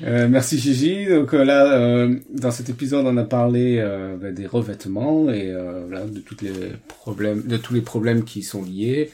Euh, 0.05 0.29
merci 0.29 0.59
Gigi. 0.59 1.07
Donc 1.07 1.35
euh, 1.35 1.45
là, 1.45 1.73
euh, 1.73 2.17
dans 2.31 2.51
cet 2.51 2.69
épisode, 2.69 3.07
on 3.07 3.17
a 3.17 3.25
parlé 3.25 3.83
bah, 4.21 4.31
des 4.31 4.47
revêtements 4.47 5.31
et 5.31 5.53
de 5.53 7.57
tous 7.57 7.75
les 7.75 7.81
problèmes 7.81 8.25
qui 8.25 8.41
y 8.41 8.43
sont 8.43 8.63
liés. 8.63 9.11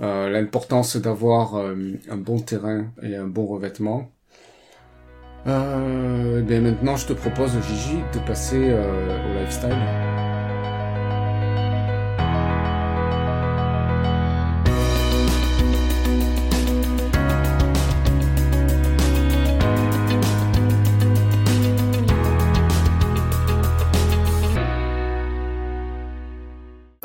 L'importance 0.00 0.96
d'avoir 0.96 1.56
un 1.56 2.16
bon 2.16 2.40
terrain 2.40 2.86
et 3.02 3.16
un 3.16 3.26
bon 3.26 3.46
revêtement. 3.46 4.10
Euh, 5.46 6.40
bien 6.40 6.60
maintenant, 6.60 6.96
je 6.96 7.06
te 7.06 7.12
propose 7.12 7.52
Gigi 7.68 7.98
de 8.14 8.26
passer 8.26 8.72
au 8.72 9.38
lifestyle. 9.38 9.76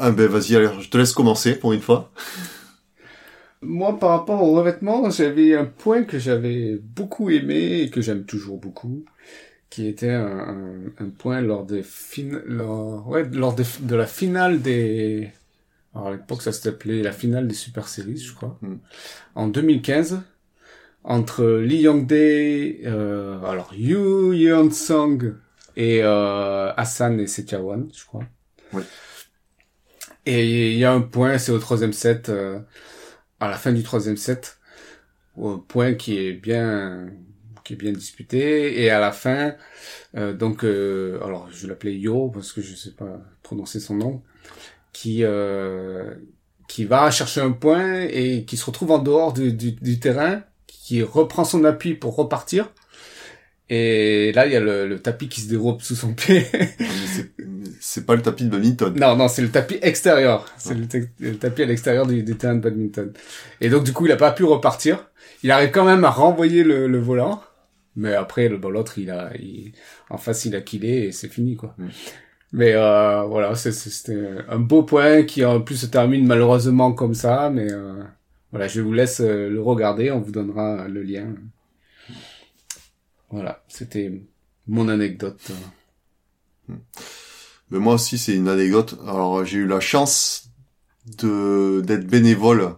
Ah 0.09 0.11
ben 0.11 0.27
vas-y, 0.27 0.55
alors 0.55 0.81
je 0.81 0.89
te 0.89 0.97
laisse 0.97 1.13
commencer 1.13 1.55
pour 1.55 1.73
une 1.73 1.81
fois. 1.81 2.11
Moi, 3.61 3.99
par 3.99 4.11
rapport 4.11 4.41
au 4.41 4.53
revêtement, 4.55 5.09
j'avais 5.09 5.53
un 5.55 5.65
point 5.65 6.03
que 6.03 6.17
j'avais 6.17 6.77
beaucoup 6.77 7.29
aimé 7.29 7.81
et 7.81 7.89
que 7.89 7.99
j'aime 8.01 8.23
toujours 8.25 8.57
beaucoup, 8.57 9.03
qui 9.69 9.87
était 9.87 10.11
un, 10.11 10.25
un, 10.39 11.05
un 11.05 11.09
point 11.11 11.41
lors 11.41 11.65
des 11.65 11.83
fin... 11.83 12.41
lors, 12.45 13.07
ouais, 13.09 13.25
lors 13.31 13.55
des- 13.55 13.63
de 13.81 13.95
la 13.95 14.07
finale 14.07 14.61
des... 14.61 15.31
Alors 15.95 16.09
à 16.09 16.11
l'époque, 16.13 16.41
ça 16.43 16.51
s'appelait 16.53 17.03
la 17.03 17.11
finale 17.13 17.47
des 17.47 17.55
Super 17.55 17.87
Series, 17.89 18.17
je 18.19 18.33
crois. 18.35 18.57
Mm. 18.61 18.75
En 19.35 19.47
2015, 19.49 20.21
entre 21.03 21.45
Lee 21.45 21.81
Young-dae, 21.83 22.85
euh, 22.85 23.41
alors 23.45 23.73
Yu 23.75 24.35
Yeon-sung 24.35 25.35
et 25.77 26.01
euh, 26.03 26.73
Hassan 26.77 27.19
et 27.19 27.27
Setiawan, 27.27 27.89
je 27.93 28.05
crois. 28.05 28.23
Oui. 28.73 28.83
Et 30.29 30.73
il 30.73 30.77
y 30.77 30.85
a 30.85 30.91
un 30.93 31.01
point, 31.01 31.37
c'est 31.39 31.51
au 31.51 31.59
troisième 31.59 31.93
set, 31.93 32.29
euh, 32.29 32.59
à 33.39 33.49
la 33.49 33.57
fin 33.57 33.71
du 33.73 33.83
troisième 33.83 34.17
set, 34.17 34.59
au 35.37 35.57
point 35.59 35.95
qui 35.95 36.17
est 36.19 36.33
bien, 36.33 37.09
qui 37.63 37.73
est 37.73 37.75
bien 37.77 37.93
disputé, 37.93 38.83
et 38.83 38.91
à 38.91 38.99
la 38.99 39.11
fin, 39.13 39.55
euh, 40.17 40.33
donc, 40.33 40.63
euh, 40.65 41.19
alors 41.23 41.49
je 41.51 41.67
l'appelais 41.67 41.95
Yo 41.97 42.29
parce 42.29 42.53
que 42.53 42.61
je 42.61 42.75
sais 42.75 42.91
pas 42.93 43.21
prononcer 43.43 43.79
son 43.79 43.95
nom, 43.95 44.23
qui 44.93 45.23
euh, 45.23 46.15
qui 46.67 46.85
va 46.85 47.11
chercher 47.11 47.41
un 47.41 47.51
point 47.53 48.01
et 48.03 48.45
qui 48.45 48.57
se 48.57 48.65
retrouve 48.65 48.91
en 48.91 48.99
dehors 48.99 49.33
du, 49.33 49.53
du, 49.53 49.73
du 49.73 49.99
terrain, 49.99 50.43
qui 50.67 51.03
reprend 51.03 51.45
son 51.45 51.63
appui 51.65 51.95
pour 51.95 52.15
repartir. 52.15 52.71
Et 53.69 54.31
là, 54.33 54.47
il 54.47 54.53
y 54.53 54.55
a 54.55 54.59
le, 54.59 54.87
le 54.87 54.99
tapis 54.99 55.29
qui 55.29 55.41
se 55.41 55.49
dérobe 55.49 55.81
sous 55.81 55.95
son 55.95 56.13
pied. 56.13 56.45
C'est- 57.79 58.05
pas 58.05 58.15
le 58.15 58.21
tapis 58.21 58.43
de 58.45 58.49
badminton. 58.49 58.93
Non, 58.99 59.15
non, 59.15 59.27
c'est 59.27 59.41
le 59.41 59.49
tapis 59.49 59.77
extérieur. 59.81 60.45
C'est 60.57 60.73
le, 60.73 60.87
ta- 60.87 60.97
le 61.19 61.35
tapis 61.37 61.63
à 61.63 61.65
l'extérieur 61.65 62.05
du, 62.07 62.23
du 62.23 62.35
terrain 62.35 62.55
de 62.55 62.61
badminton. 62.61 63.13
Et 63.61 63.69
donc, 63.69 63.83
du 63.83 63.93
coup, 63.93 64.05
il 64.05 64.11
a 64.11 64.15
pas 64.17 64.31
pu 64.31 64.43
repartir. 64.43 65.09
Il 65.43 65.51
arrive 65.51 65.71
quand 65.71 65.85
même 65.85 66.03
à 66.03 66.09
renvoyer 66.09 66.63
le, 66.63 66.87
le 66.87 66.99
volant. 66.99 67.41
Mais 67.95 68.13
après, 68.15 68.49
le 68.49 68.57
bon, 68.57 68.69
l'autre, 68.69 68.97
il 68.99 69.09
a, 69.11 69.31
il, 69.37 69.73
en 70.09 70.17
face, 70.17 70.45
il 70.45 70.55
a 70.55 70.61
killé 70.61 71.07
et 71.07 71.11
c'est 71.11 71.27
fini, 71.29 71.55
quoi. 71.55 71.73
Mm. 71.77 71.87
Mais 72.53 72.73
euh, 72.73 73.23
voilà, 73.23 73.53
c'était 73.55 74.17
un 74.49 74.59
beau 74.59 74.83
point 74.83 75.23
qui 75.23 75.45
en 75.45 75.61
plus 75.61 75.75
se 75.75 75.85
termine 75.85 76.25
malheureusement 76.25 76.91
comme 76.93 77.13
ça. 77.13 77.49
Mais 77.51 77.71
euh, 77.71 78.01
voilà, 78.51 78.67
je 78.67 78.81
vous 78.81 78.93
laisse 78.93 79.21
euh, 79.21 79.49
le 79.49 79.61
regarder. 79.61 80.11
On 80.11 80.19
vous 80.19 80.31
donnera 80.31 80.87
le 80.87 81.03
lien. 81.03 81.27
Voilà, 83.31 83.63
c'était 83.67 84.21
mon 84.67 84.89
anecdote. 84.89 85.51
Mais 87.71 87.79
moi 87.79 87.95
aussi, 87.95 88.17
c'est 88.17 88.35
une 88.35 88.47
anecdote. 88.47 88.97
Alors, 89.03 89.45
j'ai 89.45 89.59
eu 89.59 89.67
la 89.67 89.79
chance 89.79 90.49
de 91.17 91.81
d'être 91.85 92.07
bénévole 92.07 92.75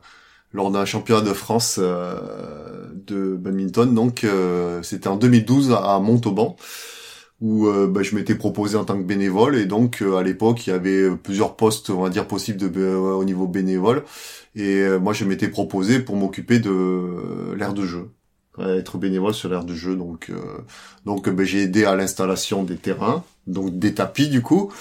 lors 0.53 0.71
d'un 0.71 0.85
championnat 0.85 1.21
de 1.21 1.33
France 1.33 1.77
euh, 1.81 2.89
de 2.93 3.35
badminton. 3.35 3.93
Donc, 3.93 4.23
euh, 4.23 4.81
c'était 4.83 5.07
en 5.07 5.15
2012 5.15 5.71
à 5.71 5.99
Montauban 5.99 6.55
où 7.39 7.67
euh, 7.67 7.87
bah, 7.87 8.03
je 8.03 8.15
m'étais 8.15 8.35
proposé 8.35 8.77
en 8.77 8.85
tant 8.85 8.97
que 8.97 9.03
bénévole 9.03 9.55
et 9.55 9.65
donc 9.65 10.03
à 10.03 10.21
l'époque 10.21 10.67
il 10.67 10.69
y 10.69 10.73
avait 10.73 11.09
plusieurs 11.15 11.55
postes 11.55 11.89
on 11.89 12.03
va 12.03 12.09
dire 12.09 12.27
possibles 12.27 12.63
au 12.77 13.23
niveau 13.23 13.47
bénévole 13.47 14.03
et 14.55 14.87
moi 15.01 15.13
je 15.13 15.25
m'étais 15.25 15.47
proposé 15.47 16.01
pour 16.01 16.15
m'occuper 16.15 16.59
de 16.59 17.55
l'aire 17.55 17.73
de 17.73 17.83
jeu 17.83 18.11
être 18.59 18.97
bénévole 18.97 19.33
sur 19.33 19.49
l'aire 19.49 19.63
de 19.63 19.73
jeu. 19.73 19.95
Donc 19.95 20.31
donc 21.05 21.29
bah, 21.29 21.43
j'ai 21.43 21.63
aidé 21.63 21.85
à 21.85 21.95
l'installation 21.95 22.63
des 22.63 22.77
terrains 22.77 23.23
donc 23.47 23.77
des 23.77 23.93
tapis 23.93 24.29
du 24.29 24.41
coup 24.41 24.71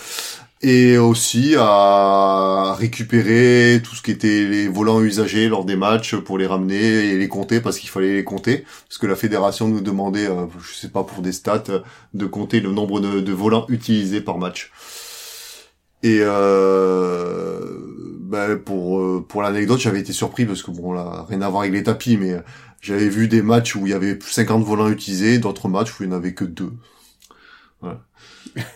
et 0.62 0.98
aussi 0.98 1.54
à 1.58 2.74
récupérer 2.78 3.80
tout 3.82 3.94
ce 3.94 4.02
qui 4.02 4.10
était 4.10 4.44
les 4.44 4.68
volants 4.68 5.00
usagés 5.00 5.48
lors 5.48 5.64
des 5.64 5.76
matchs 5.76 6.16
pour 6.16 6.36
les 6.36 6.46
ramener 6.46 6.76
et 6.76 7.16
les 7.16 7.28
compter 7.28 7.60
parce 7.60 7.78
qu'il 7.78 7.88
fallait 7.88 8.16
les 8.16 8.24
compter. 8.24 8.66
Parce 8.86 8.98
que 8.98 9.06
la 9.06 9.16
fédération 9.16 9.68
nous 9.68 9.80
demandait 9.80 10.26
euh, 10.26 10.46
je 10.60 10.74
sais 10.74 10.90
pas 10.90 11.02
pour 11.02 11.22
des 11.22 11.32
stats 11.32 11.82
de 12.12 12.26
compter 12.26 12.60
le 12.60 12.72
nombre 12.72 13.00
de, 13.00 13.32
volants 13.32 13.64
utilisés 13.68 14.20
par 14.20 14.36
match. 14.36 14.70
Et 16.02 16.18
euh, 16.20 17.60
ben 18.20 18.58
pour 18.58 19.00
euh, 19.00 19.24
pour 19.26 19.40
l'anecdote 19.40 19.80
j'avais 19.80 20.00
été 20.00 20.12
surpris 20.12 20.44
parce 20.44 20.62
que 20.62 20.70
bon 20.70 20.92
là 20.92 21.24
rien 21.28 21.40
à 21.40 21.48
voir 21.48 21.62
avec 21.62 21.72
les 21.72 21.82
tapis 21.82 22.18
mais 22.18 22.36
j'avais 22.80 23.08
vu 23.08 23.28
des 23.28 23.42
matchs 23.42 23.76
où 23.76 23.86
il 23.86 23.90
y 23.90 23.94
avait 23.94 24.18
50 24.20 24.64
volants 24.64 24.88
utilisés 24.88 25.38
d'autres 25.38 25.68
matchs 25.68 25.98
où 25.98 26.02
il 26.02 26.08
n'y 26.08 26.14
en 26.14 26.16
avait 26.16 26.34
que 26.34 26.44
deux 26.44 26.72
voilà. 27.80 28.00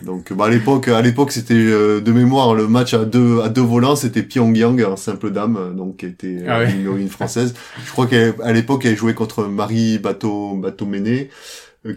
Donc 0.01 0.33
bah 0.33 0.45
à 0.45 0.49
l'époque 0.49 0.87
à 0.87 1.01
l'époque 1.01 1.31
c'était 1.31 1.53
euh, 1.53 2.01
de 2.01 2.11
mémoire 2.11 2.55
le 2.55 2.67
match 2.67 2.93
à 2.93 3.05
deux 3.05 3.41
à 3.41 3.49
deux 3.49 3.61
volants 3.61 3.95
c'était 3.95 4.23
Pyongyang 4.23 4.81
en 4.83 4.95
simple 4.95 5.31
dame 5.31 5.75
donc 5.75 5.97
qui 5.97 6.05
était 6.05 6.39
euh, 6.41 6.47
ah 6.47 6.63
une 6.63 6.85
héroïne 6.85 7.09
française. 7.09 7.53
Je 7.85 7.91
crois 7.91 8.07
qu'à 8.07 8.51
l'époque 8.51 8.85
elle 8.85 8.95
jouait 8.97 9.13
contre 9.13 9.43
Marie 9.43 9.99
Bateau 9.99 10.55
Bateau 10.55 10.85
Méné 10.85 11.29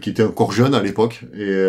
qui 0.01 0.11
était 0.11 0.23
encore 0.23 0.51
jeune 0.51 0.75
à 0.75 0.83
l'époque 0.83 1.25
et 1.33 1.63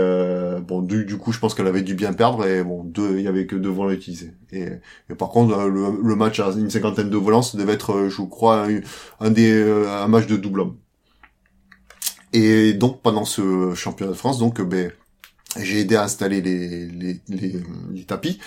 bon 0.67 0.83
du, 0.83 1.07
du 1.07 1.17
coup 1.17 1.33
je 1.33 1.39
pense 1.39 1.55
qu'elle 1.55 1.67
avait 1.67 1.81
dû 1.81 1.95
bien 1.95 2.13
perdre 2.13 2.47
et 2.47 2.63
bon 2.63 2.85
deux 2.85 3.17
il 3.17 3.23
y 3.23 3.29
avait 3.29 3.47
que 3.47 3.57
deux 3.57 3.71
volants 3.71 3.93
utilisés 3.93 4.33
et, 4.53 4.67
et 5.09 5.15
par 5.15 5.31
contre 5.31 5.57
le, 5.67 5.99
le, 6.03 6.17
match 6.17 6.39
à 6.39 6.51
une 6.51 6.69
cinquantaine 6.69 7.09
de 7.09 7.17
volants 7.17 7.41
ça 7.41 7.57
devait 7.57 7.73
être 7.73 8.09
je 8.09 8.23
crois 8.23 8.67
un, 9.21 9.31
des 9.31 9.63
un 9.63 10.09
match 10.09 10.27
de 10.27 10.37
double 10.37 10.61
homme. 10.61 10.77
Et 12.33 12.75
donc 12.75 13.01
pendant 13.01 13.25
ce 13.25 13.75
championnat 13.75 14.13
de 14.13 14.17
France 14.17 14.39
donc 14.39 14.61
ben 14.61 14.93
j'ai 15.59 15.81
aidé 15.81 15.97
à 15.97 16.05
installer 16.05 16.41
les, 16.41 16.87
les, 16.87 17.21
les, 17.29 18.05
tapis. 18.05 18.39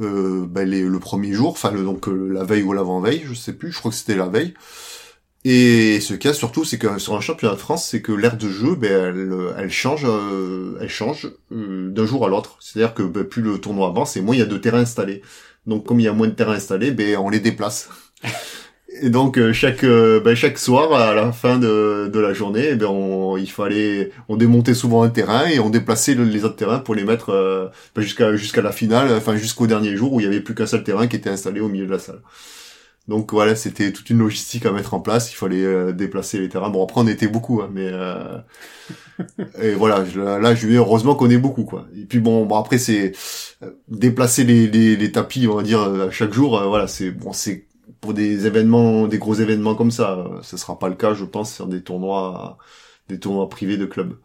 Euh, 0.00 0.46
ben 0.46 0.66
les, 0.66 0.82
le 0.82 0.98
premier 0.98 1.32
jour, 1.32 1.50
enfin 1.50 1.72
donc 1.72 2.08
euh, 2.08 2.28
la 2.32 2.44
veille 2.44 2.62
ou 2.62 2.72
l'avant-veille, 2.72 3.22
je 3.26 3.34
sais 3.34 3.52
plus, 3.52 3.70
je 3.70 3.78
crois 3.78 3.90
que 3.90 3.96
c'était 3.96 4.16
la 4.16 4.28
veille. 4.28 4.54
Et 5.44 5.98
ce 6.00 6.14
a 6.28 6.32
surtout, 6.34 6.64
c'est 6.64 6.78
que 6.78 6.98
sur 6.98 7.14
un 7.16 7.20
championnat 7.20 7.54
de 7.54 7.60
France, 7.60 7.88
c'est 7.88 8.00
que 8.00 8.12
l'aire 8.12 8.36
de 8.36 8.48
jeu, 8.48 8.76
ben, 8.76 8.92
elle, 8.92 9.32
elle 9.58 9.70
change, 9.70 10.04
euh, 10.06 10.78
elle 10.80 10.88
change 10.88 11.32
euh, 11.50 11.90
d'un 11.90 12.06
jour 12.06 12.24
à 12.24 12.28
l'autre. 12.28 12.56
C'est-à-dire 12.60 12.94
que 12.94 13.02
ben, 13.02 13.24
plus 13.24 13.42
le 13.42 13.58
tournoi 13.58 13.88
avance, 13.88 14.16
et 14.16 14.20
moins 14.20 14.36
il 14.36 14.38
y 14.38 14.42
a 14.42 14.46
de 14.46 14.58
terrain 14.58 14.78
installé. 14.80 15.22
Donc 15.66 15.86
comme 15.86 16.00
il 16.00 16.04
y 16.04 16.08
a 16.08 16.12
moins 16.12 16.28
de 16.28 16.32
terrain 16.32 16.54
installé, 16.54 16.90
ben 16.92 17.16
on 17.18 17.30
les 17.30 17.40
déplace. 17.40 17.88
Et 19.00 19.10
donc 19.10 19.38
euh, 19.38 19.52
chaque 19.52 19.84
euh, 19.84 20.20
ben, 20.20 20.34
chaque 20.34 20.58
soir 20.58 20.92
à 20.92 21.14
la 21.14 21.32
fin 21.32 21.58
de, 21.58 22.10
de 22.12 22.20
la 22.20 22.34
journée, 22.34 22.68
eh 22.72 22.74
ben 22.76 22.86
on, 22.86 23.36
il 23.38 23.50
fallait 23.50 24.10
on 24.28 24.36
démontait 24.36 24.74
souvent 24.74 25.02
un 25.02 25.08
terrain 25.08 25.46
et 25.46 25.58
on 25.60 25.70
déplaçait 25.70 26.14
les 26.14 26.44
autres 26.44 26.56
terrains 26.56 26.78
pour 26.78 26.94
les 26.94 27.04
mettre 27.04 27.30
euh, 27.30 27.68
ben, 27.94 28.02
jusqu'à 28.02 28.36
jusqu'à 28.36 28.60
la 28.60 28.72
finale, 28.72 29.10
enfin 29.12 29.36
jusqu'au 29.36 29.66
dernier 29.66 29.96
jour 29.96 30.12
où 30.12 30.20
il 30.20 30.24
y 30.24 30.26
avait 30.26 30.40
plus 30.40 30.54
qu'un 30.54 30.66
seul 30.66 30.84
terrain 30.84 31.06
qui 31.06 31.16
était 31.16 31.30
installé 31.30 31.60
au 31.60 31.68
milieu 31.68 31.86
de 31.86 31.92
la 31.92 31.98
salle. 31.98 32.20
Donc 33.08 33.32
voilà, 33.32 33.56
c'était 33.56 33.92
toute 33.92 34.10
une 34.10 34.18
logistique 34.18 34.64
à 34.66 34.72
mettre 34.72 34.94
en 34.94 35.00
place. 35.00 35.32
Il 35.32 35.36
fallait 35.36 35.92
déplacer 35.92 36.38
les 36.38 36.48
terrains. 36.48 36.70
Bon 36.70 36.84
après 36.84 37.00
on 37.00 37.06
était 37.08 37.28
beaucoup, 37.28 37.60
hein, 37.62 37.70
mais 37.72 37.90
et 39.60 39.74
voilà. 39.74 40.04
Là 40.38 40.54
je 40.54 40.68
heureusement 40.68 41.14
qu'on 41.14 41.30
est 41.30 41.38
beaucoup 41.38 41.64
quoi. 41.64 41.86
Et 41.96 42.04
puis 42.04 42.20
bon, 42.20 42.46
bon 42.46 42.56
après 42.56 42.78
c'est 42.78 43.12
déplacer 43.88 44.44
les, 44.44 44.68
les, 44.68 44.96
les 44.96 45.12
tapis, 45.12 45.46
on 45.48 45.56
va 45.56 45.62
dire 45.62 46.08
chaque 46.10 46.32
jour. 46.32 46.62
voilà, 46.68 46.86
c'est 46.86 47.10
bon 47.10 47.32
c'est 47.32 47.66
pour 48.00 48.14
des 48.14 48.46
événements, 48.46 49.06
des 49.06 49.18
gros 49.18 49.34
événements 49.34 49.74
comme 49.74 49.90
ça. 49.90 50.26
Ce 50.42 50.56
sera 50.56 50.78
pas 50.78 50.88
le 50.88 50.96
cas, 50.96 51.14
je 51.14 51.24
pense, 51.24 51.54
sur 51.54 51.66
des 51.68 51.82
tournois, 51.82 52.58
des 53.08 53.18
tournois 53.20 53.48
privés 53.48 53.76
de 53.78 53.86
clubs. 53.86 54.18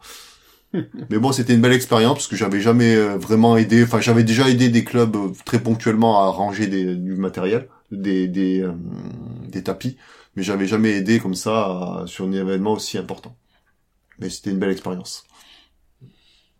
Mais 1.10 1.18
bon, 1.18 1.32
c'était 1.32 1.54
une 1.54 1.60
belle 1.62 1.72
expérience 1.72 2.14
parce 2.14 2.28
que 2.28 2.36
j'avais 2.36 2.60
jamais 2.60 2.94
euh, 2.96 3.16
vraiment 3.16 3.56
aidé. 3.56 3.84
Enfin, 3.84 4.00
j'avais 4.00 4.24
déjà 4.24 4.48
aidé 4.48 4.68
des 4.68 4.84
clubs 4.84 5.16
euh, 5.16 5.32
très 5.44 5.60
ponctuellement 5.62 6.22
à 6.24 6.28
ranger 6.28 6.66
des, 6.66 6.94
du 6.96 7.14
matériel, 7.14 7.68
des 7.90 8.28
des, 8.28 8.62
euh, 8.62 8.72
des 9.48 9.62
tapis, 9.62 9.96
mais 10.36 10.42
j'avais 10.42 10.66
jamais 10.66 10.92
aidé 10.92 11.20
comme 11.20 11.34
ça 11.34 12.04
sur 12.06 12.26
un 12.26 12.32
événement 12.32 12.72
aussi 12.74 12.98
important. 12.98 13.36
Mais 14.20 14.30
c'était 14.30 14.50
une 14.50 14.58
belle 14.58 14.70
expérience. 14.70 15.24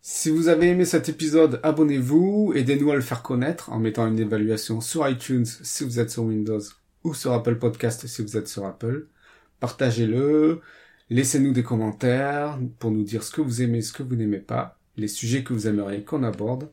Si 0.01 0.29
vous 0.29 0.47
avez 0.47 0.69
aimé 0.69 0.85
cet 0.85 1.09
épisode, 1.09 1.59
abonnez-vous, 1.63 2.53
aidez-nous 2.55 2.91
à 2.91 2.95
le 2.95 3.01
faire 3.01 3.21
connaître 3.21 3.71
en 3.71 3.79
mettant 3.79 4.07
une 4.07 4.19
évaluation 4.19 4.81
sur 4.81 5.07
iTunes 5.07 5.45
si 5.45 5.83
vous 5.83 5.99
êtes 5.99 6.09
sur 6.11 6.23
Windows 6.23 6.61
ou 7.03 7.13
sur 7.13 7.33
Apple 7.33 7.57
Podcast 7.57 8.07
si 8.07 8.21
vous 8.21 8.37
êtes 8.37 8.47
sur 8.47 8.65
Apple. 8.65 9.07
Partagez-le, 9.59 10.61
laissez-nous 11.09 11.53
des 11.53 11.63
commentaires 11.63 12.59
pour 12.79 12.91
nous 12.91 13.03
dire 13.03 13.23
ce 13.23 13.31
que 13.31 13.41
vous 13.41 13.61
aimez, 13.61 13.81
ce 13.81 13.93
que 13.93 14.03
vous 14.03 14.15
n'aimez 14.15 14.39
pas, 14.39 14.79
les 14.97 15.07
sujets 15.07 15.43
que 15.43 15.53
vous 15.53 15.67
aimeriez 15.67 16.03
qu'on 16.03 16.23
aborde. 16.23 16.71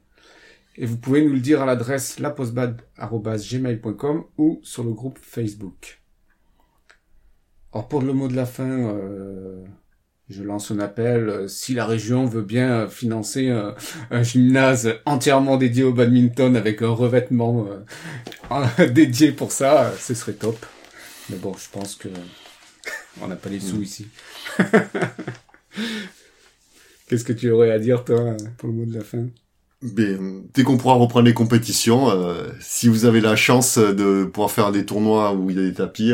Et 0.79 0.87
vous 0.87 0.99
pouvez 0.99 1.25
nous 1.25 1.33
le 1.33 1.41
dire 1.41 1.63
à 1.63 1.67
l'adresse 1.67 2.19
lapostbad.gmail.com 2.19 4.25
ou 4.39 4.61
sur 4.63 4.85
le 4.85 4.93
groupe 4.93 5.19
Facebook. 5.21 6.01
Alors 7.73 7.89
pour 7.89 8.03
le 8.03 8.13
mot 8.13 8.29
de 8.29 8.37
la 8.37 8.47
fin, 8.47 8.69
euh, 8.69 9.65
je 10.29 10.43
lance 10.43 10.71
un 10.71 10.81
appel. 10.81 11.29
Euh, 11.29 11.49
si 11.49 11.75
la 11.75 11.87
région 11.87 12.27
veut 12.27 12.43
bien 12.43 12.81
euh, 12.81 12.89
financer 12.89 13.49
un, 13.49 13.75
gymnase 14.23 14.95
entièrement 15.05 15.57
dédié 15.57 15.85
au 15.85 15.93
badminton 15.93 16.57
avec 16.57 16.83
un 16.83 16.91
revêtement 16.91 17.69
euh, 18.51 18.87
dédié 18.89 19.33
pour 19.33 19.53
ça, 19.53 19.93
ce 19.99 20.15
serait 20.15 20.33
top. 20.33 20.65
Mais 21.31 21.37
bon, 21.37 21.55
je 21.55 21.69
pense 21.71 21.95
que 21.95 22.09
on 23.21 23.29
n'a 23.29 23.37
pas 23.37 23.51
les 23.51 23.61
sous 23.61 23.77
mm. 23.77 23.83
ici. 23.83 24.09
Qu'est-ce 27.09 27.25
que 27.25 27.33
tu 27.33 27.51
aurais 27.51 27.71
à 27.71 27.79
dire, 27.79 28.05
toi, 28.05 28.37
pour 28.59 28.69
le 28.69 28.75
mot 28.75 28.85
de 28.85 28.95
la 28.95 29.05
fin? 29.05 29.27
Ben, 29.95 30.45
dès 30.55 30.63
qu'on 30.63 30.77
pourra 30.77 30.95
reprendre 30.95 31.27
les 31.27 31.35
compétitions, 31.35 32.11
si 32.61 32.89
vous 32.89 33.05
avez 33.05 33.21
la 33.21 33.37
chance 33.37 33.79
de 33.79 34.25
pouvoir 34.25 34.51
faire 34.51 34.73
des 34.73 34.85
tournois 34.85 35.35
où 35.35 35.51
il 35.51 35.57
y 35.57 35.61
a 35.61 35.63
des 35.63 35.75
tapis, 35.75 36.13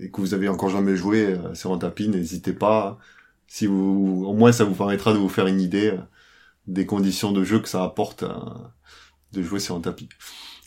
et 0.00 0.10
que 0.10 0.20
vous 0.20 0.34
avez 0.34 0.48
encore 0.48 0.70
jamais 0.70 0.96
joué 0.96 1.26
euh, 1.26 1.54
sur 1.54 1.72
un 1.72 1.78
tapis, 1.78 2.08
n'hésitez 2.08 2.52
pas. 2.52 2.98
Si 3.48 3.66
vous, 3.66 4.24
au 4.26 4.34
moins, 4.34 4.52
ça 4.52 4.64
vous 4.64 4.74
permettra 4.74 5.12
de 5.12 5.18
vous 5.18 5.28
faire 5.28 5.46
une 5.46 5.60
idée 5.60 5.88
euh, 5.88 5.98
des 6.66 6.86
conditions 6.86 7.32
de 7.32 7.44
jeu 7.44 7.60
que 7.60 7.68
ça 7.68 7.82
apporte 7.82 8.22
euh, 8.22 8.28
de 9.32 9.42
jouer 9.42 9.60
sur 9.60 9.74
un 9.74 9.80
tapis. 9.80 10.08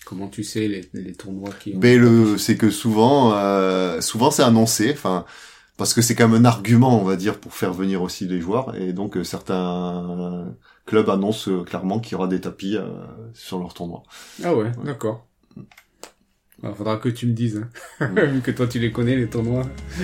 Comment 0.05 0.27
tu 0.27 0.43
sais 0.43 0.67
les, 0.67 0.89
les 0.93 1.13
tournois 1.13 1.51
qui 1.59 1.75
ont... 1.75 1.79
Ben 1.79 1.99
le, 1.99 2.37
c'est 2.37 2.57
que 2.57 2.71
souvent, 2.71 3.31
souvent 4.01 4.31
c'est 4.31 4.41
annoncé. 4.41 4.91
Enfin, 4.91 5.25
parce 5.77 5.93
que 5.93 6.01
c'est 6.01 6.15
quand 6.15 6.27
même 6.27 6.45
un 6.45 6.49
argument, 6.49 6.99
on 6.99 7.03
va 7.03 7.15
dire, 7.15 7.39
pour 7.39 7.53
faire 7.53 7.73
venir 7.73 8.01
aussi 8.01 8.25
les 8.25 8.41
joueurs. 8.41 8.75
Et 8.75 8.91
donc 8.91 9.17
certains 9.23 10.47
clubs 10.89 11.09
annoncent 11.09 11.63
clairement 11.63 11.99
qu'il 11.99 12.13
y 12.13 12.15
aura 12.15 12.27
des 12.27 12.41
tapis 12.41 12.77
sur 13.33 13.59
leur 13.59 13.73
tournoi. 13.73 14.03
Ah 14.43 14.55
ouais. 14.55 14.71
d'accord. 14.83 15.25
Il 16.63 16.73
faudra 16.73 16.97
que 16.97 17.09
tu 17.09 17.27
me 17.27 17.33
dises, 17.33 17.63
hein. 18.01 18.09
vu 18.31 18.41
que 18.41 18.51
toi 18.51 18.67
tu 18.67 18.79
les 18.79 18.91
connais, 18.91 19.15
les 19.15 19.27
tournois. 19.27 19.63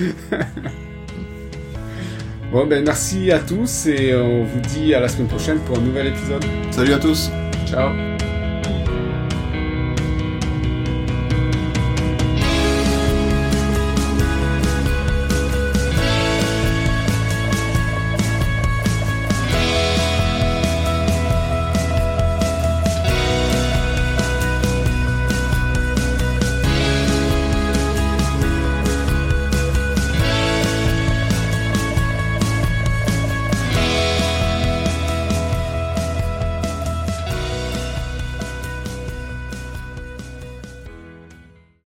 bon, 2.52 2.66
ben 2.66 2.84
merci 2.84 3.30
à 3.30 3.40
tous 3.40 3.86
et 3.86 4.14
on 4.14 4.44
vous 4.44 4.60
dit 4.60 4.94
à 4.94 5.00
la 5.00 5.08
semaine 5.08 5.28
prochaine 5.28 5.58
pour 5.60 5.76
un 5.78 5.82
nouvel 5.82 6.06
épisode. 6.06 6.44
Salut 6.70 6.92
à 6.92 6.98
tous. 6.98 7.30
Ciao. 7.66 8.15